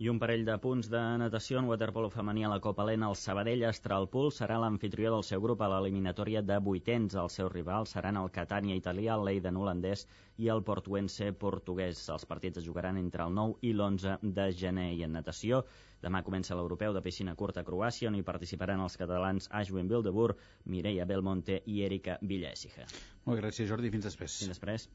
I 0.03 0.09
un 0.09 0.19
parell 0.19 0.43
de 0.45 0.55
punts 0.59 0.89
de 0.91 1.01
natació 1.21 1.61
en 1.61 1.67
waterpolo 1.69 2.09
femení 2.11 2.45
a 2.45 2.51
la 2.51 2.61
Copa 2.65 2.85
Lena. 2.89 3.11
El 3.13 3.17
Sabadell 3.21 3.63
Astralpool 3.69 4.33
serà 4.33 4.57
l'anfitrió 4.59 5.13
del 5.13 5.25
seu 5.29 5.43
grup 5.45 5.61
a 5.63 5.69
l'eliminatòria 5.69 6.41
de 6.43 6.57
vuitens. 6.69 7.15
Els 7.15 7.37
seus 7.39 7.53
rivals 7.53 7.93
seran 7.95 8.17
el 8.17 8.33
Catània 8.33 8.79
italià, 8.81 9.15
el 9.15 9.27
Leiden 9.29 9.61
holandès 9.61 10.07
i 10.39 10.49
el 10.49 10.65
Portuense 10.65 11.29
portuguès. 11.45 12.03
Els 12.09 12.25
partits 12.27 12.63
es 12.63 12.67
jugaran 12.67 12.99
entre 12.99 13.29
el 13.29 13.37
9 13.37 13.61
i 13.69 13.75
l'11 13.77 14.19
de 14.41 14.49
gener. 14.65 14.89
I 14.97 15.05
en 15.07 15.13
natació, 15.21 15.63
demà 16.03 16.23
comença 16.27 16.57
l'europeu 16.59 16.95
de 16.95 17.03
piscina 17.05 17.35
curta 17.39 17.63
a 17.63 17.67
Croàcia, 17.67 18.11
on 18.11 18.19
hi 18.19 18.25
participaran 18.27 18.83
els 18.83 18.99
catalans 19.01 19.49
Ashwin 19.51 19.89
Bildebur, 19.89 20.35
Mireia 20.67 21.07
Belmonte 21.07 21.63
i 21.67 21.83
Erika 21.87 22.19
Villèsiga. 22.23 22.89
Molt 23.27 23.41
gràcies, 23.43 23.69
Jordi. 23.71 23.91
Fins 23.95 24.11
després. 24.11 24.39
Fins 24.43 24.55
després. 24.55 24.89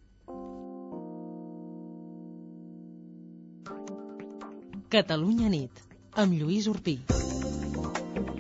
Catalunya 4.88 5.50
nit, 5.52 5.84
amb 6.16 6.38
Lluís 6.40 6.68
Urpí. 6.72 7.02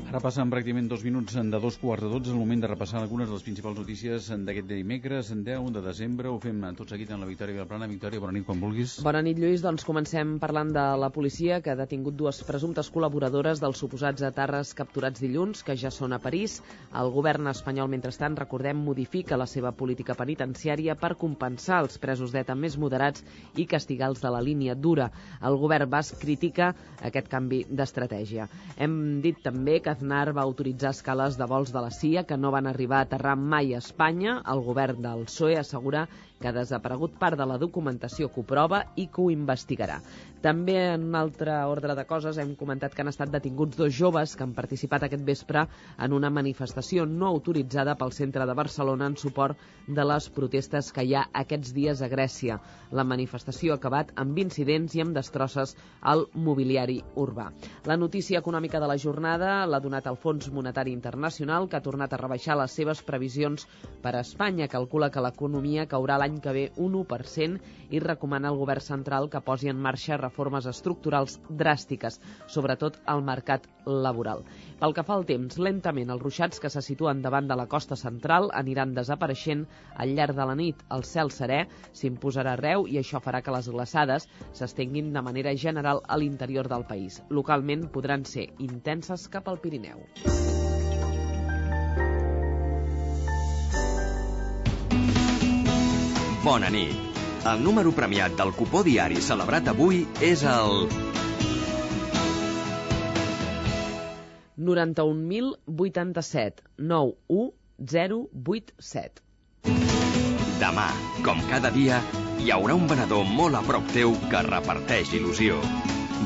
Ara 0.08 0.22
passen 0.24 0.48
pràcticament 0.48 0.86
dos 0.88 1.02
minuts 1.04 1.34
de 1.36 1.60
dos 1.60 1.76
quarts 1.82 2.06
de 2.06 2.08
dotze, 2.08 2.32
el 2.32 2.38
moment 2.40 2.62
de 2.64 2.68
repassar 2.70 3.02
algunes 3.02 3.28
de 3.28 3.34
les 3.36 3.44
principals 3.44 3.76
notícies 3.76 4.30
d'aquest 4.32 4.70
dimecres, 4.70 5.34
en 5.36 5.42
10 5.44 5.66
de 5.76 5.82
desembre. 5.84 6.30
Ho 6.32 6.38
fem 6.40 6.62
tot 6.78 6.94
seguit 6.94 7.10
en 7.12 7.20
la 7.20 7.28
Victòria 7.28 7.58
Vilaplana. 7.58 7.90
Victòria, 7.92 8.22
bona 8.24 8.32
nit, 8.32 8.46
quan 8.48 8.62
vulguis. 8.64 8.94
Bona 9.04 9.20
nit, 9.22 9.36
Lluís. 9.36 9.60
Doncs 9.66 9.84
comencem 9.84 10.38
parlant 10.40 10.72
de 10.72 10.86
la 11.02 11.10
policia, 11.12 11.58
que 11.60 11.74
ha 11.74 11.76
detingut 11.76 12.16
dues 12.16 12.40
presumptes 12.48 12.88
col·laboradores 12.88 13.60
dels 13.60 13.84
suposats 13.84 14.24
atarres 14.24 14.72
capturats 14.80 15.20
dilluns, 15.20 15.66
que 15.68 15.76
ja 15.76 15.92
són 15.92 16.16
a 16.16 16.22
París. 16.24 16.62
El 16.96 17.12
govern 17.12 17.52
espanyol, 17.52 17.92
mentrestant, 17.92 18.40
recordem, 18.40 18.80
modifica 18.80 19.36
la 19.36 19.50
seva 19.58 19.74
política 19.76 20.16
penitenciària 20.16 20.96
per 20.96 21.18
compensar 21.20 21.82
els 21.84 22.00
presos 22.00 22.32
d'ETA 22.32 22.56
més 22.56 22.80
moderats 22.80 23.28
i 23.60 23.68
castigar 23.68 24.14
els 24.14 24.24
de 24.24 24.32
la 24.32 24.40
línia 24.40 24.80
dura. 24.88 25.12
El 25.44 25.60
govern 25.60 25.92
basc 25.92 26.16
critica 26.24 26.72
aquest 27.04 27.28
canvi 27.28 27.66
d'estratègia. 27.68 28.48
Hem 28.80 29.20
dit 29.20 29.44
també 29.44 29.82
que 29.84 29.97
Aznar 29.98 30.32
va 30.38 30.44
autoritzar 30.48 30.90
escales 30.94 31.38
de 31.40 31.46
vols 31.50 31.72
de 31.76 31.82
la 31.84 31.90
CIA 31.94 32.22
que 32.32 32.36
no 32.38 32.52
van 32.54 32.68
arribar 32.72 32.98
a 33.00 33.06
aterrar 33.08 33.32
mai 33.54 33.72
a 33.74 33.80
Espanya. 33.84 34.36
El 34.54 34.60
govern 34.68 35.00
del 35.06 35.24
PSOE 35.30 35.56
assegura 35.62 36.04
que 36.40 36.50
ha 36.50 36.56
desaparegut 36.56 37.18
part 37.20 37.38
de 37.40 37.46
la 37.50 37.58
documentació 37.58 38.30
que 38.32 38.42
ho 38.42 38.48
prova 38.48 38.84
i 38.96 39.08
que 39.08 39.22
ho 39.22 39.30
investigarà. 39.34 40.00
També 40.42 40.76
en 40.94 41.08
un 41.08 41.16
altre 41.18 41.54
ordre 41.66 41.96
de 41.98 42.04
coses 42.06 42.38
hem 42.38 42.52
comentat 42.56 42.94
que 42.94 43.02
han 43.02 43.10
estat 43.10 43.32
detinguts 43.34 43.78
dos 43.78 43.94
joves 43.98 44.36
que 44.38 44.46
han 44.46 44.54
participat 44.54 45.08
aquest 45.08 45.24
vespre 45.26 45.64
en 45.98 46.14
una 46.14 46.30
manifestació 46.30 47.08
no 47.10 47.32
autoritzada 47.32 47.96
pel 47.98 48.14
centre 48.14 48.46
de 48.46 48.54
Barcelona 48.54 49.08
en 49.10 49.18
suport 49.18 49.58
de 49.88 50.06
les 50.06 50.28
protestes 50.30 50.92
que 50.94 51.08
hi 51.08 51.16
ha 51.16 51.26
aquests 51.42 51.74
dies 51.74 52.04
a 52.06 52.10
Grècia. 52.12 52.60
La 52.92 53.04
manifestació 53.04 53.74
ha 53.74 53.80
acabat 53.82 54.14
amb 54.16 54.38
incidents 54.38 54.94
i 54.96 55.02
amb 55.02 55.18
destrosses 55.18 55.74
al 56.02 56.28
mobiliari 56.36 57.00
urbà. 57.16 57.50
La 57.90 57.98
notícia 57.98 58.40
econòmica 58.44 58.80
de 58.80 58.92
la 58.92 59.00
jornada 59.02 59.66
l'ha 59.66 59.82
donat 59.84 60.08
el 60.12 60.22
Fons 60.22 60.52
Monetari 60.54 60.94
Internacional, 60.94 61.68
que 61.68 61.80
ha 61.80 61.84
tornat 61.84 62.14
a 62.14 62.22
rebaixar 62.22 62.60
les 62.60 62.78
seves 62.78 63.02
previsions 63.02 63.66
per 64.04 64.14
a 64.14 64.22
Espanya. 64.22 64.68
Calcula 64.68 65.10
que 65.10 65.24
l'economia 65.24 65.88
caurà 65.90 66.20
l'any 66.20 66.27
que 66.44 66.54
ve 66.54 66.64
un 66.76 66.98
1% 67.00 67.62
i 67.96 68.02
recomana 68.04 68.52
al 68.52 68.58
govern 68.60 68.84
central 68.84 69.30
que 69.32 69.42
posi 69.42 69.72
en 69.72 69.80
marxa 69.80 70.18
reformes 70.20 70.68
estructurals 70.68 71.38
dràstiques, 71.50 72.20
sobretot 72.52 73.00
al 73.06 73.24
mercat 73.24 73.68
laboral. 73.88 74.44
Pel 74.82 74.94
que 74.94 75.06
fa 75.08 75.16
al 75.16 75.26
temps, 75.30 75.58
lentament 75.58 76.12
els 76.14 76.22
ruixats 76.22 76.60
que 76.60 76.72
se 76.74 76.84
situen 76.84 77.24
davant 77.24 77.48
de 77.48 77.56
la 77.56 77.68
costa 77.72 77.96
central 77.96 78.52
aniran 78.54 78.94
desapareixent 78.98 79.64
al 79.96 80.14
llarg 80.18 80.36
de 80.36 80.50
la 80.52 80.58
nit. 80.60 80.84
El 80.92 81.08
cel 81.08 81.32
serè 81.32 81.64
s'imposarà 81.94 82.58
arreu 82.58 82.88
i 82.92 83.00
això 83.00 83.24
farà 83.24 83.42
que 83.42 83.56
les 83.56 83.72
glaçades 83.72 84.28
s'estenguin 84.52 85.14
de 85.16 85.24
manera 85.24 85.56
general 85.56 86.04
a 86.08 86.20
l'interior 86.20 86.68
del 86.68 86.86
país. 86.92 87.24
Localment 87.30 87.88
podran 87.94 88.26
ser 88.26 88.50
intenses 88.60 89.30
cap 89.32 89.48
al 89.48 89.64
Pirineu. 89.64 90.04
Bona 96.44 96.70
nit. 96.70 96.94
El 97.48 97.64
número 97.64 97.92
premiat 97.96 98.36
del 98.38 98.52
cupó 98.54 98.84
diari 98.86 99.22
celebrat 99.24 99.68
avui 99.72 100.06
és 100.22 100.44
el... 100.46 100.88
91.087 104.58 106.62
91087. 106.78 109.22
Demà, 110.62 110.88
com 111.26 111.42
cada 111.50 111.72
dia, 111.74 112.02
hi 112.42 112.52
haurà 112.54 112.74
un 112.78 112.88
venedor 112.90 113.26
molt 113.40 113.56
a 113.60 113.62
prop 113.66 113.86
teu 113.94 114.10
que 114.32 114.42
reparteix 114.50 115.14
il·lusió. 115.18 115.54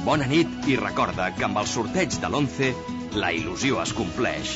Bona 0.08 0.28
nit 0.32 0.50
i 0.72 0.76
recorda 0.80 1.26
que 1.36 1.46
amb 1.48 1.58
el 1.64 1.68
sorteig 1.68 2.12
de 2.24 2.30
l'11 2.32 2.74
la 3.20 3.30
il·lusió 3.36 3.82
es 3.84 3.92
compleix. 3.96 4.50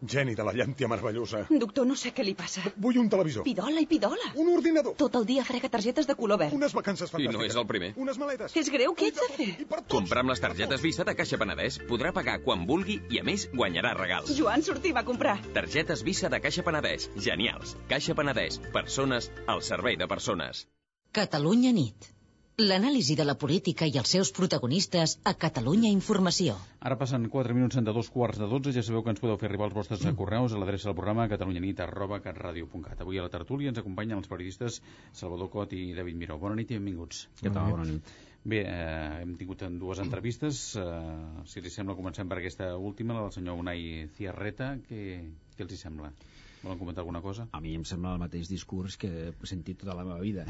Geni 0.00 0.34
de 0.34 0.44
la 0.44 0.52
llàntia 0.56 0.88
meravellosa. 0.88 1.42
Doctor, 1.60 1.84
no 1.86 1.94
sé 1.96 2.12
què 2.16 2.24
li 2.24 2.32
passa. 2.34 2.62
Vull 2.80 2.96
un 3.02 3.08
televisor. 3.12 3.44
Pidola 3.44 3.82
i 3.84 3.86
pidola. 3.86 4.30
Un 4.40 4.48
ordinador. 4.54 4.94
Tot 4.96 5.16
el 5.20 5.26
dia 5.28 5.44
frega 5.44 5.68
targetes 5.68 6.06
de 6.08 6.14
color 6.16 6.38
verd. 6.40 6.54
Unes 6.56 6.72
vacances 6.72 7.10
I 7.10 7.12
fantàstiques. 7.12 7.36
no 7.36 7.44
és 7.44 7.56
el 7.60 7.66
primer. 7.68 7.90
Unes 7.96 8.18
maletes. 8.18 8.54
És 8.56 8.70
greu, 8.72 8.94
què 8.96 9.10
ets 9.10 9.20
de 9.20 9.28
fer? 9.36 9.48
Comprar 9.92 10.22
amb 10.24 10.32
les 10.32 10.40
targetes 10.40 10.80
Visa 10.80 11.04
de 11.04 11.14
Caixa 11.18 11.36
Penedès 11.42 11.78
podrà 11.90 12.12
pagar 12.16 12.38
quan 12.44 12.64
vulgui 12.66 13.00
i, 13.10 13.20
a 13.20 13.24
més, 13.24 13.48
guanyarà 13.52 13.92
regals. 13.98 14.32
Joan, 14.38 14.62
sortim 14.62 14.96
a 14.96 15.04
comprar. 15.04 15.36
Targetes 15.52 16.02
Visa 16.06 16.30
de 16.32 16.40
Caixa 16.40 16.62
Penedès. 16.64 17.10
Genials. 17.16 17.76
Caixa 17.88 18.14
Penedès. 18.14 18.60
Persones 18.72 19.30
al 19.46 19.60
servei 19.62 19.96
de 20.00 20.08
persones. 20.08 20.64
Catalunya 21.12 21.72
nit. 21.76 22.08
L'anàlisi 22.60 23.14
de 23.16 23.24
la 23.24 23.32
política 23.40 23.86
i 23.88 23.94
els 23.96 24.10
seus 24.12 24.30
protagonistes 24.36 25.14
a 25.24 25.32
Catalunya 25.44 25.88
Informació. 25.88 26.58
Ara 26.84 26.98
passen 27.00 27.24
4 27.32 27.54
minuts 27.56 27.78
de 27.80 27.94
dos 27.96 28.10
quarts 28.12 28.36
de 28.42 28.48
12. 28.50 28.74
Ja 28.76 28.82
sabeu 28.84 29.02
que 29.06 29.14
ens 29.14 29.20
podeu 29.22 29.38
fer 29.40 29.48
arribar 29.48 29.70
els 29.70 29.74
vostres 29.78 30.02
Mm. 30.04 30.16
correus 30.18 30.52
a 30.52 30.58
l'adreça 30.60 30.90
del 30.90 30.94
programa 30.98 31.26
catalunyanit 31.28 31.80
arroba 31.80 32.20
catradio.cat. 32.20 33.00
Avui 33.00 33.18
a 33.18 33.22
la 33.22 33.30
tertúlia 33.32 33.70
ens 33.70 33.78
acompanyen 33.78 34.18
els 34.18 34.28
periodistes 34.28 34.82
Salvador 35.12 35.48
Cot 35.48 35.72
i 35.72 35.94
David 35.94 36.16
Miró. 36.16 36.38
Bona 36.38 36.54
nit 36.54 36.70
i 36.70 36.74
benvinguts. 36.76 37.28
Què 37.40 37.50
tal? 37.52 37.70
Bona 37.70 37.84
nit. 37.84 38.02
Bé, 38.42 38.62
eh, 38.64 39.20
hem 39.20 39.34
tingut 39.36 39.62
en 39.66 39.78
dues 39.78 40.00
entrevistes. 40.00 40.60
Eh, 40.80 41.44
si 41.44 41.60
els 41.60 41.74
sembla, 41.76 41.96
comencem 41.98 42.28
per 42.28 42.38
aquesta 42.40 42.72
última, 42.76 43.14
la 43.14 43.26
del 43.26 43.34
senyor 43.36 43.58
Unai 43.60 44.06
Ciarreta. 44.16 44.76
Què, 44.88 45.02
què 45.56 45.66
els 45.66 45.74
hi 45.76 45.80
sembla? 45.80 46.08
Volen 46.62 46.78
comentar 46.80 47.00
alguna 47.00 47.20
cosa? 47.24 47.46
A 47.56 47.60
mi 47.64 47.72
em 47.76 47.84
sembla 47.88 48.12
el 48.14 48.20
mateix 48.20 48.48
discurs 48.48 48.98
que 49.00 49.08
he 49.28 49.48
sentit 49.48 49.78
tota 49.80 49.94
la 49.96 50.04
meva 50.04 50.18
vida. 50.20 50.44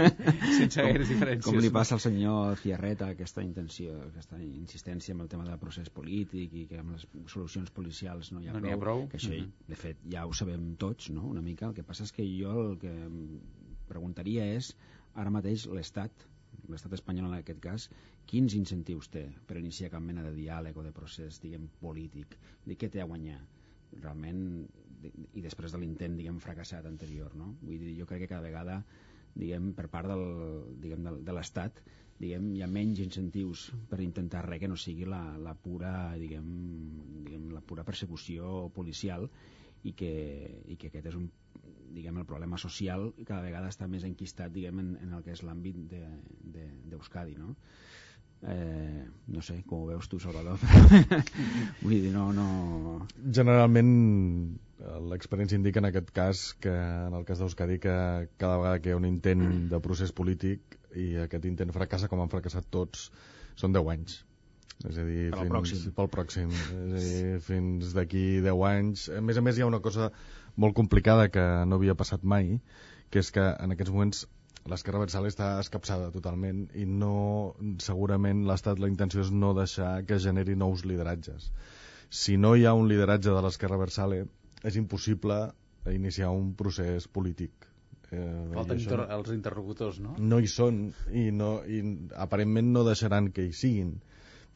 Sense 0.58 0.84
gaires 0.84 1.08
diferències. 1.08 1.46
Com 1.46 1.60
li 1.60 1.70
passa 1.72 1.96
al 1.96 2.02
senyor 2.04 2.58
Ciarreta 2.60 3.08
aquesta 3.14 3.44
intenció, 3.44 3.94
aquesta 4.10 4.40
insistència 4.44 5.16
amb 5.16 5.24
el 5.24 5.30
tema 5.32 5.46
del 5.48 5.60
procés 5.60 5.88
polític 5.92 6.52
i 6.60 6.66
que 6.68 6.80
amb 6.82 6.92
les 6.96 7.06
solucions 7.32 7.72
policials 7.72 8.32
no 8.36 8.44
hi 8.44 8.50
ha, 8.50 8.56
no 8.56 8.64
prou, 8.64 8.76
ha 8.76 8.82
prou. 8.84 9.04
Que 9.12 9.20
això, 9.20 9.32
uh 9.32 9.44
-huh. 9.44 9.68
de 9.72 9.80
fet, 9.80 10.04
ja 10.12 10.26
ho 10.26 10.32
sabem 10.32 10.74
tots, 10.76 11.10
no?, 11.10 11.24
una 11.24 11.42
mica. 11.42 11.68
El 11.68 11.74
que 11.74 11.84
passa 11.84 12.04
és 12.04 12.12
que 12.12 12.24
jo 12.24 12.52
el 12.70 12.78
que 12.78 12.92
preguntaria 13.88 14.44
és, 14.56 14.74
ara 15.14 15.30
mateix, 15.30 15.66
l'Estat, 15.66 16.12
l'estat 16.72 16.94
espanyol 16.96 17.28
en 17.30 17.36
aquest 17.38 17.60
cas, 17.62 17.88
quins 18.30 18.54
incentius 18.58 19.10
té 19.12 19.26
per 19.48 19.58
iniciar 19.60 19.92
cap 19.92 20.04
mena 20.04 20.24
de 20.26 20.32
diàleg 20.36 20.76
o 20.76 20.84
de 20.86 20.94
procés, 20.96 21.40
diguem, 21.42 21.68
polític? 21.82 22.36
De 22.66 22.76
què 22.78 22.90
té 22.92 23.02
a 23.02 23.08
guanyar? 23.10 23.40
Realment, 23.96 24.40
i 25.06 25.44
després 25.44 25.72
de 25.72 25.80
l'intent, 25.82 26.16
diguem, 26.18 26.40
fracassat 26.42 26.88
anterior, 26.88 27.36
no? 27.38 27.52
Vull 27.62 27.78
dir, 27.82 27.94
jo 28.00 28.08
crec 28.08 28.24
que 28.24 28.32
cada 28.34 28.44
vegada, 28.48 28.80
diguem, 29.36 29.70
per 29.78 29.86
part 29.92 30.10
del, 30.10 30.26
diguem, 30.82 31.06
de, 31.06 31.14
de 31.28 31.36
l'Estat, 31.36 31.82
diguem, 32.18 32.48
hi 32.56 32.62
ha 32.64 32.70
menys 32.70 33.02
incentius 33.04 33.68
per 33.90 34.00
intentar 34.04 34.46
res 34.46 34.62
que 34.62 34.70
no 34.70 34.78
sigui 34.80 35.08
la, 35.08 35.22
la 35.42 35.54
pura, 35.54 35.92
diguem, 36.18 36.46
diguem, 37.26 37.50
la 37.54 37.62
pura 37.64 37.84
persecució 37.84 38.70
policial 38.76 39.28
i 39.84 39.92
que, 39.92 40.12
i 40.72 40.78
que 40.80 40.88
aquest 40.90 41.12
és 41.12 41.18
un 41.18 41.28
diguem, 41.94 42.18
el 42.22 42.28
problema 42.28 42.58
social 42.60 43.10
cada 43.24 43.42
vegada 43.44 43.70
està 43.72 43.88
més 43.90 44.06
enquistat 44.08 44.52
diguem, 44.54 44.80
en, 44.82 44.94
en 45.04 45.14
el 45.18 45.24
que 45.26 45.34
és 45.36 45.42
l'àmbit 45.46 45.78
d'Euskadi 45.90 47.36
de, 47.36 47.38
de, 47.38 47.44
no? 47.44 47.54
Eh, 48.46 49.04
no 49.32 49.40
sé, 49.42 49.62
com 49.66 49.82
ho 49.82 49.88
veus 49.88 50.10
tu, 50.12 50.20
Salvador? 50.20 50.60
Vull 51.82 51.96
dir, 51.96 52.12
no, 52.14 52.28
no... 52.36 53.06
Generalment 53.38 53.92
l'experiència 55.10 55.56
indica 55.56 55.80
en 55.80 55.88
aquest 55.88 56.12
cas 56.14 56.42
que 56.60 56.74
en 56.74 57.16
el 57.16 57.24
cas 57.28 57.40
d'Euskadi 57.40 57.80
que 57.82 57.96
cada 58.36 58.60
vegada 58.60 58.82
que 58.82 58.92
hi 58.92 58.94
ha 58.94 59.00
un 59.00 59.08
intent 59.08 59.46
de 59.72 59.80
procés 59.82 60.12
polític 60.12 60.76
i 60.96 61.14
aquest 61.24 61.48
intent 61.48 61.72
fracassa 61.74 62.10
com 62.12 62.20
han 62.22 62.32
fracassat 62.32 62.68
tots 62.70 63.08
són 63.56 63.72
10 63.72 63.92
anys 63.96 64.20
és 64.84 64.98
a 65.00 65.04
dir, 65.08 65.30
pel 65.32 65.46
fins, 65.46 65.52
pròxim, 65.54 65.84
pel 65.96 66.08
pròxim. 66.12 66.50
És 66.52 66.74
a 66.76 67.00
dir, 67.00 67.38
fins 67.46 67.94
d'aquí 67.96 68.24
10 68.44 68.64
anys 68.68 69.06
a 69.16 69.22
més 69.24 69.40
a 69.40 69.44
més 69.44 69.56
hi 69.56 69.64
ha 69.64 69.70
una 69.70 69.80
cosa 69.84 70.10
molt 70.56 70.76
complicada 70.78 71.28
que 71.32 71.44
no 71.68 71.78
havia 71.80 71.96
passat 71.98 72.24
mai 72.24 72.56
que 73.10 73.22
és 73.22 73.30
que 73.34 73.44
en 73.64 73.74
aquests 73.74 73.92
moments 73.94 74.24
l'esquerra 74.66 75.04
versal 75.04 75.28
està 75.28 75.52
escapçada 75.62 76.10
totalment 76.14 76.64
i 76.74 76.86
no, 76.86 77.54
segurament 77.82 78.42
l'estat 78.48 78.80
la 78.82 78.90
intenció 78.90 79.22
és 79.22 79.30
no 79.30 79.52
deixar 79.54 79.92
que 80.08 80.18
generi 80.22 80.56
nous 80.58 80.84
lideratges 80.88 81.52
si 82.10 82.36
no 82.40 82.56
hi 82.56 82.66
ha 82.66 82.74
un 82.74 82.88
lideratge 82.90 83.30
de 83.30 83.44
l'esquerra 83.44 83.78
versal 83.78 84.16
és 84.16 84.76
impossible 84.80 85.38
iniciar 85.92 86.32
un 86.34 86.52
procés 86.58 87.06
polític 87.06 87.68
eh, 88.10 88.50
Falten 88.54 88.80
inter 88.82 88.98
no, 88.98 89.06
els 89.18 89.32
interlocutors, 89.34 90.00
no? 90.02 90.14
No 90.18 90.40
hi 90.42 90.50
són 90.50 90.86
i, 91.10 91.28
no, 91.34 91.50
i 91.66 91.82
aparentment 92.26 92.72
no 92.74 92.84
deixaran 92.86 93.30
que 93.34 93.46
hi 93.46 93.52
siguin 93.54 93.96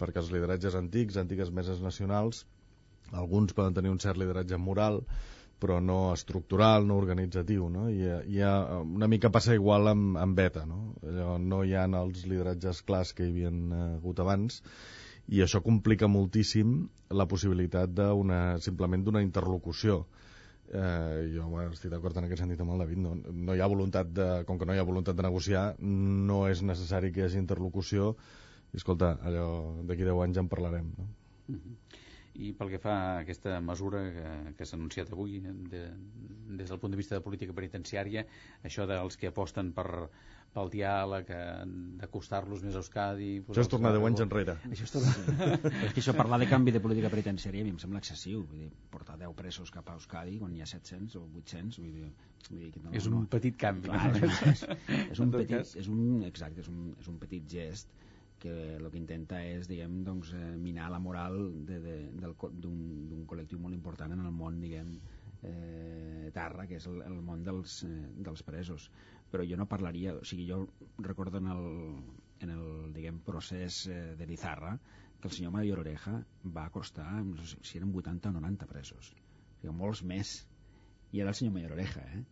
perquè 0.00 0.22
els 0.22 0.30
lideratges 0.32 0.76
antics, 0.78 1.18
antigues 1.20 1.50
meses 1.52 1.82
nacionals, 1.84 2.46
alguns 3.12 3.52
poden 3.56 3.76
tenir 3.76 3.90
un 3.92 4.00
cert 4.00 4.16
lideratge 4.20 4.56
moral, 4.56 5.02
però 5.60 5.78
no 5.84 5.98
estructural, 6.14 6.86
no 6.88 6.96
organitzatiu, 7.00 7.68
no? 7.72 7.88
I, 7.92 8.08
hi 8.32 8.40
ha, 8.44 8.54
una 8.80 9.08
mica 9.10 9.30
passa 9.34 9.54
igual 9.56 9.90
amb, 9.92 10.16
amb 10.20 10.38
beta, 10.38 10.64
no? 10.66 10.94
Allò, 11.06 11.36
no 11.38 11.62
hi 11.64 11.76
ha 11.76 11.84
els 12.00 12.24
lideratges 12.30 12.82
clars 12.88 13.12
que 13.14 13.26
hi 13.26 13.34
havien 13.34 13.60
hagut 13.76 14.22
abans, 14.24 14.62
i 15.30 15.44
això 15.44 15.60
complica 15.62 16.08
moltíssim 16.10 16.88
la 17.14 17.28
possibilitat 17.30 17.92
d'una 17.94 18.58
simplement 18.64 19.04
d'una 19.04 19.22
interlocució. 19.22 20.00
Eh, 20.70 21.30
jo 21.34 21.48
bueno, 21.50 21.74
estic 21.74 21.90
d'acord 21.90 22.18
en 22.18 22.26
aquest 22.26 22.44
sentit 22.44 22.60
amb 22.62 22.74
el 22.74 22.84
David, 22.84 23.00
no, 23.02 23.16
no 23.46 23.54
hi 23.54 23.62
ha 23.62 23.70
voluntat 23.70 24.10
de, 24.14 24.28
com 24.46 24.58
que 24.58 24.66
no 24.66 24.74
hi 24.74 24.82
ha 24.82 24.86
voluntat 24.86 25.18
de 25.18 25.26
negociar, 25.26 25.64
no 25.82 26.44
és 26.50 26.62
necessari 26.62 27.10
que 27.10 27.24
hi 27.24 27.26
hagi 27.26 27.40
interlocució, 27.42 28.12
i 28.70 28.78
escolta, 28.78 29.16
allò 29.26 29.48
d'aquí 29.86 30.06
10 30.06 30.22
anys 30.26 30.38
ja 30.38 30.44
en 30.44 30.52
parlarem, 30.52 30.92
no? 30.98 31.08
Uh 31.50 31.56
-huh. 31.56 32.06
I 32.34 32.52
pel 32.56 32.70
que 32.70 32.78
fa 32.78 32.92
a 32.94 33.14
aquesta 33.24 33.56
mesura 33.64 34.02
que, 34.14 34.26
que 34.58 34.66
s'ha 34.66 34.76
anunciat 34.78 35.10
avui 35.12 35.40
de, 35.42 35.82
des 36.60 36.70
del 36.70 36.78
punt 36.78 36.94
de 36.94 37.00
vista 37.00 37.16
de 37.16 37.24
política 37.24 37.56
penitenciària, 37.56 38.24
això 38.66 38.86
dels 38.88 39.18
que 39.18 39.32
aposten 39.32 39.72
per, 39.76 39.88
pel 40.54 40.70
diàleg, 40.72 41.28
d'acostar-los 42.00 42.64
més 42.66 42.74
a 42.74 42.82
Euskadi... 42.82 43.30
Això 43.52 43.62
és 43.62 43.70
tornar 43.70 43.92
10 43.94 44.06
anys 44.08 44.22
enrere. 44.24 44.56
Això 44.72 44.86
és, 44.86 44.94
tornar... 44.94 45.60
és 45.86 45.94
que 45.94 46.02
això 46.02 46.14
parlar 46.18 46.40
de 46.42 46.48
canvi 46.50 46.74
de 46.74 46.82
política 46.82 47.10
penitenciària 47.12 47.62
a 47.62 47.68
mi 47.68 47.74
em 47.74 47.78
sembla 47.82 48.02
excessiu. 48.02 48.42
Vull 48.50 48.64
dir, 48.64 48.70
portar 48.90 49.18
10 49.20 49.36
presos 49.38 49.70
cap 49.74 49.90
a 49.90 49.96
Euskadi 49.98 50.40
quan 50.42 50.54
hi 50.56 50.64
ha 50.64 50.68
700 50.70 51.18
o 51.20 51.24
800... 51.42 51.78
Vull 51.84 51.94
dir, 52.00 52.10
vull 52.48 52.64
dir 52.64 52.72
que 52.74 52.82
no, 52.82 52.94
és 52.98 53.10
un 53.10 53.18
no. 53.20 53.24
petit 53.30 53.58
canvi. 53.60 53.90
Clar, 53.90 54.10
és, 54.10 54.22
un, 54.26 54.54
és, 54.54 54.66
és, 55.06 55.22
un 55.22 55.34
petit, 55.36 55.74
és 55.84 55.90
un, 55.94 56.04
exacte, 56.26 56.66
és 56.66 56.72
un, 56.72 56.94
és 56.98 57.12
un 57.14 57.20
petit 57.22 57.46
gest 57.54 57.94
que 58.40 58.52
el 58.76 58.88
que 58.90 58.98
intenta 59.00 59.40
és 59.46 59.68
diguem, 59.70 60.00
doncs, 60.06 60.32
eh, 60.36 60.54
minar 60.56 60.90
la 60.92 61.00
moral 61.02 61.38
d'un 61.68 63.24
col·lectiu 63.30 63.60
molt 63.62 63.76
important 63.76 64.16
en 64.16 64.24
el 64.24 64.32
món 64.36 64.60
diguem, 64.62 64.94
eh, 65.42 66.30
Tarra, 66.34 66.66
que 66.70 66.78
és 66.80 66.86
el, 66.90 67.00
el 67.06 67.20
món 67.26 67.44
dels, 67.44 67.82
eh, 67.88 68.00
dels 68.28 68.42
presos. 68.46 68.88
Però 69.30 69.46
jo 69.46 69.58
no 69.60 69.68
parlaria, 69.70 70.16
o 70.16 70.24
sigui, 70.26 70.48
jo 70.50 70.64
recordo 70.98 71.38
en 71.38 71.50
el, 71.52 71.64
en 72.40 72.52
el 72.56 72.66
diguem, 72.96 73.20
procés 73.26 73.84
eh, 73.86 74.00
de 74.18 74.26
Lizarra 74.26 74.74
que 75.20 75.28
el 75.28 75.34
senyor 75.34 75.52
Mayor 75.52 75.80
Oreja 75.80 76.24
va 76.56 76.64
acostar, 76.64 77.08
no 77.24 77.36
sé 77.44 77.58
si 77.62 77.78
eren 77.78 77.92
80 77.94 78.30
o 78.30 78.32
90 78.32 78.66
presos. 78.66 79.12
O 79.12 79.60
sigui, 79.60 79.74
molts 79.76 80.02
més. 80.02 80.34
I 81.12 81.20
era 81.20 81.34
el 81.34 81.36
senyor 81.36 81.54
Mayor 81.54 81.74
Oreja, 81.76 82.04
eh? 82.16 82.22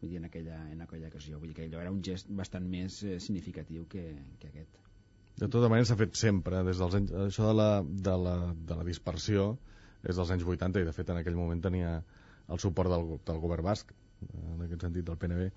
Vull 0.00 0.10
dir, 0.10 0.18
en 0.18 0.26
aquella, 0.26 0.56
en 0.72 0.80
aquella 0.82 1.12
ocasió. 1.12 1.38
Vull 1.38 1.52
dir 1.52 1.60
que 1.60 1.68
allò 1.68 1.82
era 1.84 1.92
un 1.94 2.02
gest 2.02 2.32
bastant 2.42 2.66
més 2.66 3.02
eh, 3.06 3.20
significatiu 3.22 3.86
que, 3.86 4.08
que 4.42 4.50
aquest. 4.50 4.80
De 5.40 5.48
tota 5.48 5.68
manera 5.72 5.88
s'ha 5.88 5.98
fet 5.98 6.16
sempre, 6.18 6.60
des 6.66 6.80
dels 6.82 6.96
anys, 6.98 7.12
això 7.28 7.48
de 7.48 7.54
la, 7.56 7.68
de, 7.82 8.16
la, 8.26 8.34
de 8.52 8.78
la 8.78 8.84
dispersió 8.88 9.52
és 10.02 10.18
dels 10.18 10.32
anys 10.34 10.44
80 10.44 10.82
i 10.82 10.88
de 10.88 10.92
fet 10.94 11.10
en 11.10 11.20
aquell 11.20 11.38
moment 11.38 11.62
tenia 11.64 11.96
el 12.52 12.60
suport 12.62 12.90
del, 12.92 13.16
del 13.26 13.40
govern 13.42 13.64
basc, 13.64 13.94
en 14.28 14.64
aquest 14.66 14.84
sentit 14.84 15.06
del 15.06 15.18
PNB, 15.18 15.48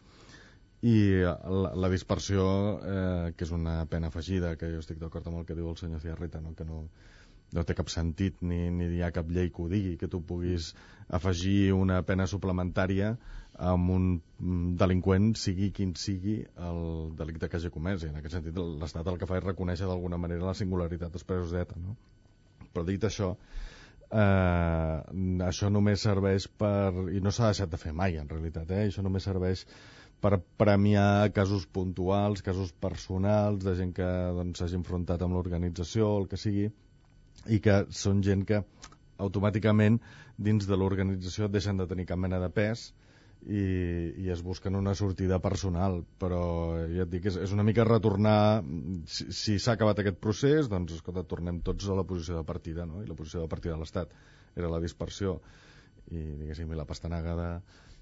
i 0.86 0.95
la, 1.26 1.73
la 1.82 1.89
dispersió, 1.89 2.45
eh, 2.86 3.34
que 3.36 3.45
és 3.47 3.51
una 3.55 3.78
pena 3.89 4.11
afegida, 4.11 4.55
que 4.59 4.69
jo 4.73 4.82
estic 4.84 4.99
d'acord 5.01 5.28
amb 5.28 5.41
el 5.41 5.47
que 5.49 5.57
diu 5.57 5.69
el 5.71 5.78
senyor 5.80 6.03
Ciarreta, 6.03 6.41
no? 6.43 6.53
que 6.57 6.67
no, 6.67 6.84
no 7.55 7.63
té 7.65 7.76
cap 7.78 7.89
sentit 7.93 8.41
ni, 8.45 8.67
ni 8.73 8.91
hi 8.97 9.01
ha 9.05 9.13
cap 9.15 9.30
llei 9.32 9.49
que 9.53 9.63
ho 9.63 9.69
digui, 9.71 9.95
que 10.01 10.09
tu 10.11 10.21
puguis 10.21 10.73
afegir 11.19 11.73
una 11.73 12.01
pena 12.05 12.28
suplementària 12.30 13.15
amb 13.58 13.89
un 13.89 14.08
delinqüent, 14.80 15.30
sigui 15.39 15.70
quin 15.76 15.93
sigui 15.95 16.39
el 16.70 16.82
delicte 17.16 17.49
que 17.49 17.58
hagi 17.60 17.72
comès. 17.72 18.03
I 18.03 18.12
en 18.12 18.20
aquest 18.20 18.38
sentit, 18.38 18.58
l'Estat 18.82 19.08
el 19.08 19.20
que 19.22 19.30
fa 19.30 19.39
és 19.39 19.45
reconèixer 19.45 19.88
d'alguna 19.88 20.20
manera 20.20 20.49
la 20.49 20.58
singularitat 20.58 21.14
dels 21.14 21.28
presos 21.28 21.53
d'ETA. 21.56 21.80
No? 21.80 21.95
Però 22.74 22.84
dit 22.88 23.03
això, 23.08 23.32
eh, 24.12 24.97
això 25.47 25.70
només 25.72 26.03
serveix 26.03 26.47
per... 26.47 26.91
i 27.16 27.22
no 27.24 27.32
s'ha 27.32 27.53
deixat 27.53 27.72
de 27.72 27.80
fer 27.80 27.93
mai, 27.95 28.18
en 28.20 28.32
realitat, 28.32 28.72
eh? 28.72 28.88
això 28.89 29.06
només 29.06 29.24
serveix 29.24 29.64
per 30.22 30.39
premiar 30.58 31.32
casos 31.36 31.66
puntuals, 31.68 32.41
casos 32.41 32.74
personals, 32.82 33.64
de 33.64 33.76
gent 33.78 33.93
que 33.95 34.10
doncs, 34.36 34.64
enfrontat 34.74 35.22
amb 35.22 35.38
l'organització, 35.38 36.12
el 36.20 36.28
que 36.32 36.39
sigui, 36.39 36.68
i 37.47 37.60
que 37.64 37.84
són 37.93 38.24
gent 38.26 38.43
que 38.47 38.64
automàticament 39.22 39.99
dins 40.36 40.68
de 40.68 40.76
l'organització 40.76 41.47
deixen 41.47 41.78
de 41.80 41.88
tenir 41.88 42.08
cap 42.10 42.20
mena 42.20 42.39
de 42.41 42.49
pes 42.51 42.89
i, 43.46 43.64
i 44.26 44.30
es 44.34 44.41
busquen 44.46 44.76
una 44.78 44.96
sortida 44.98 45.38
personal 45.41 46.00
però 46.22 46.41
ja 46.89 47.06
et 47.06 47.12
dic, 47.12 47.28
és, 47.30 47.38
és 47.46 47.54
una 47.54 47.66
mica 47.68 47.86
retornar 47.86 48.64
si 49.06 49.28
s'ha 49.30 49.60
si 49.60 49.74
acabat 49.76 50.02
aquest 50.02 50.18
procés 50.22 50.70
doncs 50.72 50.98
escolta, 50.98 51.26
tornem 51.30 51.62
tots 51.66 51.89
a 51.89 51.98
la 51.98 52.06
posició 52.08 52.39
de 52.39 52.46
partida 52.48 52.88
no? 52.89 53.04
i 53.04 53.10
la 53.10 53.18
posició 53.18 53.43
de 53.43 53.52
partida 53.52 53.76
de 53.76 53.84
l'Estat 53.84 54.16
era 54.56 54.72
la 54.72 54.82
dispersió 54.82 55.38
i 56.10 56.22
diguéssim 56.41 56.74
la 56.78 56.88
pastanaga 56.89 57.36
de, 57.38 57.52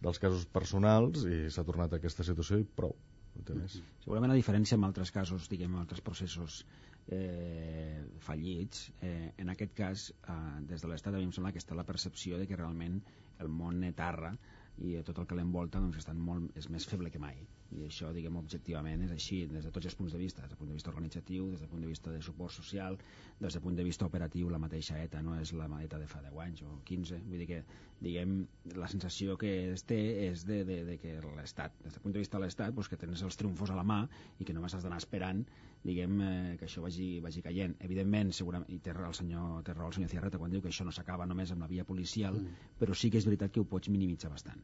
dels 0.03 0.19
casos 0.19 0.45
personals 0.45 1.25
i 1.27 1.49
s'ha 1.51 1.65
tornat 1.67 1.93
a 1.93 1.99
aquesta 1.99 2.23
situació 2.27 2.59
i 2.61 2.67
prou 2.67 2.95
no 3.33 3.43
té 3.47 3.55
més. 3.57 3.77
Segurament 4.03 4.33
a 4.33 4.37
diferència 4.37 4.77
amb 4.77 4.87
altres 4.87 5.11
casos, 5.11 5.47
diguem, 5.49 5.75
altres 5.79 6.03
processos 6.05 6.59
eh, 7.07 8.03
fallits, 8.23 8.89
eh, 9.01 9.31
en 9.41 9.49
aquest 9.53 9.73
cas, 9.77 10.09
eh, 10.13 10.39
des 10.69 10.83
de 10.83 10.91
l'Estat 10.91 11.15
a 11.15 11.21
mi 11.21 11.29
em 11.29 11.33
sembla 11.35 11.53
que 11.55 11.63
està 11.63 11.77
la 11.77 11.87
percepció 11.87 12.37
de 12.37 12.45
que 12.49 12.59
realment 12.59 12.99
el 13.41 13.49
món 13.49 13.81
etarra 13.87 14.35
i 14.81 14.95
tot 15.05 15.19
el 15.21 15.27
que 15.29 15.35
l'envolta 15.37 15.79
doncs, 15.81 15.99
estan 16.01 16.17
molt, 16.17 16.55
és 16.57 16.69
més 16.73 16.85
feble 16.89 17.11
que 17.13 17.21
mai. 17.21 17.37
i 17.73 17.87
això, 17.87 18.11
diguem, 18.13 18.35
objectivament 18.37 19.01
és 19.01 19.11
així, 19.15 19.39
des 19.49 19.65
de 19.65 19.71
tots 19.73 19.87
els 19.89 19.95
punts 19.97 20.13
de 20.13 20.19
vista, 20.21 20.43
des 20.43 20.51
del 20.51 20.57
punt 20.59 20.69
de 20.69 20.75
vista 20.77 20.91
organitzatiu, 20.91 21.47
des 21.49 21.59
del 21.59 21.69
punt 21.69 21.81
de 21.81 21.87
vista 21.89 22.11
de 22.11 22.21
suport 22.21 22.53
social, 22.53 22.97
des 23.39 23.53
del 23.53 23.63
punt 23.63 23.75
de 23.75 23.83
vista 23.83 24.05
operatiu, 24.05 24.49
la 24.49 24.59
mateixa 24.61 24.99
ETA 25.01 25.23
no 25.25 25.39
és 25.39 25.53
la 25.57 25.65
ETA 25.81 25.97
de 25.97 26.07
fa 26.07 26.21
10 26.21 26.37
anys 26.45 26.61
o 26.61 26.75
15, 26.85 27.21
vull 27.25 27.41
dir 27.41 27.47
que, 27.49 27.63
diguem, 27.99 28.35
la 28.77 28.87
sensació 28.87 29.37
que 29.41 29.73
es 29.73 29.87
té 29.89 29.99
és 30.27 30.45
de, 30.45 30.61
de, 30.69 30.83
de 30.85 30.99
que 31.01 31.17
l'Estat, 31.39 31.73
des 31.81 31.97
del 31.97 32.05
punt 32.05 32.13
de 32.13 32.21
vista 32.21 32.37
de 32.37 32.45
l'Estat, 32.45 32.75
doncs 32.77 32.89
que 32.89 33.01
tens 33.01 33.25
els 33.25 33.41
triomfos 33.41 33.73
a 33.73 33.79
la 33.79 33.87
mà 33.87 34.03
i 34.37 34.45
que 34.45 34.53
només 34.53 34.77
has 34.77 34.85
d'anar 34.85 35.01
esperant, 35.01 35.41
diguem, 35.83 36.21
eh, 36.21 36.55
que 36.59 36.65
això 36.65 36.81
vagi, 36.83 37.07
vagi 37.23 37.43
caient. 37.43 37.75
Evidentment, 37.83 38.31
segurament, 38.35 38.69
i 38.71 38.79
té 38.83 38.93
raó 38.95 39.11
el 39.11 39.17
senyor, 39.17 39.63
té 39.67 39.75
raó 39.75 39.89
el 39.91 39.97
senyor 39.97 40.11
Ciarreta 40.13 40.39
quan 40.39 40.53
diu 40.53 40.61
que 40.63 40.71
això 40.71 40.85
no 40.87 40.93
s'acaba 40.95 41.27
només 41.27 41.51
amb 41.51 41.65
la 41.65 41.69
via 41.71 41.85
policial, 41.85 42.39
mm. 42.39 42.77
però 42.79 42.95
sí 42.95 43.11
que 43.11 43.19
és 43.19 43.27
veritat 43.27 43.51
que 43.51 43.59
ho 43.59 43.67
pots 43.67 43.91
minimitzar 43.91 44.31
bastant. 44.31 44.63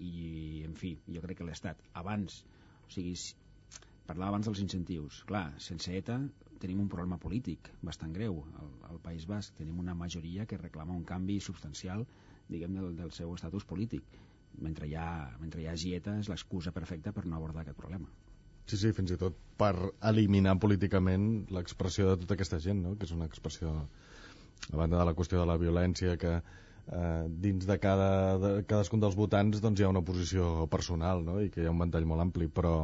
I, 0.00 0.64
en 0.66 0.74
fi, 0.80 0.96
jo 1.06 1.22
crec 1.22 1.38
que 1.40 1.46
l'Estat 1.46 1.82
abans, 2.02 2.40
o 2.86 2.90
sigui, 2.90 3.14
parlava 4.08 4.34
abans 4.34 4.48
dels 4.48 4.62
incentius, 4.64 5.22
clar, 5.28 5.46
sense 5.62 5.92
ETA 5.96 6.18
tenim 6.60 6.80
un 6.82 6.88
problema 6.92 7.16
polític 7.20 7.70
bastant 7.86 8.12
greu 8.16 8.42
al, 8.60 8.72
al 8.90 8.98
País 9.04 9.26
Basc, 9.28 9.54
tenim 9.56 9.78
una 9.80 9.94
majoria 9.94 10.46
que 10.46 10.58
reclama 10.58 10.96
un 10.96 11.06
canvi 11.08 11.38
substancial 11.40 12.04
diguem, 12.50 12.74
del, 12.74 12.96
del 12.98 13.14
seu 13.16 13.32
estatus 13.36 13.64
polític. 13.64 14.18
Mentre 14.60 14.88
hi, 14.90 14.96
ha, 14.98 15.30
mentre 15.38 15.62
hi 15.62 15.70
hagi 15.70 15.94
ETA 15.94 16.18
és 16.18 16.28
l'excusa 16.28 16.74
perfecta 16.74 17.14
per 17.14 17.24
no 17.24 17.38
abordar 17.38 17.62
aquest 17.62 17.78
problema 17.78 18.10
Sí, 18.70 18.76
sí, 18.78 18.92
fins 18.94 19.10
i 19.10 19.16
tot 19.18 19.34
per 19.58 19.72
eliminar 20.12 20.52
políticament 20.62 21.24
l'expressió 21.56 22.12
de 22.12 22.20
tota 22.22 22.36
aquesta 22.36 22.60
gent, 22.62 22.84
no? 22.86 22.92
que 22.98 23.08
és 23.08 23.12
una 23.16 23.26
expressió 23.26 23.72
a 23.74 24.76
banda 24.78 25.00
de 25.00 25.06
la 25.08 25.14
qüestió 25.18 25.40
de 25.40 25.46
la 25.50 25.56
violència 25.58 26.12
que, 26.20 26.36
eh, 26.38 27.24
dins 27.46 27.66
de, 27.66 27.76
cada, 27.82 28.10
de 28.38 28.52
cadascun 28.70 29.02
dels 29.02 29.16
votants 29.18 29.58
doncs, 29.64 29.80
hi 29.80 29.86
ha 29.88 29.90
una 29.90 30.04
posició 30.06 30.68
personal 30.70 31.24
no? 31.26 31.40
i 31.42 31.50
que 31.50 31.64
hi 31.64 31.66
ha 31.66 31.74
un 31.74 31.82
ventall 31.82 32.06
molt 32.06 32.22
ampli, 32.26 32.46
però 32.60 32.74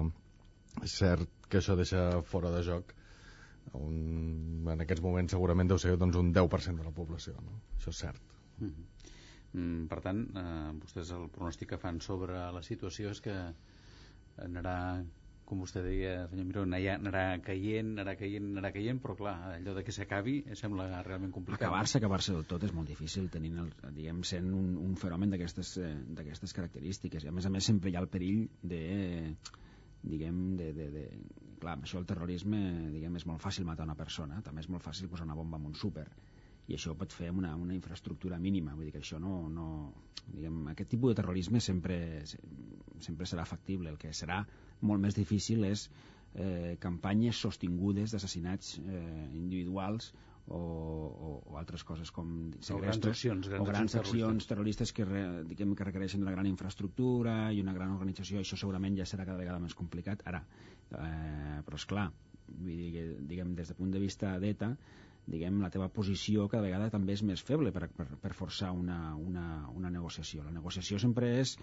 és 0.82 0.97
cert 1.05 1.47
que 1.47 1.61
això 1.61 1.76
deixa 1.78 2.09
fora 2.32 2.51
de 2.57 2.64
joc 2.66 2.91
un, 3.78 4.66
en 4.72 4.82
aquests 4.82 5.05
moments 5.05 5.37
segurament 5.37 5.70
deu 5.70 5.78
ser 5.82 5.95
doncs, 6.01 6.18
un 6.18 6.32
10% 6.34 6.82
de 6.82 6.89
la 6.89 6.95
població. 6.99 7.37
No? 7.47 7.61
Això 7.78 7.95
és 7.95 8.01
cert. 8.03 8.34
Mm 8.59 8.72
-hmm. 8.72 9.87
per 9.89 10.01
tant, 10.01 10.26
eh, 10.43 10.72
vostès 10.82 11.12
el 11.14 11.28
pronòstic 11.37 11.68
que 11.68 11.78
fan 11.78 12.01
sobre 12.01 12.34
la 12.53 12.62
situació 12.62 13.11
és 13.11 13.20
que 13.20 13.37
anarà 14.37 15.05
com 15.47 15.61
vostè 15.62 15.82
deia, 15.84 16.14
senyor 16.30 16.47
Miró, 16.49 16.64
anarà, 16.66 17.24
caient, 17.44 17.92
anarà 17.94 18.16
caient, 18.18 18.49
anarà 18.53 18.72
caient, 18.74 19.01
però 19.03 19.14
clar, 19.18 19.34
allò 19.55 19.76
de 19.76 19.84
que 19.86 19.94
s'acabi 19.94 20.40
sembla 20.59 20.88
realment 21.07 21.32
complicat. 21.34 21.62
Acabar-se, 21.62 22.01
acabar-se 22.01 22.34
del 22.34 22.49
tot 22.51 22.66
és 22.66 22.74
molt 22.76 22.90
difícil 22.90 23.30
tenint, 23.32 23.61
el, 23.62 23.70
diguem, 23.94 24.24
sent 24.26 24.51
un, 24.51 24.74
un 24.82 24.97
fenomen 25.01 25.32
d'aquestes 25.32 25.76
eh, 25.82 26.53
característiques 26.59 27.24
i 27.24 27.30
a 27.30 27.34
més 27.36 27.47
a 27.47 27.53
més 27.55 27.70
sempre 27.70 27.92
hi 27.92 27.97
ha 27.97 28.03
el 28.03 28.11
perill 28.11 28.47
de 28.62 28.82
diguem, 30.07 30.57
de, 30.57 30.72
de, 30.72 30.88
de... 30.90 31.05
clar, 31.61 31.78
això 31.82 32.01
el 32.01 32.07
terrorisme 32.09 32.59
diguem, 32.92 33.16
és 33.18 33.26
molt 33.26 33.42
fàcil 33.42 33.66
matar 33.68 33.86
una 33.88 33.99
persona 33.99 34.42
també 34.44 34.62
és 34.64 34.70
molt 34.72 34.84
fàcil 34.84 35.11
posar 35.11 35.26
una 35.26 35.38
bomba 35.38 35.61
en 35.61 35.70
un 35.70 35.78
súper 35.78 36.07
i 36.67 36.75
això 36.75 36.93
ho 36.93 36.99
pot 36.99 37.14
fer 37.14 37.31
amb 37.31 37.43
una, 37.43 37.55
una 37.57 37.75
infraestructura 37.77 38.39
mínima. 38.43 38.75
Vull 38.75 38.89
dir 38.89 38.95
que 38.97 39.03
això 39.05 39.21
no, 39.23 39.47
no 39.53 39.67
diguem, 40.27 40.67
aquest 40.73 40.91
tipus 40.95 41.12
de 41.12 41.21
terrorisme 41.21 41.62
sempre, 41.62 41.99
sempre 42.27 43.29
serà 43.31 43.47
factible. 43.47 43.93
El 43.93 43.99
que 44.03 44.12
serà 44.17 44.43
molt 44.83 45.03
més 45.03 45.19
difícil 45.19 45.64
és 45.69 45.87
eh, 46.35 46.77
campanyes 46.83 47.43
sostingudes 47.47 48.14
d'assassinats 48.14 48.77
eh, 48.83 49.29
individuals 49.39 50.12
o, 50.49 50.59
o, 50.59 51.31
o 51.51 51.57
altres 51.59 51.83
coses 51.87 52.12
com 52.14 52.53
segrestos, 52.61 52.75
o 52.77 52.83
grans 52.83 53.09
accions, 53.11 53.49
grans 53.51 53.62
o 53.62 53.71
grans 53.71 53.97
accions 54.03 54.47
terroristes. 54.47 54.93
que, 54.95 55.07
re, 55.07 55.25
diguem, 55.49 55.75
que 55.79 55.87
requereixen 55.89 56.23
una 56.23 56.35
gran 56.35 56.47
infraestructura 56.47 57.53
i 57.53 57.62
una 57.62 57.75
gran 57.75 57.95
organització, 57.95 58.43
això 58.43 58.59
segurament 58.59 58.99
ja 58.99 59.09
serà 59.09 59.27
cada 59.27 59.39
vegada 59.41 59.62
més 59.62 59.75
complicat. 59.75 60.23
Ara, 60.27 60.45
eh, 60.91 61.59
però 61.67 61.81
és 61.81 61.89
clar, 61.91 62.11
vull 62.53 62.79
dir, 62.79 63.09
diguem, 63.27 63.57
des 63.59 63.73
del 63.73 63.79
punt 63.81 63.95
de 63.95 64.03
vista 64.03 64.37
d'ETA, 64.43 64.75
diguem, 65.27 65.61
la 65.62 65.70
teva 65.74 65.89
posició 65.93 66.47
cada 66.51 66.66
vegada 66.66 66.91
també 66.93 67.16
és 67.16 67.22
més 67.27 67.43
feble 67.43 67.72
per, 67.74 67.89
per, 67.95 68.07
per 68.22 68.33
forçar 68.39 68.72
una, 68.74 69.14
una, 69.18 69.47
una 69.74 69.91
negociació. 69.91 70.45
La 70.47 70.55
negociació 70.55 71.01
sempre 71.03 71.33
és 71.41 71.57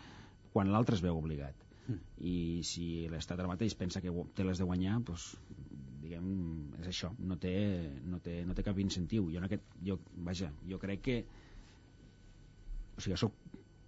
quan 0.53 0.72
l'altre 0.72 0.97
es 0.99 1.03
veu 1.03 1.18
obligat. 1.18 1.55
Mm. 1.88 2.01
I 2.30 2.36
si 2.68 2.88
l'Estat 3.11 3.39
ara 3.39 3.51
mateix 3.51 3.76
pensa 3.80 4.01
que 4.03 4.11
té 4.36 4.45
les 4.47 4.59
de 4.59 4.68
guanyar, 4.68 4.99
doncs, 5.07 5.32
diguem, 6.03 6.28
és 6.82 6.91
això, 6.91 7.14
no 7.20 7.39
té, 7.39 7.55
no 8.03 8.20
té, 8.24 8.41
no 8.47 8.55
té 8.55 8.66
cap 8.68 8.80
incentiu. 8.84 9.30
Jo, 9.32 9.39
en 9.39 9.47
aquest, 9.47 9.76
jo, 9.88 9.99
vaja, 10.28 10.51
jo 10.70 10.80
crec 10.82 11.03
que 11.07 11.18
o 12.93 13.01
sigui, 13.01 13.18
soc 13.18 13.34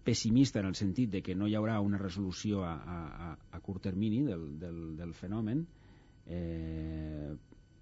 pessimista 0.05 0.61
en 0.61 0.69
el 0.69 0.77
sentit 0.77 1.09
de 1.11 1.21
que 1.25 1.35
no 1.35 1.47
hi 1.49 1.55
haurà 1.57 1.79
una 1.81 1.97
resolució 1.97 2.63
a, 2.65 2.75
a, 2.77 3.29
a 3.57 3.59
curt 3.65 3.83
termini 3.89 4.21
del, 4.25 4.45
del, 4.61 4.79
del 4.97 5.13
fenomen 5.17 5.65
eh, 6.25 7.33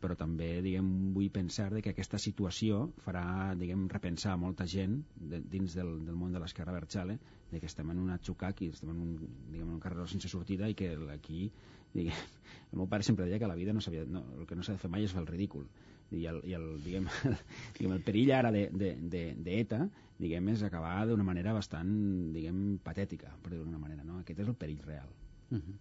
però 0.04 0.18
també 0.20 0.50
diguem, 0.66 0.88
vull 1.16 1.30
pensar 1.32 1.70
de 1.72 1.82
que 1.84 1.94
aquesta 1.94 2.20
situació 2.20 2.90
farà 3.06 3.54
diguem, 3.60 3.86
repensar 3.92 4.36
molta 4.40 4.68
gent 4.68 4.98
de, 5.16 5.40
dins 5.54 5.78
del, 5.78 5.94
del 6.04 6.18
món 6.20 6.36
de 6.36 6.42
l'esquerra 6.44 6.76
verxale 6.76 7.16
de 7.54 7.62
que 7.62 7.70
estem 7.70 7.94
en 7.94 8.02
un 8.02 8.12
atxucac 8.12 8.66
i 8.66 8.72
estem 8.74 8.92
en 8.92 9.00
un, 9.06 9.14
diguem, 9.22 9.70
en 9.70 9.78
un 9.78 9.84
carreró 9.84 10.08
sense 10.12 10.32
sortida 10.32 10.68
i 10.68 10.76
que 10.76 10.92
aquí 11.14 11.46
diguem, 11.94 12.20
el 12.74 12.82
meu 12.82 12.90
pare 12.92 13.08
sempre 13.08 13.30
deia 13.30 13.40
que 13.40 13.48
la 13.48 13.56
vida 13.60 13.76
no, 13.76 13.84
no 14.12 14.26
el 14.42 14.50
que 14.50 14.60
no 14.60 14.66
s'ha 14.66 14.76
de 14.76 14.84
fer 14.84 14.92
mai 14.92 15.08
és 15.08 15.16
fer 15.16 15.24
el 15.24 15.30
ridícul 15.32 15.70
i 16.14 16.26
el, 16.30 16.42
i 16.46 16.58
el, 16.58 16.68
diguem, 16.84 17.08
el, 17.30 17.38
diguem, 17.78 17.96
el 17.96 18.04
perill 18.04 18.34
ara 18.36 18.52
d'ETA 18.52 18.76
de, 18.84 18.92
de, 19.08 19.24
de, 19.48 19.58
de 19.72 19.82
diguem, 20.20 20.52
és 20.54 20.68
acabar 20.68 20.98
d'una 21.08 21.26
manera 21.26 21.56
bastant 21.56 21.96
diguem, 22.36 22.78
patètica, 22.84 23.32
per 23.42 23.54
dir-ho 23.54 23.64
d'una 23.64 23.82
manera 23.82 24.04
no? 24.04 24.20
aquest 24.20 24.44
és 24.44 24.52
el 24.52 24.60
perill 24.60 24.84
real 24.84 25.10
uh 25.50 25.58
-huh. 25.58 25.80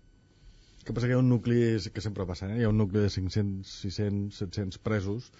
Que 0.85 0.95
passa 0.95 1.09
que 1.09 1.15
hi 1.15 1.19
ha 1.19 1.23
un 1.23 1.31
nucli, 1.31 1.61
que 1.95 2.05
sempre 2.05 2.27
passa, 2.29 2.49
eh? 2.51 2.61
hi 2.61 2.67
ha 2.67 2.73
un 2.73 2.81
nucli 2.81 3.03
de 3.03 3.11
500, 3.11 3.77
600, 3.87 4.41
700 4.45 4.83
presos 4.83 5.31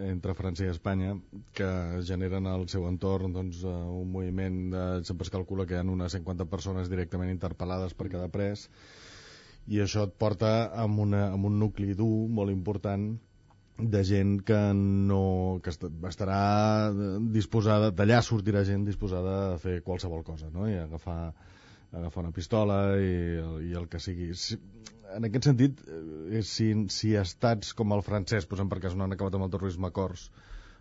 entre 0.00 0.34
França 0.34 0.64
i 0.64 0.70
Espanya 0.72 1.14
que 1.54 1.68
generen 2.06 2.48
al 2.50 2.66
seu 2.72 2.86
entorn 2.88 3.34
doncs, 3.34 3.62
eh, 3.62 3.70
un 3.70 4.10
moviment, 4.10 4.56
de, 4.72 4.84
sempre 5.06 5.28
es 5.28 5.32
calcula 5.34 5.66
que 5.66 5.76
hi 5.76 5.82
ha 5.82 5.86
unes 5.86 6.16
50 6.18 6.48
persones 6.50 6.90
directament 6.90 7.30
interpel·lades 7.30 7.94
per 7.94 8.10
cada 8.12 8.30
pres 8.32 8.68
i 9.70 9.80
això 9.80 10.08
et 10.08 10.16
porta 10.20 10.50
amb, 10.82 10.98
una, 11.06 11.28
amb 11.32 11.46
un 11.48 11.58
nucli 11.62 11.94
dur 11.96 12.26
molt 12.28 12.52
important 12.52 13.14
de 13.78 14.04
gent 14.06 14.36
que 14.46 14.58
no 14.74 15.60
que 15.64 15.72
estarà 15.74 16.92
disposada 17.34 17.90
d'allà 17.90 18.20
sortirà 18.22 18.62
gent 18.66 18.84
disposada 18.86 19.54
a 19.54 19.58
fer 19.58 19.80
qualsevol 19.82 20.22
cosa 20.26 20.50
no? 20.52 20.68
i 20.70 20.76
agafar 20.78 21.34
agafar 21.94 22.24
una 22.24 22.34
pistola 22.34 22.78
i, 22.98 23.14
i 23.70 23.74
el 23.78 23.88
que 23.90 24.00
sigui. 24.02 24.32
Si, 24.38 24.58
en 25.14 25.28
aquest 25.28 25.50
sentit, 25.50 25.82
eh, 25.86 26.42
si, 26.46 26.70
si 26.92 27.14
estats 27.20 27.74
com 27.78 27.94
el 27.96 28.02
francès, 28.06 28.48
posem 28.50 28.70
per 28.70 28.80
cas 28.84 28.96
no 28.98 29.06
han 29.06 29.16
acabat 29.16 29.36
amb 29.38 29.46
el 29.46 29.52
terrorisme 29.54 29.90
cors, 29.94 30.28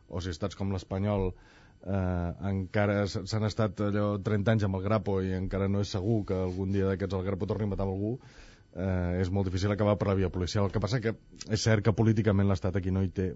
o 0.10 0.22
si 0.22 0.34
estats 0.34 0.58
com 0.60 0.74
l'espanyol 0.74 1.30
eh, 1.32 2.30
encara 2.50 3.04
s'han 3.10 3.48
estat 3.50 3.84
allò 3.88 4.08
30 4.24 4.56
anys 4.56 4.66
amb 4.68 4.80
el 4.80 4.88
grapo 4.88 5.20
i 5.22 5.34
encara 5.38 5.70
no 5.72 5.84
és 5.84 5.94
segur 5.98 6.24
que 6.30 6.40
algun 6.48 6.74
dia 6.76 6.90
d'aquests 6.90 7.20
el 7.20 7.28
grapo 7.28 7.50
torni 7.50 7.68
a 7.68 7.74
matar 7.74 7.88
algú, 7.88 8.16
eh, 8.74 9.22
és 9.22 9.32
molt 9.34 9.50
difícil 9.50 9.72
acabar 9.74 9.98
per 10.00 10.10
la 10.10 10.18
via 10.20 10.32
policial. 10.34 10.68
El 10.68 10.76
que 10.76 10.82
passa 10.84 11.02
que 11.04 11.16
és 11.50 11.62
cert 11.62 11.86
que 11.86 11.96
políticament 11.96 12.50
l'Estat 12.50 12.80
aquí 12.80 12.94
no 12.94 13.04
hi 13.04 13.12
té, 13.14 13.32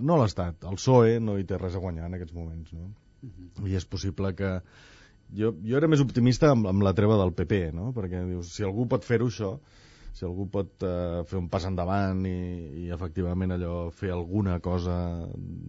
no 0.00 0.18
l'Estat, 0.20 0.64
el 0.70 0.80
PSOE 0.80 1.20
no 1.20 1.38
hi 1.38 1.46
té 1.48 1.60
res 1.60 1.76
a 1.76 1.84
guanyar 1.84 2.08
en 2.08 2.18
aquests 2.18 2.36
moments, 2.36 2.72
no? 2.72 2.90
Uh 3.24 3.26
mhm. 3.26 3.50
-huh. 3.56 3.68
I 3.70 3.76
és 3.76 3.84
possible 3.84 4.34
que, 4.34 4.60
jo, 5.34 5.52
jo 5.66 5.78
era 5.78 5.90
més 5.90 6.02
optimista 6.04 6.52
amb, 6.54 6.68
amb 6.70 6.84
la 6.86 6.94
treva 6.96 7.18
del 7.20 7.34
PP, 7.36 7.66
no? 7.74 7.90
perquè 7.96 8.22
dius, 8.28 8.52
si 8.54 8.66
algú 8.66 8.86
pot 8.90 9.06
fer-ho 9.06 9.28
això, 9.30 9.54
si 10.14 10.26
algú 10.28 10.46
pot 10.50 10.84
uh, 10.86 11.22
fer 11.26 11.40
un 11.40 11.48
pas 11.50 11.66
endavant 11.66 12.22
i, 12.30 12.38
i 12.84 12.90
efectivament 12.94 13.56
allò 13.56 13.88
fer 13.94 14.12
alguna 14.14 14.60
cosa 14.62 14.96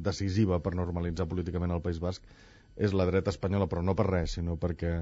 decisiva 0.06 0.62
per 0.62 0.76
normalitzar 0.78 1.26
políticament 1.32 1.74
el 1.74 1.82
País 1.86 2.02
Basc, 2.04 2.26
és 2.76 2.94
la 2.94 3.08
dreta 3.10 3.34
espanyola, 3.34 3.70
però 3.72 3.82
no 3.82 3.96
per 3.98 4.10
res, 4.12 4.38
sinó 4.38 4.60
perquè 4.62 5.00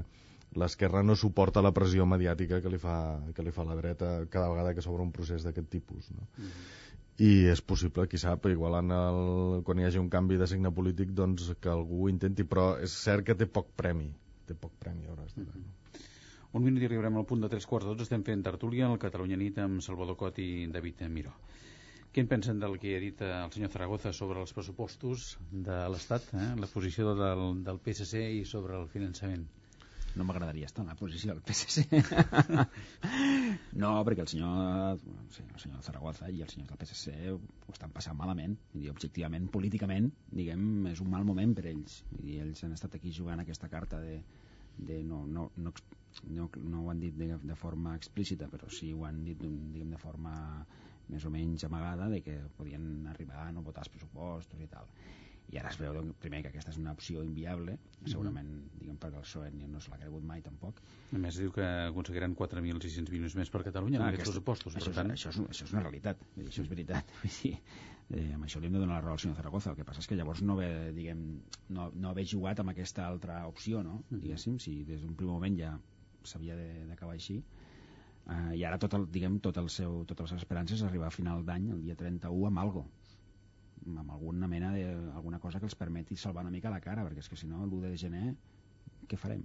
l'esquerra 0.54 1.02
no 1.02 1.16
suporta 1.18 1.62
la 1.64 1.74
pressió 1.74 2.06
mediàtica 2.06 2.60
que 2.62 2.70
li 2.70 2.78
fa, 2.78 2.96
que 3.34 3.42
li 3.42 3.52
fa 3.52 3.66
la 3.66 3.76
dreta 3.76 4.16
cada 4.30 4.48
vegada 4.52 4.72
que 4.74 4.84
s'obre 4.84 5.02
un 5.02 5.12
procés 5.12 5.44
d'aquest 5.44 5.68
tipus. 5.68 6.10
No? 6.14 6.28
Mm 6.38 6.44
-hmm. 6.44 6.82
I 7.24 7.46
és 7.46 7.60
possible, 7.62 8.08
qui 8.08 8.18
sap, 8.18 8.46
igual 8.46 8.74
en 8.78 8.90
el, 8.90 9.62
quan 9.62 9.78
hi 9.78 9.84
hagi 9.84 9.98
un 9.98 10.08
canvi 10.10 10.36
de 10.36 10.46
signe 10.46 10.70
polític, 10.70 11.10
doncs 11.10 11.52
que 11.60 11.68
algú 11.68 12.08
intenti, 12.08 12.42
però 12.42 12.78
és 12.80 12.90
cert 12.90 13.24
que 13.26 13.34
té 13.34 13.46
poc 13.46 13.68
premi 13.76 14.14
té 14.48 14.54
poc 14.54 14.72
premi 14.80 15.06
a 15.06 15.12
hores 15.12 15.34
d'ara. 15.36 15.52
Mm 15.52 15.62
-hmm. 15.62 16.10
Un 16.54 16.62
minut 16.62 16.82
i 16.82 16.86
arribarem 16.86 17.16
al 17.18 17.26
punt 17.26 17.40
de 17.42 17.48
tres 17.48 17.66
quarts 17.66 17.86
de 17.86 18.02
estem 18.02 18.22
fent 18.22 18.42
tertúlia 18.42 18.86
al 18.86 18.98
Catalunya 18.98 19.36
Nit 19.36 19.58
amb 19.58 19.80
Salvador 19.82 20.16
Cot 20.16 20.38
i 20.38 20.66
David 20.70 21.02
Miró. 21.08 21.32
Què 22.14 22.20
en 22.20 22.28
pensen 22.28 22.60
del 22.60 22.78
que 22.78 22.92
ha 22.96 23.00
dit 23.00 23.22
el 23.26 23.50
senyor 23.50 23.70
Zaragoza 23.70 24.12
sobre 24.12 24.38
els 24.40 24.52
pressupostos 24.52 25.38
de 25.50 25.78
l'Estat, 25.90 26.28
eh? 26.34 26.54
la 26.60 26.66
posició 26.66 27.14
del, 27.18 27.64
del 27.64 27.80
PSC 27.82 28.22
i 28.36 28.44
sobre 28.44 28.76
el 28.78 28.86
finançament? 28.92 29.48
No 30.14 30.24
m'agradaria 30.26 30.68
estar 30.68 30.82
en 30.84 30.90
la 30.92 30.96
posició 30.98 31.34
del 31.34 31.42
PSC. 31.42 31.84
no, 33.82 33.90
perquè 34.06 34.22
el 34.24 34.30
senyor, 34.30 35.00
el 35.00 35.60
senyor 35.62 35.82
Zaragoza 35.82 36.30
i 36.30 36.42
els 36.44 36.54
senyors 36.54 36.70
del 36.70 36.80
PSC 36.80 37.32
ho 37.32 37.74
estan 37.74 37.94
passant 37.94 38.18
malament. 38.18 38.56
I 38.78 38.88
objectivament, 38.92 39.48
políticament, 39.54 40.10
diguem, 40.30 40.86
és 40.92 41.02
un 41.04 41.10
mal 41.14 41.26
moment 41.26 41.56
per 41.58 41.66
ells. 41.72 42.02
I 42.22 42.38
ells 42.44 42.64
han 42.66 42.76
estat 42.76 42.96
aquí 42.98 43.12
jugant 43.16 43.42
aquesta 43.42 43.70
carta 43.72 44.00
de, 44.04 44.20
de 44.78 45.02
no, 45.02 45.24
no, 45.26 45.48
no, 45.56 45.74
no, 46.30 46.48
no 46.62 46.84
ho 46.84 46.94
han 46.94 47.02
dit 47.02 47.18
de, 47.18 47.34
de 47.42 47.58
forma 47.58 47.96
explícita, 47.98 48.50
però 48.52 48.70
sí 48.70 48.92
ho 48.94 49.04
han 49.08 49.24
dit 49.26 49.42
diguem, 49.42 49.90
de 49.90 50.00
forma 50.00 50.34
més 51.10 51.26
o 51.26 51.30
menys 51.30 51.66
amagada 51.66 52.08
de 52.08 52.22
que 52.24 52.38
podien 52.56 53.04
arribar 53.10 53.48
a 53.48 53.52
no 53.52 53.66
votar 53.66 53.82
els 53.84 53.92
pressupostos 53.92 54.62
i 54.64 54.70
tal 54.70 54.88
i 55.52 55.58
ara 55.60 55.70
es 55.70 55.78
veu 55.80 55.92
doncs, 55.94 56.16
primer 56.22 56.40
que 56.42 56.50
aquesta 56.50 56.72
és 56.72 56.78
una 56.80 56.92
opció 56.96 57.22
inviable 57.24 57.76
segurament 58.04 58.48
mm 58.48 58.60
-hmm. 58.60 58.78
diguem 58.80 58.98
perquè 59.02 59.18
el 59.20 59.26
PSOE 59.26 59.50
no 59.72 59.80
se 59.80 59.90
l'ha 59.90 59.98
cregut 59.98 60.24
mai 60.24 60.42
tampoc 60.42 60.80
a 61.12 61.18
més 61.18 61.36
diu 61.36 61.52
que 61.52 61.64
aconseguiran 61.64 62.36
4.600 62.36 63.10
milions 63.10 63.36
més 63.40 63.50
per 63.50 63.62
Catalunya 63.62 63.98
ah, 64.00 64.02
en 64.02 64.08
aquests 64.08 64.30
pressupostos 64.30 64.76
això, 64.76 64.92
tant... 64.92 65.10
això, 65.10 65.28
és, 65.28 65.40
això 65.54 65.64
és 65.64 65.72
una 65.72 65.82
realitat 65.82 66.24
això 66.46 66.62
és 66.62 66.68
veritat 66.68 67.12
sí. 67.38 67.52
eh, 68.10 68.32
amb 68.34 68.44
això 68.44 68.60
li 68.60 68.66
hem 68.66 68.72
de 68.72 68.78
donar 68.78 68.96
la 68.96 69.00
raó 69.00 69.12
al 69.12 69.18
senyor 69.18 69.36
Zaragoza 69.36 69.70
el 69.70 69.76
que 69.76 69.84
passa 69.84 70.00
és 70.00 70.06
que 70.06 70.16
llavors 70.16 70.42
no 70.42 70.56
ve, 70.56 70.92
diguem, 70.92 71.40
no, 71.68 71.90
no 71.94 72.08
haver 72.10 72.26
jugat 72.26 72.60
amb 72.60 72.70
aquesta 72.70 73.06
altra 73.06 73.46
opció 73.46 73.82
no? 73.82 73.94
Mm 73.94 74.16
-hmm. 74.16 74.20
diguéssim, 74.20 74.58
si 74.58 74.84
des 74.84 75.00
d'un 75.02 75.14
primer 75.14 75.34
moment 75.34 75.58
ja 75.58 75.78
s'havia 76.22 76.56
d'acabar 76.88 77.14
així 77.14 77.42
eh, 78.30 78.56
i 78.56 78.64
ara 78.64 78.78
tot 78.78 78.94
el, 78.94 79.06
diguem, 79.10 79.40
tot 79.40 79.56
el 79.56 79.68
seu, 79.68 80.04
totes 80.04 80.32
les 80.32 80.40
esperances 80.40 80.82
arribar 80.82 81.08
a 81.08 81.10
final 81.10 81.44
d'any, 81.44 81.70
el 81.70 81.82
dia 81.82 81.94
31 81.94 82.46
amb 82.46 82.58
algo 82.58 82.86
amb 83.86 84.10
alguna 84.10 84.48
mena 84.48 84.72
de, 84.74 84.86
alguna 85.14 85.40
cosa 85.42 85.60
que 85.60 85.68
els 85.68 85.76
permeti 85.78 86.16
salvar 86.16 86.44
una 86.44 86.54
mica 86.54 86.72
la 86.72 86.80
cara, 86.84 87.04
perquè 87.06 87.24
és 87.24 87.28
que 87.30 87.38
si 87.40 87.50
no, 87.50 87.64
l'1 87.66 87.84
de 87.84 88.00
gener, 88.00 88.24
què 89.08 89.18
farem? 89.20 89.44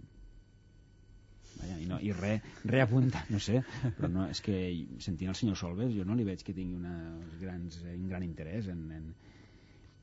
Vaja, 1.59 1.75
i, 1.81 1.87
no, 1.89 1.97
i 1.99 2.13
re 2.13 2.81
apunta, 2.81 3.25
no 3.33 3.39
sé, 3.43 3.63
però 3.97 4.07
no, 4.11 4.27
és 4.31 4.39
que 4.45 4.55
sentint 5.03 5.31
el 5.31 5.37
senyor 5.37 5.57
Solves 5.59 5.91
jo 5.95 6.05
no 6.07 6.15
li 6.15 6.27
veig 6.27 6.43
que 6.45 6.55
tingui 6.55 6.77
una, 6.77 6.93
grans, 7.41 7.81
un 7.89 8.07
gran 8.07 8.23
interès 8.23 8.69
en, 8.71 8.85
en... 8.95 9.11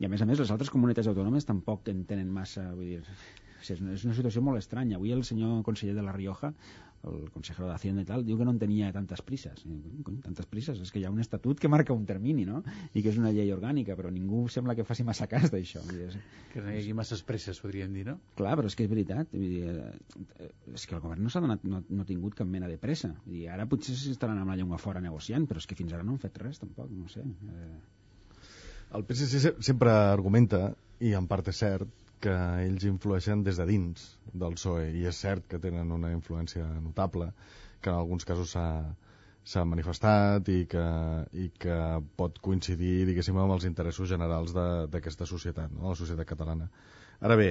i 0.01 0.05
a 0.05 0.12
més 0.12 0.20
a 0.20 0.28
més 0.28 0.43
les 0.43 0.53
altres 0.53 0.72
comunitats 0.74 1.09
autònomes 1.09 1.49
tampoc 1.49 1.89
en 1.93 2.05
tenen 2.09 2.28
massa, 2.32 2.66
vull 2.76 2.91
dir, 2.91 3.01
és 3.62 3.80
una, 3.80 3.95
és 3.97 4.05
una 4.05 4.14
situació 4.18 4.43
molt 4.45 4.61
estranya. 4.61 4.99
Avui 4.99 5.14
el 5.14 5.24
senyor 5.24 5.62
conseller 5.66 5.97
de 5.97 6.05
la 6.05 6.12
Rioja 6.14 6.53
el 7.05 7.30
consejero 7.30 7.68
de 7.68 7.74
Hacienda 7.74 8.03
i 8.03 8.09
tal, 8.09 8.24
diu 8.26 8.38
que 8.38 8.47
no 8.47 8.53
en 8.55 8.59
tenia 8.59 8.88
tantes 8.94 9.22
prises. 9.26 9.62
Tantes 10.24 10.49
prises, 10.51 10.80
és 10.82 10.92
que 10.92 11.01
hi 11.01 11.05
ha 11.07 11.12
un 11.12 11.20
estatut 11.22 11.61
que 11.61 11.70
marca 11.70 11.94
un 11.94 12.07
termini, 12.09 12.47
no? 12.49 12.62
I 12.94 13.03
que 13.03 13.11
és 13.12 13.18
una 13.20 13.32
llei 13.34 13.53
orgànica, 13.55 13.97
però 13.99 14.11
ningú 14.12 14.47
sembla 14.53 14.74
que 14.78 14.86
faci 14.88 15.07
massa 15.07 15.28
cas 15.30 15.51
d'això. 15.53 15.82
Que 16.53 16.62
no 16.62 16.72
hi 16.72 16.80
hagi 16.80 16.94
masses 16.97 17.22
presses, 17.26 17.61
podríem 17.62 17.92
dir, 17.94 18.07
no? 18.09 18.16
Clar, 18.38 18.57
però 18.59 18.70
és 18.70 18.78
que 18.78 18.86
és 18.86 18.92
veritat. 18.92 19.34
Vull 19.34 19.53
dir, 19.53 19.74
eh, 20.40 20.51
és 20.74 20.86
que 20.86 20.97
el 20.99 21.05
govern 21.05 21.22
no 21.22 21.32
s'ha 21.32 21.44
donat, 21.44 21.66
no, 21.68 21.82
no 21.88 22.07
ha 22.07 22.09
tingut 22.09 22.38
cap 22.38 22.49
mena 22.51 22.70
de 22.70 22.78
pressa. 22.82 23.12
Vull 23.26 23.40
dir, 23.40 23.51
ara 23.53 23.68
potser 23.70 23.97
s'estaran 23.99 24.40
amb 24.42 24.55
la 24.55 24.59
llengua 24.59 24.80
fora 24.82 25.05
negociant, 25.05 25.47
però 25.47 25.62
és 25.62 25.68
que 25.68 25.78
fins 25.78 25.94
ara 25.94 26.07
no 26.07 26.16
han 26.16 26.22
fet 26.22 26.42
res, 26.42 26.62
tampoc, 26.62 26.90
no 26.90 27.12
sé. 27.12 27.22
Eh... 27.26 27.76
El 28.97 29.03
PSC 29.03 29.57
sempre 29.66 29.90
argumenta, 29.90 30.68
i 31.03 31.11
en 31.18 31.26
part 31.28 31.49
és 31.51 31.59
cert, 31.61 32.05
que 32.24 32.34
ells 32.64 32.86
influeixen 32.88 33.42
des 33.46 33.58
de 33.60 33.66
dins 33.68 34.06
del 34.32 34.56
PSOE 34.56 34.90
i 35.00 35.04
és 35.10 35.18
cert 35.24 35.46
que 35.50 35.60
tenen 35.62 35.92
una 35.92 36.12
influència 36.14 36.66
notable 36.80 37.30
que 37.80 37.90
en 37.92 37.96
alguns 38.00 38.24
casos 38.28 38.54
s'ha 38.56 39.64
manifestat 39.68 40.48
i 40.50 40.64
que, 40.70 40.84
i 41.44 41.48
que 41.64 41.78
pot 42.18 42.40
coincidir, 42.42 43.06
diguéssim, 43.08 43.36
amb 43.38 43.54
els 43.56 43.66
interessos 43.68 44.10
generals 44.10 44.54
d'aquesta 44.56 45.28
societat, 45.28 45.72
no? 45.76 45.92
la 45.92 45.98
societat 45.98 46.26
catalana. 46.32 46.70
Ara 47.20 47.36
bé, 47.38 47.50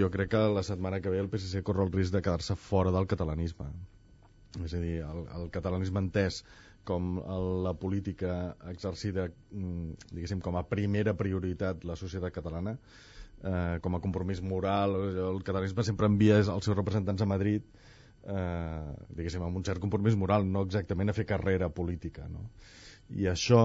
jo 0.00 0.08
crec 0.14 0.32
que 0.34 0.40
la 0.56 0.64
setmana 0.66 1.00
que 1.00 1.12
ve 1.12 1.20
el 1.22 1.30
PSC 1.32 1.62
corre 1.64 1.84
el 1.86 1.92
risc 1.92 2.16
de 2.16 2.24
quedar-se 2.24 2.56
fora 2.58 2.90
del 2.94 3.06
catalanisme. 3.12 3.68
És 4.64 4.74
a 4.74 4.80
dir, 4.82 4.96
el, 5.04 5.22
el 5.36 5.46
catalanisme 5.54 6.00
entès 6.02 6.42
com 6.88 7.18
la 7.64 7.74
política 7.76 8.56
exercida, 8.72 9.28
mm, 9.52 10.10
diguéssim, 10.14 10.40
com 10.40 10.56
a 10.56 10.64
primera 10.64 11.14
prioritat 11.14 11.84
la 11.84 11.96
societat 12.00 12.32
catalana, 12.32 12.78
eh, 13.42 13.78
com 13.82 13.96
a 13.96 14.00
compromís 14.00 14.42
moral, 14.42 14.96
el 15.28 15.42
catalanisme 15.44 15.84
sempre 15.86 16.10
envia 16.10 16.40
els 16.40 16.50
seus 16.64 16.76
representants 16.76 17.22
a 17.22 17.30
Madrid 17.30 17.66
eh, 18.28 18.94
diguéssim, 19.14 19.44
amb 19.44 19.60
un 19.60 19.64
cert 19.66 19.80
compromís 19.82 20.16
moral, 20.18 20.46
no 20.46 20.64
exactament 20.66 21.10
a 21.10 21.16
fer 21.16 21.26
carrera 21.28 21.70
política. 21.74 22.26
No? 22.32 22.48
I 23.16 23.28
això, 23.32 23.62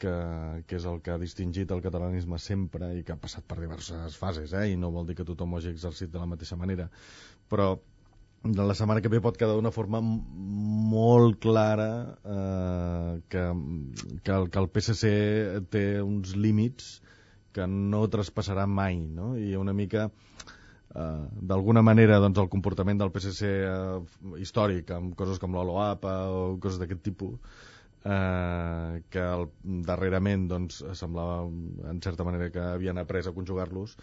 que, 0.00 0.14
que 0.68 0.78
és 0.78 0.86
el 0.88 1.02
que 1.04 1.12
ha 1.14 1.18
distingit 1.20 1.72
el 1.72 1.82
catalanisme 1.84 2.38
sempre 2.42 2.92
i 2.96 3.02
que 3.04 3.14
ha 3.14 3.20
passat 3.20 3.46
per 3.48 3.58
diverses 3.60 4.16
fases, 4.20 4.54
eh? 4.54 4.70
i 4.72 4.80
no 4.80 4.92
vol 4.94 5.08
dir 5.08 5.18
que 5.18 5.28
tothom 5.28 5.54
ho 5.54 5.60
hagi 5.60 5.72
exercit 5.72 6.12
de 6.12 6.22
la 6.22 6.30
mateixa 6.30 6.58
manera, 6.60 6.88
però 7.50 7.74
de 8.46 8.62
la 8.62 8.76
setmana 8.78 9.02
que 9.02 9.10
ve 9.10 9.18
pot 9.24 9.36
quedar 9.40 9.56
d'una 9.56 9.72
forma 9.74 9.98
molt 10.00 11.40
clara 11.42 11.88
eh, 12.22 13.14
que, 13.32 13.42
que, 14.22 14.32
el, 14.36 14.50
que 14.52 14.60
el 14.60 14.68
PSC 14.70 15.10
té 15.72 15.86
uns 16.04 16.36
límits 16.38 17.00
que 17.56 17.66
no 17.70 18.04
traspassarà 18.12 18.66
mai, 18.70 19.00
no? 19.20 19.34
I 19.40 19.54
una 19.56 19.74
mica 19.76 20.08
eh, 20.08 21.22
d'alguna 21.52 21.82
manera 21.86 22.20
doncs, 22.24 22.42
el 22.42 22.50
comportament 22.52 23.00
del 23.00 23.12
PSC 23.14 23.54
eh, 23.54 24.42
històric 24.42 24.92
amb 24.96 25.16
coses 25.18 25.40
com 25.42 25.56
l'OLOAPA 25.56 26.18
o 26.32 26.44
coses 26.62 26.82
d'aquest 26.82 27.02
tipus 27.08 27.38
eh, 28.04 29.02
que 29.10 29.24
el, 29.24 29.48
darrerament 29.88 30.46
doncs, 30.52 30.82
semblava 31.00 31.42
en 31.92 32.04
certa 32.04 32.28
manera 32.28 32.52
que 32.54 32.68
havien 32.76 33.02
après 33.02 33.26
a 33.26 33.34
conjugar-los 33.36 33.96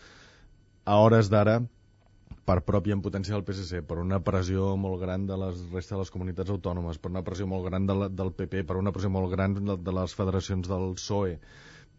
a 0.83 0.99
hores 0.99 1.29
d'ara 1.31 1.61
per 2.43 2.57
pròpia 2.67 2.95
impotència 2.97 3.35
del 3.35 3.45
PSC, 3.47 3.83
per 3.87 3.99
una 4.01 4.19
pressió 4.19 4.73
molt 4.75 4.99
gran 4.99 5.27
de 5.29 5.37
les 5.39 5.61
resta 5.71 5.95
de 5.95 6.01
les 6.01 6.11
comunitats 6.11 6.51
autònomes, 6.51 6.99
per 6.99 7.11
una 7.13 7.23
pressió 7.23 7.47
molt 7.47 7.63
gran 7.69 7.85
de 7.87 7.95
la, 7.99 8.09
del 8.11 8.33
PP, 8.35 8.65
per 8.67 8.75
una 8.79 8.91
pressió 8.95 9.11
molt 9.13 9.31
gran 9.31 9.55
de, 9.55 9.77
de 9.79 9.93
les 9.95 10.15
federacions 10.17 10.67
del 10.67 10.89
PSOE, 10.97 11.37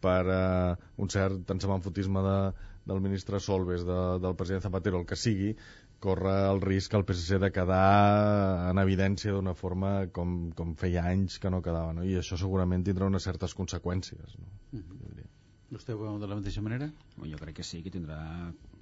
per 0.05 0.23
eh, 0.35 0.77
un 1.01 1.11
cert 1.13 1.51
ensemanfotisme 1.57 2.23
de, 2.29 2.37
del 2.91 3.01
ministre 3.05 3.41
Solves, 3.41 3.87
de, 3.89 3.99
del 4.25 4.37
president 4.41 4.67
Zapatero, 4.67 5.01
el 5.01 5.09
que 5.09 5.19
sigui, 5.19 5.55
corre 6.05 6.35
el 6.51 6.61
risc 6.61 6.95
el 6.99 7.07
PSC 7.09 7.39
de 7.41 7.51
quedar 7.55 8.71
en 8.71 8.81
evidència 8.83 9.33
d'una 9.33 9.55
forma 9.57 9.95
com, 10.17 10.35
com 10.59 10.75
feia 10.81 11.07
anys 11.15 11.39
que 11.41 11.53
no 11.55 11.63
quedava, 11.65 11.95
no? 11.97 12.05
i 12.05 12.19
això 12.21 12.37
segurament 12.41 12.85
tindrà 12.85 13.09
unes 13.09 13.25
certes 13.31 13.57
conseqüències. 13.57 14.37
No? 14.41 14.51
Mm 14.73 14.83
-hmm. 14.83 15.05
Vostè 15.75 15.95
ho 15.95 15.99
veu 15.99 16.19
de 16.21 16.27
la 16.31 16.37
mateixa 16.39 16.63
manera? 16.63 16.87
Jo 17.31 17.39
crec 17.41 17.57
que 17.57 17.65
sí, 17.67 17.83
que 17.83 17.91
tindrà, 17.91 18.19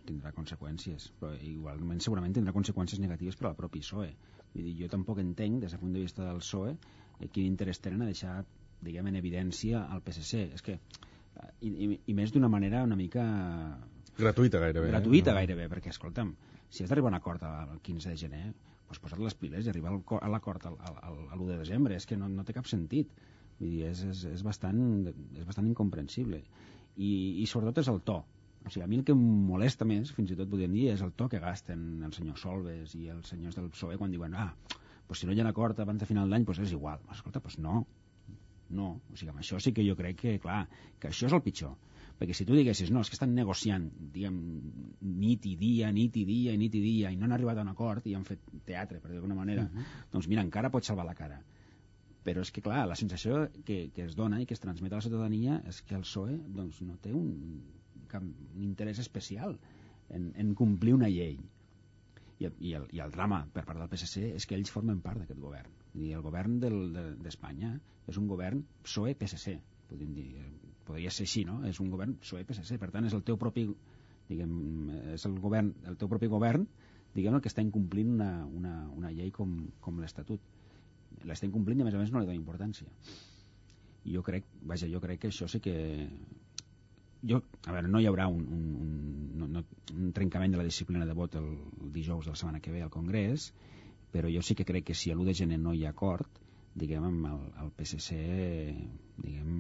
tindrà 0.09 0.33
conseqüències, 0.39 1.13
però 1.21 1.31
igualment 1.41 2.01
segurament 2.01 2.35
tindrà 2.35 2.53
conseqüències 2.53 3.01
negatives 3.01 3.37
per 3.37 3.47
al 3.49 3.55
propi 3.61 3.81
PSOE. 3.85 4.11
Vull 4.55 4.65
dir, 4.65 4.75
jo 4.83 4.89
tampoc 4.89 5.19
entenc, 5.23 5.61
des 5.63 5.71
del 5.71 5.81
punt 5.81 5.95
de 5.95 6.01
vista 6.01 6.27
del 6.27 6.43
PSOE, 6.43 6.75
eh, 7.21 7.29
quin 7.29 7.47
interès 7.47 7.81
tenen 7.81 8.03
a 8.03 8.11
deixar 8.11 8.45
diguem, 8.83 9.07
en 9.07 9.17
evidència 9.17 9.87
al 9.95 10.03
PSC. 10.03 10.51
És 10.59 10.63
que 10.67 10.79
i, 11.61 11.71
i, 11.71 11.89
i 12.11 12.15
més 12.17 12.33
d'una 12.35 12.51
manera 12.53 12.83
una 12.87 12.99
mica... 12.99 13.25
Gratuïta 14.19 14.61
gairebé. 14.63 14.89
Eh? 14.89 14.93
Gratuïta 14.93 15.33
eh? 15.33 15.39
gairebé, 15.41 15.69
perquè, 15.73 15.93
escolta'm, 15.95 16.35
si 16.73 16.85
has 16.85 16.91
d'arribar 16.91 17.11
a 17.11 17.15
un 17.15 17.19
acord 17.19 17.45
el 17.49 17.81
15 17.85 18.13
de 18.13 18.21
gener, 18.21 18.45
doncs 18.89 19.01
posa't 19.01 19.23
les 19.25 19.37
piles 19.39 19.67
i 19.67 19.73
arribar 19.73 19.95
a 19.95 20.33
l'acord 20.33 20.67
l'1 20.69 21.47
de 21.49 21.57
desembre, 21.57 21.97
és 21.97 22.07
que 22.09 22.19
no, 22.21 22.29
no 22.29 22.45
té 22.45 22.57
cap 22.57 22.69
sentit. 22.69 23.13
Vull 23.59 23.71
dir, 23.71 23.87
és, 23.89 24.03
és, 24.09 24.27
és, 24.33 24.45
bastant, 24.45 24.83
és 25.09 25.47
bastant 25.49 25.69
incomprensible. 25.69 26.43
I, 26.97 27.11
I 27.41 27.49
sobretot 27.49 27.81
és 27.85 27.91
el 27.93 28.03
to. 28.05 28.19
O 28.63 28.71
sigui, 28.71 28.85
a 28.85 28.91
mi 28.91 29.01
el 29.01 29.07
que 29.07 29.15
em 29.17 29.23
molesta 29.49 29.87
més, 29.89 30.13
fins 30.15 30.31
i 30.31 30.39
tot 30.39 30.51
podríem 30.51 30.75
dir, 30.77 30.91
és 30.93 31.03
el 31.03 31.15
to 31.19 31.29
que 31.31 31.41
gasten 31.43 32.03
el 32.07 32.13
senyor 32.15 32.39
Solves 32.39 32.95
i 32.99 33.09
els 33.11 33.33
senyors 33.33 33.59
del 33.59 33.71
PSOE 33.73 33.99
quan 33.99 34.13
diuen 34.13 34.37
ah, 34.39 34.53
pues 35.09 35.23
si 35.23 35.27
no 35.27 35.35
hi 35.35 35.41
ha 35.43 35.49
acord 35.49 35.81
abans 35.83 36.01
de 36.01 36.07
final 36.07 36.31
d'any, 36.31 36.45
pues 36.49 36.61
és 36.63 36.73
igual. 36.73 37.03
Escolta, 37.13 37.41
pues 37.41 37.59
no, 37.59 37.83
no, 38.77 38.89
o 39.13 39.17
sigui, 39.17 39.31
amb 39.33 39.43
això 39.43 39.61
sí 39.61 39.73
que 39.77 39.85
jo 39.87 39.97
crec 39.99 40.21
que, 40.21 40.37
clar, 40.43 40.67
que 41.01 41.11
això 41.11 41.29
és 41.29 41.37
el 41.37 41.43
pitjor. 41.45 41.75
Perquè 42.19 42.37
si 42.37 42.45
tu 42.47 42.55
diguessis, 42.55 42.91
no, 42.95 43.01
és 43.03 43.11
que 43.11 43.17
estan 43.17 43.33
negociant, 43.35 43.89
diguem, 44.15 44.37
nit 45.23 45.47
i 45.49 45.57
dia, 45.59 45.89
nit 45.95 46.17
i 46.21 46.25
dia, 46.29 46.55
nit 46.59 46.75
i 46.79 46.83
dia, 46.85 47.11
i 47.11 47.19
no 47.19 47.27
han 47.27 47.35
arribat 47.35 47.59
a 47.59 47.65
un 47.67 47.73
acord 47.73 48.07
i 48.07 48.15
han 48.15 48.27
fet 48.29 48.45
teatre, 48.69 49.01
per 49.03 49.11
d'alguna 49.11 49.35
manera, 49.35 49.65
uh 49.65 49.71
-huh. 49.71 50.07
doncs 50.13 50.29
mira, 50.29 50.43
encara 50.43 50.71
pot 50.71 50.85
salvar 50.85 51.07
la 51.07 51.15
cara. 51.15 51.43
Però 52.23 52.41
és 52.41 52.53
que, 52.53 52.63
clar, 52.63 52.87
la 52.87 52.95
sensació 52.95 53.49
que, 53.65 53.91
que 53.95 54.05
es 54.05 54.15
dona 54.15 54.41
i 54.41 54.47
que 54.47 54.55
es 54.55 54.61
transmet 54.61 54.93
a 54.93 54.97
la 54.97 55.03
ciutadania 55.03 55.63
és 55.67 55.83
que 55.83 55.95
el 55.95 56.03
PSOE 56.03 56.39
doncs, 56.47 56.81
no 56.83 56.97
té 56.97 57.13
un, 57.13 57.63
cap, 58.07 58.23
un 58.23 58.63
interès 58.63 58.99
especial 58.99 59.59
en, 60.09 60.33
en 60.37 60.55
complir 60.55 60.95
una 60.95 61.09
llei. 61.09 61.39
I, 62.43 62.51
i, 62.69 62.75
el, 62.79 62.89
I 62.97 63.01
el 63.05 63.15
drama 63.15 63.43
per 63.55 63.65
part 63.69 63.81
del 63.81 63.91
PSC 63.93 64.33
és 64.37 64.47
que 64.49 64.59
ells 64.59 64.73
formen 64.75 65.01
part 65.05 65.23
d'aquest 65.23 65.41
govern 65.41 65.73
i 66.03 66.13
el 66.17 66.23
govern 66.25 66.59
d'Espanya 66.63 67.75
de, 67.77 67.81
és 68.13 68.19
un 68.19 68.29
govern 68.31 68.63
PSOE-PSC, 68.87 69.57
dir. 69.93 70.29
Podria 70.87 71.13
ser 71.15 71.27
així, 71.29 71.45
no? 71.47 71.61
És 71.69 71.79
un 71.85 71.91
govern 71.93 72.17
PSOE-PSC, 72.23 72.79
per 72.81 72.91
tant 72.95 73.07
és 73.07 73.15
el 73.15 73.23
teu 73.27 73.39
propi 73.39 73.67
diguem, 74.29 74.55
és 75.15 75.27
el 75.29 75.37
govern, 75.43 75.73
el 75.91 75.99
teu 76.01 76.11
propi 76.11 76.31
govern 76.33 76.67
diguem 77.15 77.37
el 77.37 77.43
que 77.45 77.51
està 77.53 77.63
incomplint 77.65 78.15
una, 78.15 78.31
una, 78.49 78.73
una 78.97 79.13
llei 79.13 79.31
com, 79.35 79.53
com 79.85 80.01
l'Estatut. 80.01 80.41
L'està 81.29 81.47
incomplint 81.47 81.83
i 81.83 81.85
a 81.85 81.89
més 81.89 81.97
a 81.99 82.01
més 82.01 82.13
no 82.13 82.23
li 82.23 82.29
dona 82.29 82.39
importància. 82.39 82.89
Jo 84.09 84.23
crec, 84.27 84.49
vaja, 84.67 84.89
jo 84.91 85.01
crec 85.03 85.21
que 85.23 85.31
això 85.31 85.47
sí 85.51 85.61
que 85.63 85.75
jo, 87.23 87.43
a 87.67 87.73
veure, 87.75 87.89
no 87.89 88.01
hi 88.01 88.09
haurà 88.11 88.29
un, 88.31 88.43
un, 88.57 88.63
un, 88.83 89.51
no, 89.53 89.65
un 89.95 90.13
trencament 90.17 90.55
de 90.55 90.61
la 90.61 90.67
disciplina 90.69 91.07
de 91.07 91.17
vot 91.17 91.37
el, 91.41 91.49
el 91.83 91.93
dijous 91.95 92.27
de 92.27 92.35
la 92.35 92.39
setmana 92.39 92.61
que 92.61 92.73
ve 92.75 92.83
al 92.83 92.91
Congrés, 92.91 93.53
però 94.13 94.31
jo 94.33 94.43
sí 94.45 94.57
que 94.59 94.67
crec 94.69 94.91
que 94.91 94.97
si 94.99 95.11
a 95.11 95.17
l'1 95.17 95.29
de 95.31 95.35
gener 95.43 95.59
no 95.61 95.75
hi 95.75 95.85
ha 95.87 95.93
acord, 95.95 96.41
diguem, 96.75 97.05
amb 97.05 97.29
el, 97.29 97.41
el 97.65 97.71
PSC 97.77 98.17
diguem, 99.23 99.51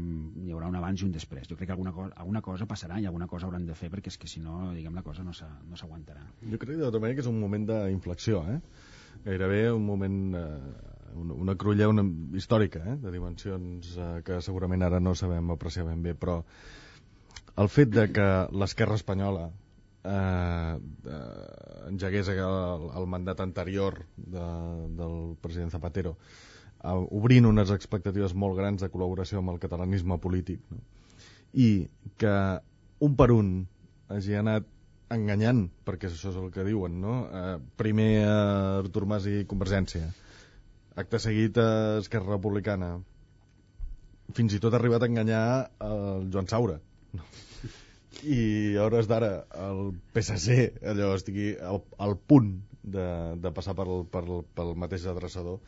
hi 0.46 0.54
haurà 0.54 0.70
un 0.72 0.78
abans 0.80 1.02
i 1.02 1.06
un 1.06 1.12
després. 1.12 1.48
Jo 1.48 1.58
crec 1.58 1.68
que 1.68 1.76
alguna 1.76 1.92
cosa, 1.92 2.16
alguna 2.24 2.40
cosa 2.44 2.68
passarà 2.68 2.98
i 3.00 3.06
alguna 3.08 3.28
cosa 3.28 3.48
hauran 3.48 3.66
de 3.68 3.76
fer 3.76 3.90
perquè 3.92 4.12
és 4.12 4.18
que 4.18 4.30
si 4.30 4.40
no, 4.40 4.72
diguem, 4.72 4.96
la 4.96 5.04
cosa 5.04 5.24
no 5.24 5.34
s'aguantarà. 5.36 6.24
Jo 6.42 6.60
crec 6.60 6.78
de 6.78 6.88
tota 6.88 7.02
manera 7.02 7.20
que 7.20 7.24
és 7.24 7.30
un 7.30 7.40
moment 7.40 7.68
d'inflexió, 7.68 8.42
eh? 8.54 8.60
gairebé 9.24 9.70
un 9.72 9.84
moment 9.86 10.34
eh, 10.34 10.58
una, 11.14 11.34
una 11.34 11.54
crulla 11.56 11.88
una, 11.88 12.04
històrica 12.36 12.82
eh, 12.84 12.96
de 13.02 13.12
dimensions 13.14 13.92
eh, 13.96 14.12
que 14.26 14.40
segurament 14.42 14.82
ara 14.82 15.00
no 15.00 15.14
sabem 15.14 15.52
apreciar 15.54 15.86
ben 15.86 16.02
bé 16.02 16.14
però 16.18 16.40
el 17.56 17.68
fet 17.68 17.92
de 17.92 18.06
que 18.12 18.28
l'esquerra 18.56 18.96
espanyola 19.00 19.48
eh, 19.48 20.74
eh, 20.78 21.90
engegués 21.90 22.32
el, 22.32 22.88
el 22.96 23.06
mandat 23.06 23.42
anterior 23.44 24.00
de, 24.16 24.46
del 25.00 25.36
president 25.44 25.74
Zapatero 25.74 26.16
eh, 26.16 26.96
obrint 27.20 27.48
unes 27.50 27.74
expectatives 27.74 28.34
molt 28.34 28.56
grans 28.58 28.84
de 28.84 28.90
col·laboració 28.92 29.42
amb 29.42 29.54
el 29.54 29.60
catalanisme 29.62 30.18
polític 30.18 30.64
no? 30.72 30.80
i 31.52 31.88
que 32.16 32.36
un 33.02 33.16
per 33.18 33.30
un 33.34 33.52
hagi 34.12 34.36
anat 34.38 34.68
enganyant, 35.12 35.66
perquè 35.84 36.08
això 36.08 36.30
és 36.30 36.38
el 36.40 36.50
que 36.54 36.64
diuen, 36.64 36.94
no? 37.02 37.16
Eh, 37.28 37.56
primer 37.80 38.24
a 38.24 38.36
Artur 38.80 39.04
Mas 39.08 39.26
i 39.28 39.42
Convergència, 39.48 40.08
acte 40.96 41.20
seguit 41.20 41.58
a 41.60 41.98
Esquerra 42.00 42.36
Republicana, 42.36 42.94
fins 44.36 44.56
i 44.56 44.60
tot 44.62 44.72
ha 44.72 44.80
arribat 44.80 45.04
a 45.04 45.10
enganyar 45.10 45.44
el 45.84 46.30
Joan 46.32 46.48
Saura. 46.48 46.78
No? 47.16 47.24
I 48.22 48.76
a 48.78 48.84
hores 48.84 49.08
d'ara 49.10 49.32
el 49.68 49.94
PSC 50.14 50.84
allò 50.92 51.14
estigui 51.16 51.52
al, 51.58 51.80
al 51.98 52.14
punt 52.16 52.52
de, 52.82 53.06
de 53.42 53.52
passar 53.54 53.74
pel, 53.78 54.04
pel, 54.12 54.42
pel 54.54 54.76
mateix 54.78 55.06
adreçador 55.10 55.58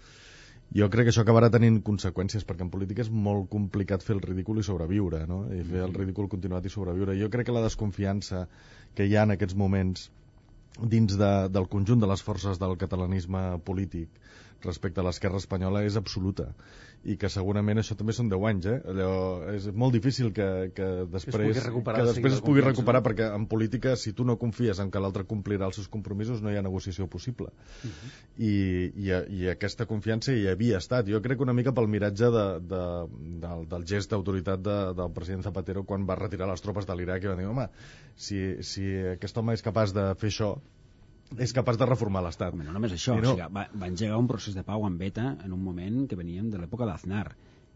jo 0.75 0.89
crec 0.91 1.07
que 1.07 1.13
això 1.13 1.23
acabarà 1.23 1.51
tenint 1.55 1.81
conseqüències 1.87 2.47
perquè 2.49 2.65
en 2.67 2.71
política 2.73 3.05
és 3.05 3.11
molt 3.11 3.49
complicat 3.53 4.03
fer 4.07 4.17
el 4.17 4.23
ridícul 4.25 4.59
i 4.59 4.67
sobreviure 4.67 5.25
no? 5.31 5.45
i 5.55 5.63
fer 5.67 5.85
el 5.87 5.95
ridícul 5.95 6.31
continuat 6.33 6.67
i 6.67 6.73
sobreviure 6.73 7.17
jo 7.19 7.31
crec 7.31 7.49
que 7.49 7.57
la 7.57 7.65
desconfiança 7.65 8.47
que 8.95 9.07
hi 9.07 9.17
ha 9.17 9.27
en 9.29 9.35
aquests 9.35 9.59
moments 9.59 10.09
dins 10.81 11.15
de, 11.19 11.33
del 11.55 11.69
conjunt 11.71 12.01
de 12.03 12.11
les 12.11 12.23
forces 12.27 12.59
del 12.59 12.77
catalanisme 12.81 13.45
polític 13.67 14.23
respecte 14.67 15.01
a 15.01 15.07
l'esquerra 15.07 15.41
espanyola 15.43 15.85
és 15.85 15.97
absoluta 16.01 16.53
i 17.05 17.19
que 17.21 17.29
segurament 17.29 17.81
això 17.81 17.95
també 17.99 18.15
són 18.17 18.31
10 18.33 18.47
anys, 18.49 18.67
eh? 18.71 18.77
Allò 18.89 19.09
és 19.53 19.67
molt 19.77 19.93
difícil 19.93 20.31
que, 20.37 20.47
que 20.77 20.87
després, 21.13 21.59
es 21.61 21.67
que 21.69 22.05
després 22.09 22.37
es 22.39 22.43
pugui 22.45 22.65
recuperar 22.65 23.03
no? 23.03 23.07
perquè 23.09 23.27
en 23.37 23.45
política 23.51 23.93
si 24.01 24.15
tu 24.17 24.25
no 24.25 24.39
confies 24.41 24.81
en 24.81 24.91
que 24.91 25.03
l'altre 25.05 25.27
complirà 25.29 25.69
els 25.69 25.77
seus 25.81 25.91
compromisos 25.93 26.41
no 26.41 26.53
hi 26.53 26.57
ha 26.57 26.65
negociació 26.65 27.09
possible 27.09 27.53
Uh 27.85 27.91
-huh. 27.91 28.11
I, 28.39 28.53
i, 28.97 29.09
i 29.37 29.49
aquesta 29.49 29.87
confiança 29.87 30.33
hi 30.33 30.47
havia 30.49 30.79
estat 30.79 31.07
jo 31.07 31.21
crec 31.21 31.39
que 31.39 31.43
una 31.43 31.53
mica 31.53 31.73
pel 31.73 31.89
miratge 31.89 32.31
de, 32.31 32.45
de, 32.73 32.83
del, 33.45 33.67
del 33.69 33.85
gest 33.85 34.11
d'autoritat 34.11 34.61
de, 34.61 34.95
del 34.95 35.13
president 35.13 35.43
Zapatero 35.43 35.85
quan 35.85 36.07
va 36.07 36.15
retirar 36.15 36.49
les 36.49 36.61
tropes 36.61 36.87
de 36.87 36.97
l'Iraq 36.97 37.25
i 37.25 37.27
va 37.27 37.37
dir, 37.37 37.47
home, 37.47 37.69
si, 38.17 38.63
si 38.63 38.85
aquest 39.13 39.37
home 39.37 39.53
és 39.53 39.63
capaç 39.63 39.93
de 39.93 40.15
fer 40.15 40.29
això 40.29 40.57
és 41.39 41.53
capaç 41.57 41.79
de 41.81 41.89
reformar 41.89 42.23
l'Estat. 42.25 42.55
No 42.59 42.73
només 42.73 42.95
això, 42.95 43.17
no. 43.19 43.33
o 43.33 43.35
sigui, 43.35 43.49
va, 43.57 43.67
va 43.73 43.91
engegar 43.91 44.19
un 44.21 44.29
procés 44.31 44.57
de 44.57 44.65
pau 44.67 44.87
amb 44.87 45.01
beta 45.01 45.35
en 45.45 45.53
un 45.53 45.63
moment 45.63 46.05
que 46.11 46.19
veníem 46.19 46.51
de 46.53 46.61
l'època 46.61 46.89
d'Aznar 46.89 47.27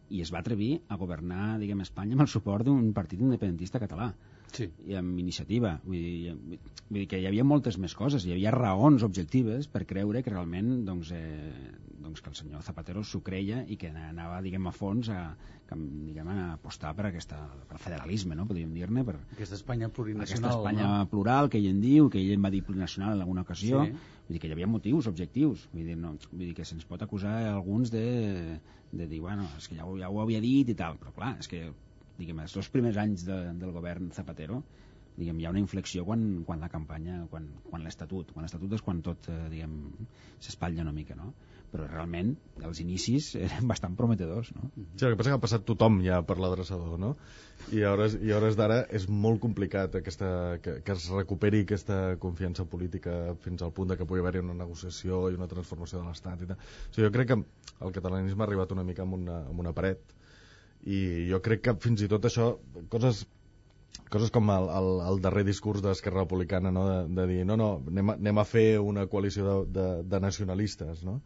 i 0.08 0.22
es 0.24 0.32
va 0.32 0.40
atrevir 0.40 0.78
a 0.88 0.96
governar, 0.96 1.58
diguem, 1.60 1.82
Espanya 1.84 2.16
amb 2.16 2.24
el 2.24 2.30
suport 2.32 2.64
d'un 2.68 2.92
partit 2.96 3.20
independentista 3.20 3.80
català 3.82 4.12
sí. 4.54 4.68
i 4.88 4.96
amb 4.98 5.18
iniciativa 5.20 5.74
vull 5.84 5.98
dir, 5.98 6.32
vull 6.88 7.00
dir 7.02 7.06
que 7.10 7.20
hi 7.20 7.28
havia 7.28 7.44
moltes 7.46 7.78
més 7.80 7.94
coses 7.98 8.24
hi 8.26 8.34
havia 8.34 8.52
raons 8.54 9.04
objectives 9.06 9.68
per 9.72 9.84
creure 9.88 10.22
que 10.24 10.32
realment 10.32 10.84
doncs, 10.86 11.12
eh, 11.16 11.72
doncs 11.98 12.22
que 12.24 12.32
el 12.32 12.38
senyor 12.38 12.64
Zapatero 12.66 13.04
s'ho 13.04 13.20
creia 13.24 13.64
i 13.66 13.78
que 13.80 13.90
anava 13.92 14.40
diguem, 14.44 14.68
a 14.68 14.74
fons 14.74 15.10
a, 15.12 15.22
a, 15.34 15.78
diguem, 15.78 16.30
a 16.32 16.52
apostar 16.54 16.94
per, 16.98 17.08
aquesta, 17.10 17.40
per 17.68 17.80
federalisme 17.82 18.36
no? 18.38 18.46
podríem 18.48 18.72
dir-ne 18.76 19.04
per 19.06 19.18
aquesta 19.20 19.58
Espanya 19.58 19.90
plurinacional 19.92 20.50
aquesta 20.50 20.56
Espanya 20.58 20.92
no? 20.92 21.10
plural 21.12 21.50
que 21.52 21.60
ell 21.60 21.70
en 21.72 21.82
diu 21.84 22.08
que 22.12 22.22
ell 22.22 22.36
en 22.36 22.44
va 22.44 22.52
dir 22.54 22.64
plurinacional 22.66 23.16
en 23.16 23.26
alguna 23.26 23.46
ocasió 23.46 23.84
Sí. 23.88 23.92
vull 24.28 24.36
dir 24.36 24.40
que 24.42 24.48
hi 24.48 24.52
havia 24.56 24.68
motius 24.68 25.06
objectius 25.08 25.68
vull 25.72 25.86
dir, 25.86 25.96
no, 25.96 26.16
vull 26.32 26.46
dir 26.48 26.54
que 26.56 26.66
se'ns 26.68 26.84
pot 26.88 27.02
acusar 27.04 27.36
alguns 27.48 27.92
de, 27.92 28.58
de 28.92 29.06
dir, 29.06 29.20
bueno, 29.20 29.46
és 29.58 29.68
que 29.68 29.76
ja 29.76 29.86
ho, 29.86 29.96
ja 30.00 30.08
ho 30.08 30.20
havia 30.22 30.40
dit 30.40 30.68
i 30.68 30.76
tal, 30.76 30.96
però 31.00 31.12
clar, 31.16 31.34
és 31.42 31.48
que 31.50 31.66
diguem, 32.18 32.44
els 32.44 32.54
dos 32.58 32.68
primers 32.74 32.98
anys 33.00 33.24
de, 33.28 33.38
del 33.60 33.74
govern 33.74 34.12
Zapatero 34.14 34.62
diguem, 35.18 35.40
hi 35.40 35.46
ha 35.48 35.52
una 35.52 35.60
inflexió 35.62 36.04
quan, 36.06 36.24
quan 36.46 36.62
la 36.62 36.70
campanya, 36.70 37.24
quan, 37.30 37.48
quan 37.68 37.84
l'Estatut 37.84 38.30
quan 38.34 38.46
l'Estatut 38.46 38.74
és 38.76 38.84
quan 38.86 39.02
tot 39.02 39.28
eh, 39.32 39.38
diguem, 39.50 39.78
s'espatlla 40.38 40.84
una 40.84 40.94
mica 40.94 41.16
no? 41.18 41.32
però 41.72 41.84
realment 41.88 42.30
els 42.64 42.80
inicis 42.84 43.32
eren 43.46 43.68
bastant 43.70 43.96
prometedors 43.98 44.52
no? 44.56 44.70
Sí, 44.76 45.04
el 45.04 45.12
que 45.12 45.18
passa 45.20 45.32
que 45.32 45.38
ha 45.38 45.42
passat 45.42 45.66
tothom 45.68 46.00
ja 46.04 46.20
per 46.26 46.38
l'adreçador, 46.40 46.94
no? 47.02 47.14
I 47.74 47.82
a 47.82 47.92
hores, 47.92 48.14
i 48.22 48.30
a 48.32 48.38
hores 48.38 48.56
d'ara 48.56 48.78
és 48.94 49.08
molt 49.10 49.42
complicat 49.42 49.98
aquesta, 49.98 50.30
que, 50.64 50.78
que 50.86 50.94
es 50.94 51.08
recuperi 51.12 51.64
aquesta 51.66 51.98
confiança 52.22 52.64
política 52.70 53.34
fins 53.44 53.64
al 53.64 53.74
punt 53.76 53.90
de 53.92 53.98
que 53.98 54.06
pugui 54.08 54.22
haver-hi 54.22 54.44
una 54.44 54.56
negociació 54.62 55.26
i 55.28 55.36
una 55.36 55.50
transformació 55.50 56.00
de 56.00 56.06
l'Estat 56.06 56.46
i 56.46 56.48
tal. 56.52 56.62
O 56.62 56.94
sigui, 56.94 57.08
jo 57.08 57.12
crec 57.16 57.32
que 57.32 57.40
el 57.84 57.96
catalanisme 57.96 58.44
ha 58.44 58.48
arribat 58.48 58.72
una 58.76 58.86
mica 58.86 59.04
amb 59.04 59.18
una, 59.18 59.42
amb 59.50 59.66
una 59.66 59.74
paret 59.76 60.16
i 60.86 61.26
jo 61.30 61.40
crec 61.44 61.64
que 61.66 61.74
fins 61.82 62.04
i 62.04 62.08
tot 62.10 62.28
això, 62.28 62.52
coses 62.92 63.24
coses 64.08 64.30
com 64.32 64.50
el, 64.52 64.68
el, 64.72 64.88
el 65.08 65.20
darrer 65.24 65.44
discurs 65.44 65.82
d'Esquerra 65.84 66.24
Republicana 66.24 66.72
no? 66.72 66.84
de, 66.88 66.98
de 67.18 67.26
dir 67.30 67.44
no, 67.48 67.56
no, 67.60 67.70
anem 67.92 68.12
a, 68.12 68.16
anem 68.20 68.40
a 68.40 68.44
fer 68.48 68.66
una 68.80 69.06
coalició 69.10 69.46
de, 69.48 69.56
de, 69.78 69.88
de 70.08 70.20
nacionalistes 70.24 71.02
no? 71.04 71.18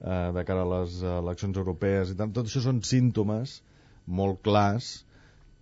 eh, 0.00 0.30
de 0.36 0.44
cara 0.48 0.64
a 0.64 0.70
les 0.76 1.00
eleccions 1.14 1.58
europees 1.60 2.12
i 2.12 2.18
tant, 2.20 2.32
tot 2.36 2.48
això 2.48 2.62
són 2.64 2.80
símptomes 2.86 3.58
molt 4.06 4.40
clars 4.46 4.94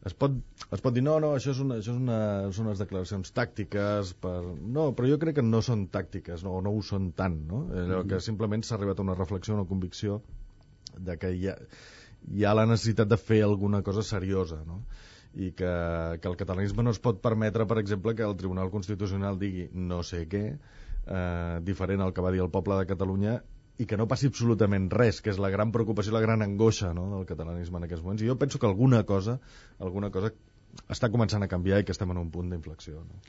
es 0.06 0.14
pot, 0.18 0.34
es 0.74 0.82
pot 0.82 0.94
dir, 0.94 1.02
no, 1.06 1.16
no, 1.22 1.32
això, 1.38 1.52
és 1.54 1.60
una, 1.62 1.78
això 1.78 1.92
és 1.94 1.98
una, 2.00 2.18
són 2.54 2.68
unes 2.68 2.80
declaracions 2.82 3.34
tàctiques 3.34 4.14
per... 4.22 4.38
no, 4.76 4.88
però 4.98 5.10
jo 5.10 5.18
crec 5.22 5.38
que 5.38 5.46
no 5.46 5.62
són 5.62 5.86
tàctiques 5.94 6.42
no, 6.46 6.56
no 6.64 6.74
ho 6.74 6.84
són 6.86 7.10
tant 7.18 7.38
no? 7.50 7.64
Allò 7.84 8.02
que 8.10 8.22
simplement 8.22 8.66
s'ha 8.66 8.78
arribat 8.78 9.02
a 9.02 9.06
una 9.06 9.18
reflexió, 9.18 9.58
una 9.58 9.68
convicció 9.68 10.20
de 10.98 11.16
que 11.18 11.30
hi 11.38 11.46
ha, 11.48 11.56
hi 12.30 12.44
ha 12.44 12.54
la 12.54 12.66
necessitat 12.70 13.10
de 13.10 13.18
fer 13.18 13.42
alguna 13.42 13.82
cosa 13.82 14.04
seriosa 14.06 14.60
no? 14.66 14.82
i 15.34 15.50
que, 15.56 15.72
que 16.20 16.28
el 16.28 16.36
catalanisme 16.36 16.84
no 16.84 16.92
es 16.92 17.00
pot 17.00 17.22
permetre, 17.24 17.66
per 17.66 17.78
exemple, 17.80 18.14
que 18.14 18.24
el 18.26 18.36
Tribunal 18.36 18.70
Constitucional 18.70 19.38
digui 19.40 19.70
no 19.72 20.02
sé 20.04 20.26
què, 20.28 20.44
eh, 20.52 21.58
diferent 21.64 22.04
al 22.04 22.12
que 22.12 22.24
va 22.24 22.32
dir 22.34 22.42
el 22.44 22.52
poble 22.52 22.76
de 22.78 22.88
Catalunya, 22.90 23.38
i 23.80 23.86
que 23.88 23.96
no 23.96 24.06
passi 24.08 24.28
absolutament 24.28 24.90
res, 24.92 25.22
que 25.24 25.32
és 25.32 25.38
la 25.40 25.50
gran 25.50 25.72
preocupació, 25.74 26.12
la 26.14 26.20
gran 26.24 26.44
angoixa 26.44 26.92
no, 26.94 27.06
del 27.14 27.24
catalanisme 27.28 27.80
en 27.80 27.86
aquests 27.88 28.04
moments. 28.04 28.22
I 28.22 28.28
jo 28.28 28.36
penso 28.38 28.60
que 28.60 28.68
alguna 28.68 29.02
cosa, 29.08 29.38
alguna 29.80 30.12
cosa 30.14 30.32
està 30.92 31.08
començant 31.12 31.42
a 31.42 31.48
canviar 31.48 31.80
i 31.80 31.88
que 31.88 31.96
estem 31.96 32.12
en 32.12 32.20
un 32.20 32.30
punt 32.34 32.52
d'inflexió. 32.52 33.00
No? 33.00 33.22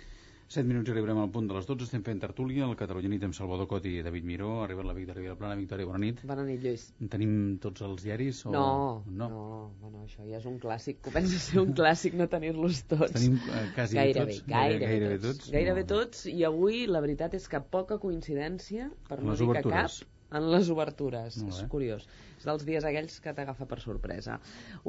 7 0.54 0.70
minuts 0.70 0.90
i 0.90 0.94
arribarem 0.94 1.18
al 1.18 1.32
punt 1.34 1.48
de 1.50 1.56
les 1.56 1.66
12. 1.66 1.88
Estem 1.88 2.04
fent 2.06 2.20
tertúlia, 2.22 2.68
el 2.68 2.76
Catalunya 2.78 3.10
Nit 3.10 3.24
amb 3.26 3.34
Salvador 3.34 3.66
Cot 3.72 3.88
i 3.90 3.94
David 4.06 4.28
Miró. 4.30 4.52
Ha 4.60 4.68
arribat 4.68 4.86
la 4.86 4.94
Victòria 4.98 5.24
Vilaplana. 5.26 5.58
Victòria, 5.58 5.88
bona 5.90 6.02
nit. 6.04 6.22
Bona 6.30 6.46
nit, 6.46 6.60
Lluís. 6.62 6.84
Tenim 7.10 7.34
tots 7.64 7.82
els 7.88 8.06
diaris? 8.06 8.44
O... 8.46 8.54
No, 8.54 8.68
no, 9.08 9.30
no, 9.34 9.44
bueno, 9.82 10.04
això 10.06 10.28
ja 10.28 10.38
és 10.38 10.46
un 10.50 10.60
clàssic. 10.62 11.00
Comença 11.08 11.40
a 11.40 11.44
ser 11.48 11.64
un 11.64 11.74
clàssic 11.80 12.18
no 12.20 12.30
tenir-los 12.30 12.84
tots. 12.92 13.16
Tenim 13.18 13.40
eh, 13.42 13.64
quasi 13.78 13.98
gairebé, 13.98 14.38
tots. 14.38 14.50
Gairebé, 14.54 14.92
gairebé 14.92 15.18
tots. 15.24 15.42
tots. 15.42 15.54
Gairebé 15.58 15.86
tots, 15.90 16.26
i 16.30 16.46
avui 16.50 16.84
la 16.92 17.02
veritat 17.06 17.34
és 17.40 17.50
que 17.50 17.64
poca 17.74 17.98
coincidència, 18.04 18.92
per 19.10 19.24
no 19.26 19.38
dir 19.40 19.50
que 19.58 19.66
cap, 19.74 19.98
en 20.38 20.52
les 20.54 20.70
obertures. 20.74 21.40
És 21.48 21.64
curiós. 21.72 22.06
És 22.38 22.46
dels 22.50 22.66
dies 22.68 22.86
aquells 22.86 23.18
que 23.24 23.34
t'agafa 23.34 23.68
per 23.70 23.82
sorpresa. 23.82 24.38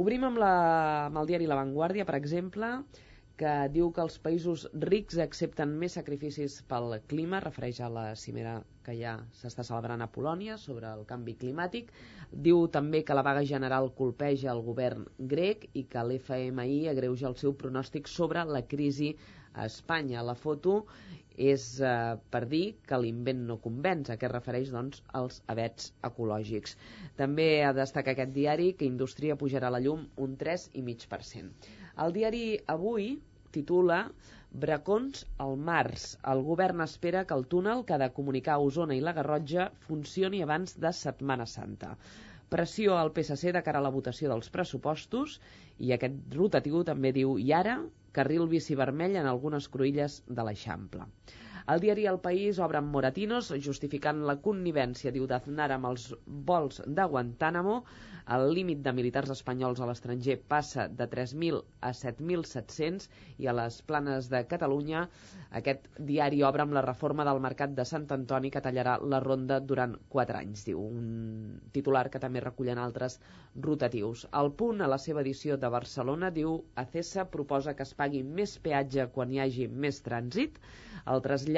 Obrim 0.00 0.28
amb, 0.28 0.40
la, 0.44 0.54
amb 1.08 1.20
el 1.22 1.32
diari 1.32 1.48
La 1.48 1.58
Vanguardia, 1.60 2.06
per 2.08 2.16
exemple, 2.20 2.76
que 3.40 3.52
diu 3.74 3.88
que 3.94 4.02
els 4.04 4.16
països 4.24 4.64
rics 4.84 5.18
accepten 5.22 5.72
més 5.80 5.96
sacrificis 5.98 6.60
pel 6.70 6.92
clima, 7.12 7.40
refereix 7.42 7.80
a 7.82 7.88
la 7.90 8.04
cimera 8.20 8.52
que 8.86 8.94
ja 8.98 9.14
s'està 9.40 9.64
celebrant 9.66 10.04
a 10.04 10.10
Polònia 10.16 10.58
sobre 10.64 10.92
el 10.96 11.02
canvi 11.08 11.34
climàtic. 11.40 11.90
Diu 12.46 12.66
també 12.76 13.02
que 13.08 13.16
la 13.18 13.24
vaga 13.26 13.42
general 13.50 13.90
colpeja 14.00 14.52
el 14.52 14.62
govern 14.68 15.08
grec 15.34 15.66
i 15.74 15.84
que 15.90 16.06
l'FMI 16.06 16.78
agreuja 16.92 17.30
el 17.32 17.36
seu 17.42 17.56
pronòstic 17.64 18.10
sobre 18.14 18.46
la 18.54 18.62
crisi 18.74 19.10
a 19.54 19.66
Espanya. 19.66 20.22
La 20.22 20.38
foto 20.38 20.78
és 21.34 21.64
eh, 21.82 21.92
per 22.30 22.44
dir 22.50 22.64
que 22.86 22.98
l'invent 23.02 23.40
no 23.50 23.58
convenç, 23.62 24.10
a 24.14 24.18
què 24.20 24.30
refereix 24.30 24.70
doncs, 24.74 25.02
als 25.20 25.40
avets 25.54 25.90
ecològics. 26.06 26.76
També 27.18 27.48
ha 27.64 27.72
de 27.74 27.82
destacar 27.82 28.14
aquest 28.14 28.34
diari 28.36 28.74
que 28.78 28.86
Indústria 28.86 29.38
pujarà 29.40 29.74
la 29.74 29.82
llum 29.82 30.06
un 30.26 30.36
3,5%. 30.44 31.82
El 32.02 32.12
diari 32.14 32.46
Avui 32.72 33.04
titula 33.54 33.96
Bracons 34.62 35.20
al 35.44 35.52
març. 35.68 36.06
El 36.32 36.40
govern 36.48 36.82
espera 36.84 37.22
que 37.28 37.36
el 37.38 37.44
túnel 37.52 37.84
que 37.86 37.94
ha 37.94 38.00
de 38.02 38.08
comunicar 38.16 38.56
Osona 38.62 38.96
i 38.98 39.02
la 39.08 39.12
Garrotja 39.18 39.68
funcioni 39.86 40.40
abans 40.46 40.74
de 40.84 40.92
Setmana 41.00 41.46
Santa. 41.52 41.92
Pressió 42.54 42.96
al 42.98 43.12
PSC 43.14 43.54
de 43.56 43.62
cara 43.68 43.82
a 43.82 43.86
la 43.86 43.94
votació 43.98 44.32
dels 44.32 44.50
pressupostos 44.56 45.38
i 45.78 45.94
aquest 45.94 46.36
rotatiu 46.40 46.82
també 46.90 47.14
diu 47.20 47.38
i 47.44 47.52
ara 47.60 47.78
carril 48.18 48.50
bici 48.50 48.78
vermell 48.82 49.14
en 49.22 49.30
algunes 49.30 49.70
cruïlles 49.76 50.20
de 50.26 50.48
l'Eixample. 50.48 51.06
El 51.72 51.80
diari 51.80 52.02
El 52.10 52.18
País 52.24 52.58
obre 52.64 52.76
amb 52.76 52.92
Moratinos, 52.92 53.46
justificant 53.66 54.18
la 54.28 54.34
connivència, 54.46 55.12
diu 55.14 55.24
d'Aznar, 55.30 55.70
amb 55.72 55.88
els 55.90 56.10
vols 56.50 56.82
de 56.98 57.06
Guantánamo. 57.12 57.78
El 58.34 58.42
límit 58.56 58.82
de 58.84 58.92
militars 58.96 59.30
espanyols 59.32 59.80
a 59.80 59.88
l'estranger 59.88 60.36
passa 60.48 60.86
de 60.98 61.06
3.000 61.14 61.58
a 61.84 61.90
7.700 61.96 63.08
i 63.44 63.48
a 63.48 63.54
les 63.56 63.80
planes 63.88 64.30
de 64.32 64.40
Catalunya 64.48 65.02
aquest 65.60 65.90
diari 66.10 66.40
obre 66.48 66.64
amb 66.64 66.72
la 66.76 66.82
reforma 66.86 67.26
del 67.28 67.40
mercat 67.44 67.74
de 67.76 67.84
Sant 67.88 68.06
Antoni 68.16 68.50
que 68.52 68.62
tallarà 68.64 68.94
la 69.14 69.20
ronda 69.24 69.60
durant 69.60 69.96
4 70.14 70.40
anys, 70.40 70.64
diu 70.68 70.80
un 70.84 71.60
titular 71.76 72.06
que 72.08 72.20
també 72.22 72.40
recullen 72.44 72.80
altres 72.80 73.18
rotatius. 73.68 74.24
El 74.40 74.52
punt, 74.62 74.80
a 74.80 74.88
la 74.88 75.00
seva 75.00 75.20
edició 75.20 75.60
de 75.60 75.72
Barcelona, 75.76 76.32
diu 76.32 76.56
Acesa 76.80 77.28
proposa 77.36 77.76
que 77.76 77.84
es 77.84 77.92
pagui 78.00 78.24
més 78.24 78.56
peatge 78.64 79.08
quan 79.12 79.32
hi 79.32 79.44
hagi 79.44 79.68
més 79.68 80.00
trànsit. 80.08 80.56
El 81.12 81.20
trasllat 81.20 81.53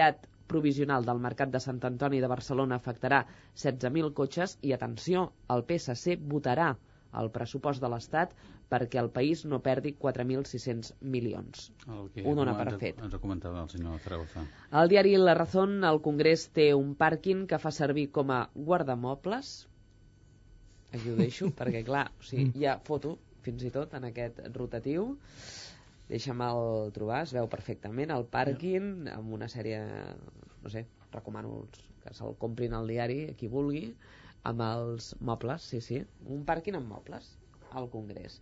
provisional 0.47 1.07
del 1.07 1.22
mercat 1.22 1.51
de 1.53 1.61
Sant 1.62 1.80
Antoni 1.88 2.20
de 2.22 2.30
Barcelona 2.30 2.78
afectarà 2.80 3.24
16.000 3.62 4.12
cotxes 4.14 4.59
i, 4.62 4.72
atenció, 4.76 5.30
el 5.51 5.64
PSC 5.66 6.18
votarà 6.34 6.74
el 7.20 7.30
pressupost 7.34 7.82
de 7.82 7.90
l'Estat 7.90 8.34
perquè 8.70 8.99
el 9.01 9.09
país 9.14 9.44
no 9.47 9.61
perdi 9.62 9.92
4.600 10.03 10.92
milions. 11.14 11.68
Ho 11.88 12.34
dona 12.34 12.57
per 12.59 12.74
fet. 12.80 12.99
Ens 13.03 13.14
ho 13.14 13.20
comentava 13.22 13.62
el 13.62 13.70
senyor 13.72 14.01
Zaragoza. 14.05 14.42
Al 14.70 14.90
diari 14.90 15.14
La 15.22 15.36
Razón, 15.38 15.78
el 15.84 16.03
Congrés 16.03 16.49
té 16.57 16.72
un 16.74 16.94
pàrquing 16.99 17.47
que 17.51 17.61
fa 17.62 17.72
servir 17.74 18.09
com 18.16 18.32
a 18.34 18.40
guardamobles. 18.55 19.55
Aquí 20.92 21.12
ho 21.12 21.16
deixo, 21.18 21.53
perquè 21.61 21.84
clar, 21.86 22.09
o 22.18 22.26
sigui, 22.26 22.51
hi 22.59 22.66
ha 22.66 22.76
foto, 22.90 23.16
fins 23.47 23.62
i 23.66 23.70
tot, 23.74 23.94
en 23.94 24.11
aquest 24.11 24.42
rotatiu. 24.57 25.12
Deixa'm-el 26.11 26.93
trobar, 26.97 27.23
es 27.27 27.33
veu 27.35 27.49
perfectament, 27.51 28.13
el 28.15 28.27
pàrquing, 28.31 29.09
amb 29.11 29.33
una 29.39 29.49
sèrie, 29.51 29.81
no 30.63 30.71
sé, 30.71 30.85
recomano 31.15 31.65
que 32.05 32.13
se'l 32.15 32.37
comprin 32.43 32.77
al 32.79 32.87
diari, 32.93 33.19
qui 33.41 33.51
vulgui, 33.51 33.89
amb 34.47 34.63
els 34.69 35.11
mobles, 35.31 35.67
sí, 35.73 35.81
sí, 35.83 35.99
un 36.37 36.45
pàrquing 36.47 36.79
amb 36.79 36.93
mobles 36.95 37.33
al 37.81 37.91
Congrés. 37.91 38.39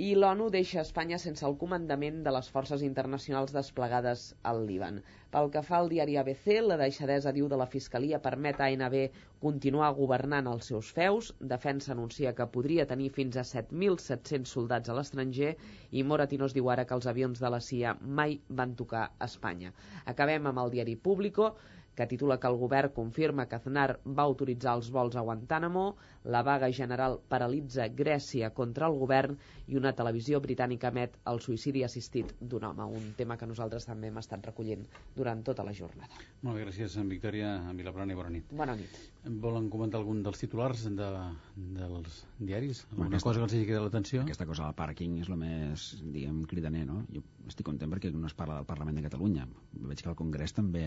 I 0.00 0.14
l'ONU 0.16 0.46
deixa 0.52 0.80
Espanya 0.80 1.18
sense 1.20 1.44
el 1.46 1.54
comandament 1.60 2.22
de 2.26 2.32
les 2.32 2.46
forces 2.52 2.82
internacionals 2.86 3.50
desplegades 3.52 4.22
al 4.50 4.62
Líban. 4.68 5.02
Pel 5.34 5.50
que 5.52 5.62
fa 5.66 5.76
al 5.78 5.90
diari 5.92 6.16
ABC, 6.16 6.46
la 6.64 6.78
deixadesa, 6.80 7.32
diu, 7.36 7.48
de 7.52 7.58
la 7.60 7.66
Fiscalia 7.74 8.22
permet 8.26 8.60
a 8.60 8.70
ANB 8.72 8.96
continuar 9.42 9.90
governant 9.98 10.48
els 10.54 10.70
seus 10.72 10.94
feus. 10.96 11.28
Defensa 11.52 11.92
anuncia 11.92 12.32
que 12.38 12.48
podria 12.56 12.88
tenir 12.94 13.10
fins 13.18 13.36
a 13.36 13.44
7.700 13.50 14.54
soldats 14.56 14.88
a 14.88 14.96
l'estranger 14.96 15.52
i 15.90 16.06
Moratinos 16.08 16.56
diu 16.56 16.72
ara 16.72 16.86
que 16.88 16.96
els 16.96 17.10
avions 17.12 17.44
de 17.44 17.52
la 17.52 17.60
CIA 17.60 17.92
mai 18.00 18.40
van 18.48 18.72
tocar 18.80 19.10
Espanya. 19.28 19.76
Acabem 20.06 20.48
amb 20.48 20.64
el 20.64 20.72
diari 20.78 20.96
Público, 20.96 21.52
que 21.94 22.06
titula 22.06 22.38
que 22.40 22.48
el 22.48 22.56
govern 22.56 22.92
confirma 22.96 23.44
que 23.48 23.56
Aznar 23.58 23.98
va 24.18 24.24
autoritzar 24.24 24.76
els 24.78 24.88
vols 24.94 25.16
a 25.16 25.24
Guantánamo, 25.26 25.82
la 26.24 26.42
vaga 26.46 26.68
general 26.72 27.18
paralitza 27.28 27.88
Grècia 27.88 28.52
contra 28.54 28.86
el 28.86 28.98
govern 28.98 29.36
i 29.68 29.76
una 29.78 29.92
televisió 29.96 30.40
britànica 30.40 30.90
emet 30.92 31.16
el 31.30 31.40
suïcidi 31.40 31.82
assistit 31.84 32.34
d'un 32.40 32.64
home, 32.68 32.84
un 32.84 33.12
tema 33.16 33.36
que 33.36 33.46
nosaltres 33.46 33.86
també 33.88 34.08
hem 34.10 34.18
estat 34.20 34.44
recollint 34.46 34.84
durant 35.16 35.42
tota 35.42 35.64
la 35.64 35.72
jornada. 35.72 36.12
Molt 36.42 36.58
bé, 36.58 36.66
gràcies, 36.66 36.96
en 37.00 37.08
Victòria, 37.08 37.54
en 37.70 37.76
Vilaplana 37.78 38.12
i 38.12 38.18
bona 38.18 38.30
nit. 38.30 38.52
Bona 38.52 38.76
nit. 38.76 38.98
Volen 39.24 39.68
comentar 39.70 40.00
algun 40.00 40.22
dels 40.22 40.38
titulars 40.42 40.84
de, 40.90 41.10
dels 41.56 42.24
diaris? 42.38 42.84
Alguna 42.90 43.08
Aquesta- 43.08 43.28
cosa 43.28 43.38
que 43.38 43.44
els 43.44 43.54
hagi 43.54 43.64
cridat 43.68 43.82
l'atenció? 43.86 44.22
Aquesta 44.26 44.46
cosa 44.46 44.66
del 44.66 44.74
pàrquing 44.74 45.20
és 45.22 45.28
el 45.30 45.36
més, 45.38 45.86
diguem, 46.02 46.42
cridaner, 46.50 46.84
no? 46.86 47.04
Jo 47.14 47.22
estic 47.48 47.66
content 47.66 47.90
perquè 47.90 48.10
no 48.14 48.26
es 48.28 48.34
parla 48.38 48.56
del 48.60 48.66
Parlament 48.66 48.96
de 48.98 49.02
Catalunya. 49.02 49.46
Veig 49.72 50.02
que 50.02 50.08
al 50.10 50.16
Congrés 50.18 50.52
també... 50.54 50.84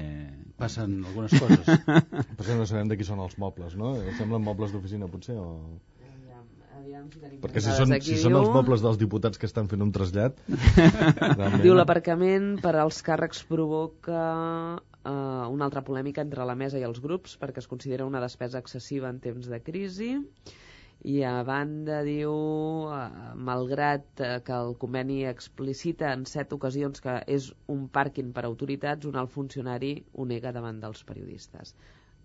Passen 0.60 1.02
algunes 1.04 1.34
coses. 1.40 1.66
Per 2.38 2.56
no 2.56 2.66
sabem 2.68 2.88
de 2.92 2.96
qui 3.00 3.04
són 3.08 3.20
els 3.24 3.38
mobles, 3.42 3.76
no? 3.80 3.96
Semblen 4.20 4.44
mobles 4.44 4.72
d'oficina, 4.72 5.08
potser, 5.12 5.25
o... 5.34 5.80
Aviam 6.76 7.06
si 7.10 7.22
tenim 7.22 7.40
Perquè 7.42 7.62
si 7.64 7.72
són, 7.72 7.94
si 8.04 8.18
són 8.20 8.34
diu. 8.36 8.42
els 8.44 8.50
mobles 8.54 8.82
dels 8.84 8.98
diputats 9.00 9.40
que 9.40 9.48
estan 9.48 9.70
fent 9.72 9.82
un 9.86 9.94
trasllat... 9.96 10.42
realment- 10.50 11.64
Diu 11.64 11.74
l'aparcament 11.78 12.50
per 12.62 12.74
als 12.82 13.00
càrrecs 13.08 13.46
provoca 13.48 14.20
eh, 14.76 15.46
una 15.56 15.66
altra 15.70 15.86
polèmica 15.88 16.22
entre 16.26 16.46
la 16.46 16.56
mesa 16.60 16.78
i 16.82 16.84
els 16.84 17.00
grups 17.02 17.38
perquè 17.42 17.64
es 17.64 17.70
considera 17.72 18.06
una 18.06 18.22
despesa 18.24 18.60
excessiva 18.60 19.10
en 19.10 19.22
temps 19.24 19.48
de 19.50 19.62
crisi. 19.64 20.12
I 21.06 21.20
a 21.24 21.34
banda 21.48 22.02
diu 22.06 22.36
eh, 22.92 23.02
malgrat 23.50 24.22
eh, 24.28 24.36
que 24.46 24.60
el 24.60 24.76
conveni 24.82 25.24
explicita 25.32 26.12
en 26.12 26.28
set 26.30 26.54
ocasions 26.60 27.00
que 27.02 27.22
és 27.40 27.50
un 27.72 27.88
pàrquing 27.88 28.36
per 28.36 28.46
autoritats 28.52 29.08
un 29.10 29.16
alt 29.24 29.32
funcionari 29.32 29.96
ho 30.14 30.28
nega 30.28 30.52
davant 30.56 30.84
dels 30.84 31.08
periodistes. 31.08 31.72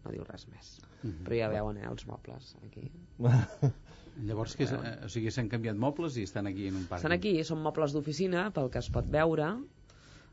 No 0.04 0.10
diu 0.16 0.26
res 0.26 0.48
més 0.50 0.80
Mhm. 1.02 1.24
però 1.24 1.36
ja 1.38 1.48
veuen 1.48 1.78
eh, 1.78 1.86
els 1.88 2.06
mobles 2.06 2.56
aquí 2.66 2.90
Llavors, 4.26 4.52
que 4.58 4.64
és, 4.66 4.72
eh, 4.74 4.96
o 5.06 5.08
sigui, 5.08 5.30
s'han 5.32 5.48
canviat 5.48 5.78
mobles 5.80 6.16
i 6.20 6.24
estan 6.26 6.46
aquí 6.50 6.66
en 6.68 6.76
un 6.76 6.84
parc. 6.90 7.00
estan 7.00 7.12
aquí, 7.14 7.32
són 7.46 7.62
mobles 7.64 7.92
d'oficina 7.94 8.50
pel 8.52 8.68
que 8.70 8.78
es 8.82 8.90
pot 8.92 9.06
veure 9.08 9.46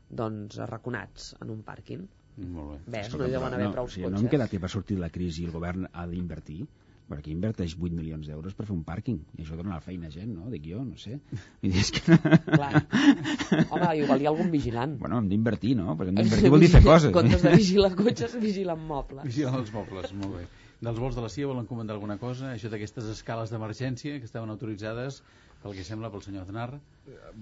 doncs 0.08 0.58
arraconats 0.64 1.34
en 1.42 1.50
un 1.54 1.62
pàrquing 1.64 2.06
Molt 2.38 2.70
bé. 2.70 2.78
Ves, 2.92 3.06
Escolta, 3.08 3.24
no 3.24 3.28
hi 3.28 3.32
deuen 3.34 3.54
haver 3.54 3.64
no, 3.66 3.72
prou 3.74 3.88
sigui, 3.90 4.04
no 4.04 4.10
cotxes. 4.12 4.22
hem 4.24 4.30
quedat 4.30 4.50
que 4.52 4.60
per 4.62 4.68
sortir 4.70 4.98
la 5.00 5.08
crisi 5.10 5.44
el 5.48 5.50
govern 5.50 5.88
ha 5.92 6.04
d'invertir 6.06 6.66
per 7.08 7.18
aquí 7.18 7.32
inverteix 7.32 7.74
8 7.78 7.96
milions 7.96 8.28
d'euros 8.28 8.54
per 8.56 8.66
fer 8.68 8.74
un 8.74 8.84
pàrquing 8.86 9.18
i 9.38 9.44
això 9.44 9.56
dona 9.56 9.76
la 9.76 9.80
feina 9.84 10.10
a 10.10 10.12
gent, 10.12 10.28
no? 10.34 10.50
Dic 10.52 10.68
jo, 10.68 10.82
no 10.84 10.98
sé 11.00 11.16
Vull 11.62 11.72
dir, 11.72 11.82
és 11.82 11.90
que... 11.96 12.18
Clar. 12.46 12.84
Home, 13.72 13.90
igual 14.02 14.22
hi 14.22 14.28
ha 14.28 14.32
algun 14.34 14.52
vigilant. 14.52 14.96
Bueno, 15.00 15.22
hem 15.22 15.32
d'invertir, 15.32 15.74
no? 15.80 15.96
Perquè 15.96 16.12
hem 16.12 16.20
d'invertir 16.20 16.52
vol 16.54 16.64
dir 16.64 16.70
fer 16.74 16.84
coses. 16.84 17.10
En 17.10 17.16
comptes 17.16 17.44
de 17.46 17.56
vigilar 17.56 17.92
cotxes, 17.98 18.38
vigilen 18.42 18.86
mobles. 18.92 19.24
Vigilen 19.28 19.60
els 19.62 19.72
mobles, 19.74 20.14
molt 20.20 20.38
bé. 20.38 20.46
Dels 20.84 21.00
vols 21.02 21.16
de 21.18 21.24
la 21.24 21.30
CIA 21.32 21.48
volen 21.50 21.66
comentar 21.66 21.96
alguna 21.96 22.20
cosa? 22.22 22.52
Això 22.54 22.70
d'aquestes 22.70 23.08
escales 23.10 23.50
d'emergència 23.50 24.20
que 24.20 24.28
estaven 24.28 24.52
autoritzades, 24.52 25.22
pel 25.68 25.76
que 25.76 25.84
sembla, 25.84 26.08
pel 26.12 26.24
senyor 26.24 26.46
Aznar. 26.48 26.70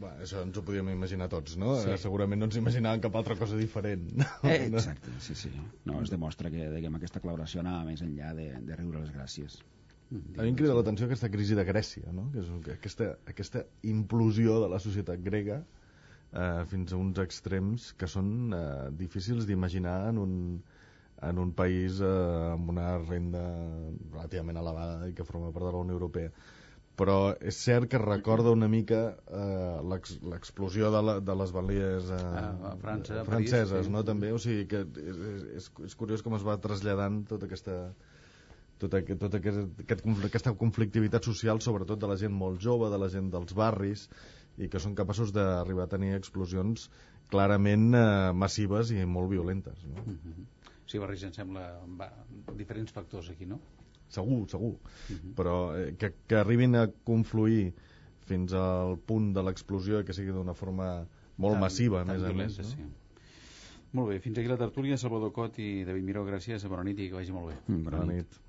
Va, 0.03 0.11
això 0.25 0.43
ens 0.43 0.59
ho 0.59 0.63
podíem 0.67 0.91
imaginar 0.93 1.29
tots, 1.33 1.55
no? 1.63 1.77
Sí. 1.81 1.93
Eh, 1.95 1.97
Segurament 2.03 2.43
no 2.43 2.49
ens 2.51 2.59
imaginàvem 2.59 3.01
cap 3.07 3.17
altra 3.23 3.39
cosa 3.39 3.57
diferent. 3.59 4.11
No? 4.19 4.51
Eh, 4.51 4.67
exacte, 4.67 5.15
sí, 5.23 5.35
sí. 5.39 5.51
No, 5.87 6.01
es 6.03 6.11
demostra 6.13 6.51
que 6.51 6.69
diguem, 6.75 6.99
aquesta 6.99 7.23
col·laboració 7.23 7.63
anava 7.63 7.87
més 7.89 8.03
enllà 8.05 8.35
de, 8.37 8.51
de 8.67 8.77
riure 8.83 9.01
les 9.05 9.15
gràcies. 9.15 9.61
A 10.13 10.43
mi 10.45 10.53
em 10.53 10.59
crida 10.59 10.75
l'atenció 10.77 11.09
aquesta 11.09 11.27
crisi 11.33 11.57
de 11.59 11.65
Grècia, 11.67 12.13
no? 12.15 12.29
que 12.35 12.39
és 12.45 12.51
un- 12.53 12.61
que 12.63 12.77
aquesta, 12.77 13.09
aquesta 13.27 13.65
implosió 13.91 14.61
de 14.63 14.69
la 14.71 14.79
societat 14.79 15.19
grega 15.25 15.57
eh, 16.31 16.63
fins 16.71 16.93
a 16.95 17.01
uns 17.01 17.19
extrems 17.19 17.89
que 17.99 18.07
són 18.07 18.53
eh, 18.55 18.91
difícils 18.95 19.49
d'imaginar 19.49 19.97
en 20.13 20.21
un, 20.23 20.37
en 21.27 21.39
un 21.43 21.51
país 21.59 21.99
eh, 21.99 22.13
amb 22.53 22.71
una 22.77 22.93
renda 23.03 23.43
relativament 24.13 24.63
elevada 24.63 25.09
i 25.11 25.15
que 25.19 25.27
forma 25.27 25.51
part 25.51 25.67
de 25.67 25.75
la 25.75 25.83
Unió 25.83 25.99
Europea. 25.99 26.31
Però 26.97 27.17
és 27.45 27.57
cert 27.61 27.91
que 27.93 27.99
recorda 28.01 28.51
una 28.57 28.69
mica 28.73 29.01
eh, 29.29 29.81
l'ex- 29.91 30.17
l'explosió 30.25 30.89
de, 30.95 31.03
la, 31.05 31.15
de 31.21 31.35
les 31.37 31.53
banlieues 31.53 32.11
eh, 32.11 32.21
A- 32.41 32.71
a 32.71 32.77
França, 32.81 33.21
a 33.21 33.25
París, 33.25 33.51
franceses, 33.53 33.85
sí. 33.87 33.93
no? 33.93 34.03
també, 34.03 34.33
o 34.33 34.39
sigui 34.41 34.65
que 34.71 34.81
és, 34.81 35.19
és, 35.61 35.71
és 35.91 35.95
curiós 36.01 36.25
com 36.25 36.35
es 36.39 36.47
va 36.47 36.57
traslladant 36.57 37.23
tota 37.29 37.45
aquesta 37.51 37.77
tota, 38.79 39.01
tota 39.17 39.39
aquest, 39.41 39.81
aquest, 39.85 40.09
aquesta 40.31 40.55
conflictivitat 40.57 41.25
social, 41.25 41.61
sobretot 41.65 42.01
de 42.01 42.09
la 42.11 42.17
gent 42.21 42.33
molt 42.33 42.61
jove, 42.65 42.91
de 42.93 42.99
la 43.01 43.09
gent 43.13 43.31
dels 43.33 43.55
barris, 43.57 44.09
i 44.57 44.69
que 44.73 44.81
són 44.81 44.97
capaços 44.97 45.33
d'arribar 45.37 45.85
a 45.85 45.93
tenir 45.93 46.15
explosions 46.17 46.89
clarament 47.33 47.91
eh, 47.97 48.33
massives 48.33 48.93
i 48.95 49.05
molt 49.05 49.29
violentes. 49.33 49.85
No? 49.85 50.01
Mm 50.07 50.19
-hmm. 50.25 50.45
Sí, 50.87 50.99
barreja, 50.99 51.27
em 51.27 51.33
sembla, 51.35 51.81
va, 51.99 52.13
diferents 52.55 52.93
factors 52.93 53.29
aquí, 53.31 53.45
no? 53.45 53.61
Segur, 54.09 54.49
segur. 54.49 54.77
Mhm. 55.11 55.35
Però 55.35 55.57
eh, 55.77 55.95
que, 55.99 56.13
que 56.27 56.37
arribin 56.37 56.77
a 56.77 56.87
confluir 57.05 57.73
fins 58.27 58.53
al 58.59 58.97
punt 58.99 59.33
de 59.35 59.43
l'explosió 59.43 60.01
i 60.01 60.05
que 60.05 60.13
sigui 60.15 60.33
d'una 60.35 60.55
forma 60.55 61.07
molt 61.39 61.55
Tan- 61.55 61.61
massiva, 61.61 62.05
tan 62.05 62.17
més 62.17 62.25
a 62.29 62.33
més. 62.35 62.59
No? 62.59 62.65
sí. 62.65 62.87
Molt 63.93 64.11
bé, 64.11 64.19
fins 64.21 64.39
aquí 64.39 64.49
la 64.49 64.57
tertúlia. 64.59 64.97
Salvador 64.99 65.33
Cot 65.33 65.59
i 65.63 65.85
David 65.87 66.05
Miró, 66.05 66.25
gràcies, 66.27 66.65
bona 66.69 66.83
nit 66.85 66.99
i 67.01 67.09
que 67.09 67.15
vagi 67.17 67.33
molt 67.33 67.49
bé. 67.53 67.55
Bona 67.69 67.99
Bona 68.01 68.13
nit. 68.13 68.27
nit. 68.27 68.41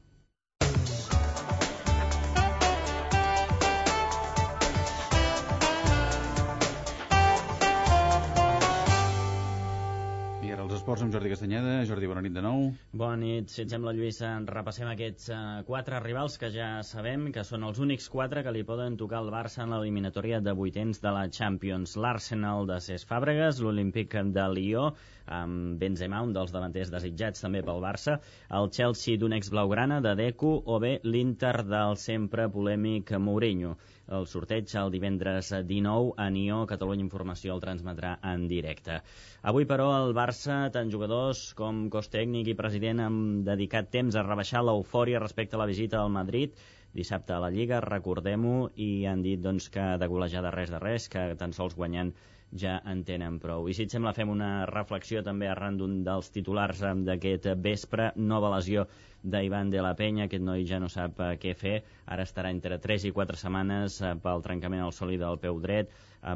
Esports 10.88 11.03
amb 11.03 11.11
Jordi 11.11 11.27
Castanyeda. 11.33 11.71
Jordi, 11.83 12.07
bona 12.07 12.21
nit 12.23 12.31
de 12.31 12.39
nou. 12.39 12.61
Bona 12.95 13.17
nit, 13.19 13.49
si 13.51 13.59
et 13.65 13.73
sembla, 13.73 13.91
Lluís, 13.91 14.21
repassem 14.47 14.88
aquests 14.88 15.25
uh, 15.35 15.39
quatre 15.67 15.99
rivals 15.99 16.38
que 16.39 16.47
ja 16.53 16.69
sabem 16.88 17.25
que 17.35 17.43
són 17.43 17.65
els 17.67 17.81
únics 17.83 18.07
quatre 18.13 18.39
que 18.45 18.53
li 18.55 18.63
poden 18.63 18.95
tocar 18.95 19.17
al 19.19 19.27
Barça 19.33 19.65
en 19.65 19.73
l'eliminatòria 19.75 20.39
de 20.39 20.53
vuitens 20.55 21.03
de 21.03 21.11
la 21.11 21.25
Champions. 21.27 21.97
L'Arsenal 21.99 22.63
de 22.71 22.79
Cesc 22.85 23.11
Fàbregas, 23.11 23.59
l'Olímpic 23.59 24.15
de 24.31 24.47
Lió, 24.53 24.85
amb 25.27 25.75
Benzema, 25.81 26.23
un 26.23 26.31
dels 26.31 26.55
davanters 26.55 26.93
desitjats 26.93 27.43
també 27.43 27.65
pel 27.67 27.83
Barça, 27.83 28.21
el 28.47 28.71
Chelsea 28.71 29.19
d'un 29.19 29.35
ex 29.35 29.51
blaugrana 29.51 29.99
de 29.99 30.15
Deco 30.15 30.55
o 30.63 30.79
bé 30.79 31.01
l'Inter 31.03 31.65
del 31.67 31.99
sempre 31.99 32.47
polèmic 32.47 33.11
Mourinho. 33.19 33.75
El 34.16 34.28
sorteig 34.32 34.72
el 34.80 34.93
divendres 34.93 35.51
19 35.72 36.14
a 36.18 36.30
Nió. 36.30 36.62
Catalunya 36.70 37.05
Informació 37.05 37.55
el 37.55 37.64
transmetrà 37.64 38.18
en 38.32 38.47
directe. 38.47 39.01
Avui, 39.41 39.68
però, 39.70 39.89
el 39.99 40.16
Barça, 40.18 40.62
tant 40.72 40.91
jugadors 40.93 41.51
com 41.58 41.88
cos 41.93 42.10
tècnic 42.14 42.53
i 42.53 42.58
president, 42.62 43.03
han 43.03 43.20
dedicat 43.47 43.91
temps 43.91 44.16
a 44.16 44.26
rebaixar 44.28 44.64
l'eufòria 44.64 45.24
respecte 45.24 45.58
a 45.58 45.64
la 45.64 45.70
visita 45.70 46.01
al 46.01 46.14
Madrid 46.14 46.58
dissabte 46.97 47.34
a 47.34 47.41
la 47.43 47.51
Lliga, 47.53 47.82
recordem-ho, 47.84 48.72
i 48.76 49.05
han 49.05 49.22
dit 49.22 49.41
doncs, 49.43 49.70
que 49.74 49.86
de 50.01 50.08
golejada 50.10 50.53
res 50.55 50.72
de 50.74 50.80
res, 50.82 51.05
que 51.14 51.30
tan 51.38 51.53
sols 51.53 51.76
guanyant 51.78 52.14
ja 52.55 52.78
en 52.88 53.03
tenen 53.08 53.39
prou. 53.43 53.68
I 53.68 53.76
si 53.76 53.86
et 53.86 53.93
sembla 53.93 54.14
fem 54.16 54.30
una 54.32 54.66
reflexió 54.70 55.24
també 55.24 55.49
arran 55.51 55.78
d'un 55.80 55.99
dels 56.08 56.32
titulars 56.32 56.82
eh, 56.82 56.93
d'aquest 57.10 57.49
vespre, 57.64 58.12
nova 58.16 58.53
lesió 58.55 58.88
d'Ivan 59.28 59.71
de 59.73 59.84
la 59.84 59.93
Penya, 59.99 60.25
aquest 60.28 60.43
noi 60.43 60.65
ja 60.69 60.80
no 60.80 60.89
sap 60.91 61.19
eh, 61.19 61.34
què 61.41 61.53
fer, 61.57 61.78
ara 62.05 62.25
estarà 62.28 62.51
entre 62.55 62.80
3 62.84 63.09
i 63.09 63.13
4 63.15 63.39
setmanes 63.39 64.01
eh, 64.01 64.13
pel 64.23 64.43
trencament 64.45 64.84
al 64.84 64.95
sòlid 64.95 65.23
del 65.25 65.39
peu 65.43 65.59
dret, 65.63 65.91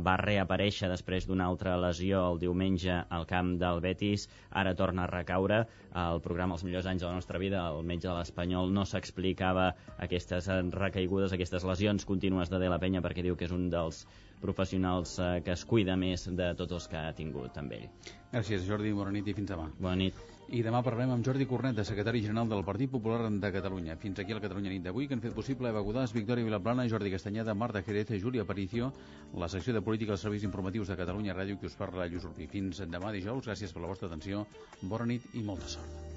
va 0.06 0.14
reaparèixer 0.22 0.88
després 0.88 1.26
d'una 1.28 1.48
altra 1.50 1.74
lesió 1.82 2.22
el 2.30 2.40
diumenge 2.40 2.94
al 3.10 3.26
camp 3.28 3.56
del 3.60 3.82
Betis, 3.84 4.28
ara 4.62 4.76
torna 4.78 5.04
a 5.04 5.10
recaure. 5.10 5.66
Al 5.92 6.22
programa 6.24 6.56
Els 6.56 6.64
millors 6.64 6.88
anys 6.88 7.02
de 7.02 7.10
la 7.10 7.18
nostra 7.18 7.42
vida, 7.42 7.66
el 7.68 7.84
metge 7.84 8.08
de 8.08 8.14
l'Espanyol 8.16 8.72
no 8.72 8.86
s'explicava 8.86 9.72
aquestes 9.98 10.48
recaigudes, 10.78 11.34
aquestes 11.34 11.66
lesions 11.68 12.06
contínues 12.06 12.54
de 12.54 12.62
De 12.62 12.70
la 12.70 12.80
Penya 12.80 13.02
perquè 13.02 13.26
diu 13.26 13.36
que 13.36 13.50
és 13.50 13.56
un 13.56 13.70
dels 13.74 14.06
professionals 14.42 15.18
eh, 15.20 15.32
que 15.46 15.54
es 15.56 15.64
cuida 15.66 15.96
més 16.00 16.28
de 16.28 16.52
tots 16.60 16.78
els 16.80 16.88
que 16.92 17.00
ha 17.00 17.14
tingut 17.18 17.58
amb 17.62 17.78
ell. 17.78 17.88
Gràcies, 18.32 18.66
Jordi. 18.68 18.94
Bona 18.96 19.14
nit 19.16 19.28
i 19.28 19.36
fins 19.38 19.50
demà. 19.52 19.70
Bona 19.80 19.98
nit. 20.02 20.20
I 20.52 20.60
demà 20.66 20.82
parlarem 20.84 21.14
amb 21.14 21.24
Jordi 21.24 21.46
Cornet, 21.48 21.78
secretari 21.88 22.20
general 22.26 22.50
del 22.52 22.66
Partit 22.68 22.92
Popular 22.92 23.30
de 23.30 23.52
Catalunya. 23.56 23.96
Fins 24.02 24.20
aquí 24.20 24.36
la 24.36 24.44
Catalunya 24.44 24.74
nit 24.74 24.84
d'avui, 24.84 25.08
que 25.08 25.16
han 25.16 25.24
fet 25.24 25.36
possible 25.38 25.72
Eva 25.72 25.84
Godàs, 25.86 26.12
Victòria 26.12 26.44
Vilaplana, 26.44 26.88
Jordi 26.92 27.14
Castanyeda, 27.14 27.56
Marta 27.56 27.84
Jerez, 27.88 28.12
Júlia 28.20 28.44
Aparicio, 28.44 28.92
la 29.40 29.48
secció 29.48 29.74
de 29.78 29.86
política 29.86 30.12
dels 30.12 30.28
serveis 30.28 30.44
informatius 30.44 30.92
de 30.92 31.00
Catalunya 31.00 31.38
Ràdio, 31.38 31.60
que 31.62 31.72
us 31.72 31.80
parla 31.80 32.10
Lluís 32.12 32.28
Urpí. 32.28 32.52
Fins 32.52 32.84
demà 32.84 33.16
dijous, 33.16 33.48
gràcies 33.48 33.72
per 33.72 33.86
la 33.86 33.94
vostra 33.94 34.12
atenció, 34.12 34.44
bona 34.82 35.08
nit 35.14 35.32
i 35.40 35.46
molta 35.48 35.72
sort. 35.72 36.11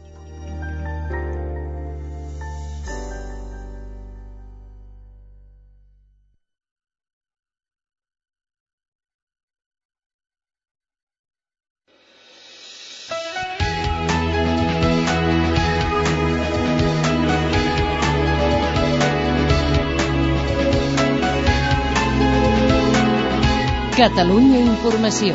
Catalunya 24.15 24.59
Informació. 24.63 25.35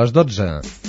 Les 0.00 0.10
12. 0.12 0.83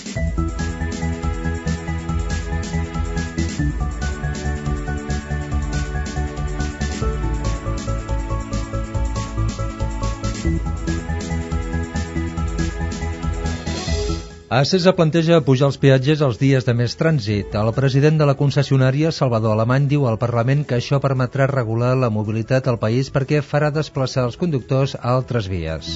Acesa 14.45 14.91
planteja 14.93 15.39
pujar 15.41 15.71
els 15.71 15.79
peatges 15.81 16.19
els 16.21 16.37
dies 16.37 16.67
de 16.67 16.75
més 16.77 16.93
trànsit. 16.99 17.55
El 17.57 17.71
president 17.73 18.21
de 18.21 18.27
la 18.29 18.35
concessionària, 18.37 19.09
Salvador 19.11 19.55
Alemany, 19.55 19.89
diu 19.89 20.05
al 20.05 20.21
Parlament 20.21 20.61
que 20.69 20.77
això 20.77 21.01
permetrà 21.01 21.49
regular 21.49 21.95
la 21.97 22.13
mobilitat 22.13 22.69
al 22.69 22.77
país 22.77 23.09
perquè 23.09 23.41
farà 23.41 23.73
desplaçar 23.73 24.29
els 24.29 24.37
conductors 24.37 24.93
a 25.01 25.17
altres 25.17 25.49
vies. 25.49 25.95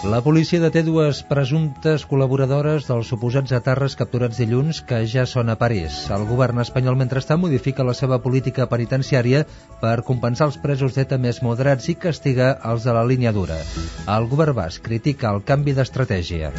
La 0.00 0.22
policia 0.24 0.56
deté 0.62 0.80
dues 0.80 1.18
presumptes 1.28 2.06
col·laboradores 2.08 2.86
dels 2.88 3.10
suposats 3.12 3.52
atarres 3.52 3.92
capturats 4.00 4.38
dilluns 4.40 4.80
que 4.88 5.02
ja 5.04 5.26
són 5.28 5.52
a 5.52 5.58
París. 5.60 5.98
El 6.16 6.24
govern 6.30 6.62
espanyol, 6.62 6.96
mentrestant, 6.96 7.42
modifica 7.42 7.84
la 7.84 7.92
seva 7.98 8.16
política 8.24 8.64
penitenciària 8.70 9.44
per 9.82 10.00
compensar 10.08 10.48
els 10.48 10.56
presos 10.64 10.96
d'ETA 10.96 11.20
més 11.20 11.42
moderats 11.44 11.92
i 11.92 11.98
castigar 12.00 12.54
els 12.72 12.88
de 12.88 12.96
la 12.96 13.04
línia 13.04 13.34
dura. 13.36 13.60
El 14.08 14.30
govern 14.32 14.56
basc 14.56 14.80
critica 14.88 15.34
el 15.36 15.44
canvi 15.44 15.76
d'estratègia. 15.76 16.54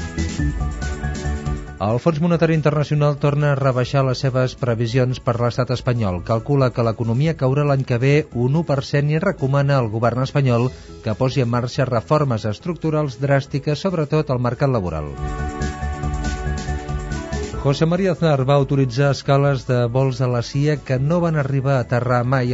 El 1.81 1.97
Fons 1.97 2.19
Monetari 2.21 2.53
Internacional 2.53 3.15
torna 3.21 3.47
a 3.51 3.57
rebaixar 3.57 4.03
les 4.05 4.19
seves 4.21 4.53
previsions 4.63 5.21
per 5.27 5.33
l'estat 5.41 5.71
espanyol. 5.73 6.19
Calcula 6.27 6.67
que 6.75 6.85
l'economia 6.85 7.33
caurà 7.39 7.63
l'any 7.65 7.81
que 7.91 7.97
ve 8.03 8.11
un 8.43 8.59
1% 8.59 9.15
i 9.15 9.21
recomana 9.23 9.79
al 9.81 9.89
govern 9.95 10.21
espanyol 10.27 10.67
que 11.01 11.17
posi 11.23 11.41
en 11.41 11.49
marxa 11.55 11.89
reformes 11.89 12.45
estructurals 12.51 13.17
dràstiques, 13.23 13.81
sobretot 13.81 14.29
al 14.29 14.45
mercat 14.45 14.69
laboral. 14.77 15.09
José 17.61 17.85
María 17.85 18.13
Aznar 18.15 18.39
va 18.49 18.55
autoritzar 18.57 19.11
escales 19.13 19.67
de 19.67 19.83
vols 19.95 20.17
a 20.21 20.29
la 20.29 20.39
CIA 20.41 20.79
que 20.85 20.95
no 20.97 21.19
van 21.21 21.35
arribar 21.37 21.75
a 21.75 21.83
aterrar 21.83 22.23
mai 22.25 22.49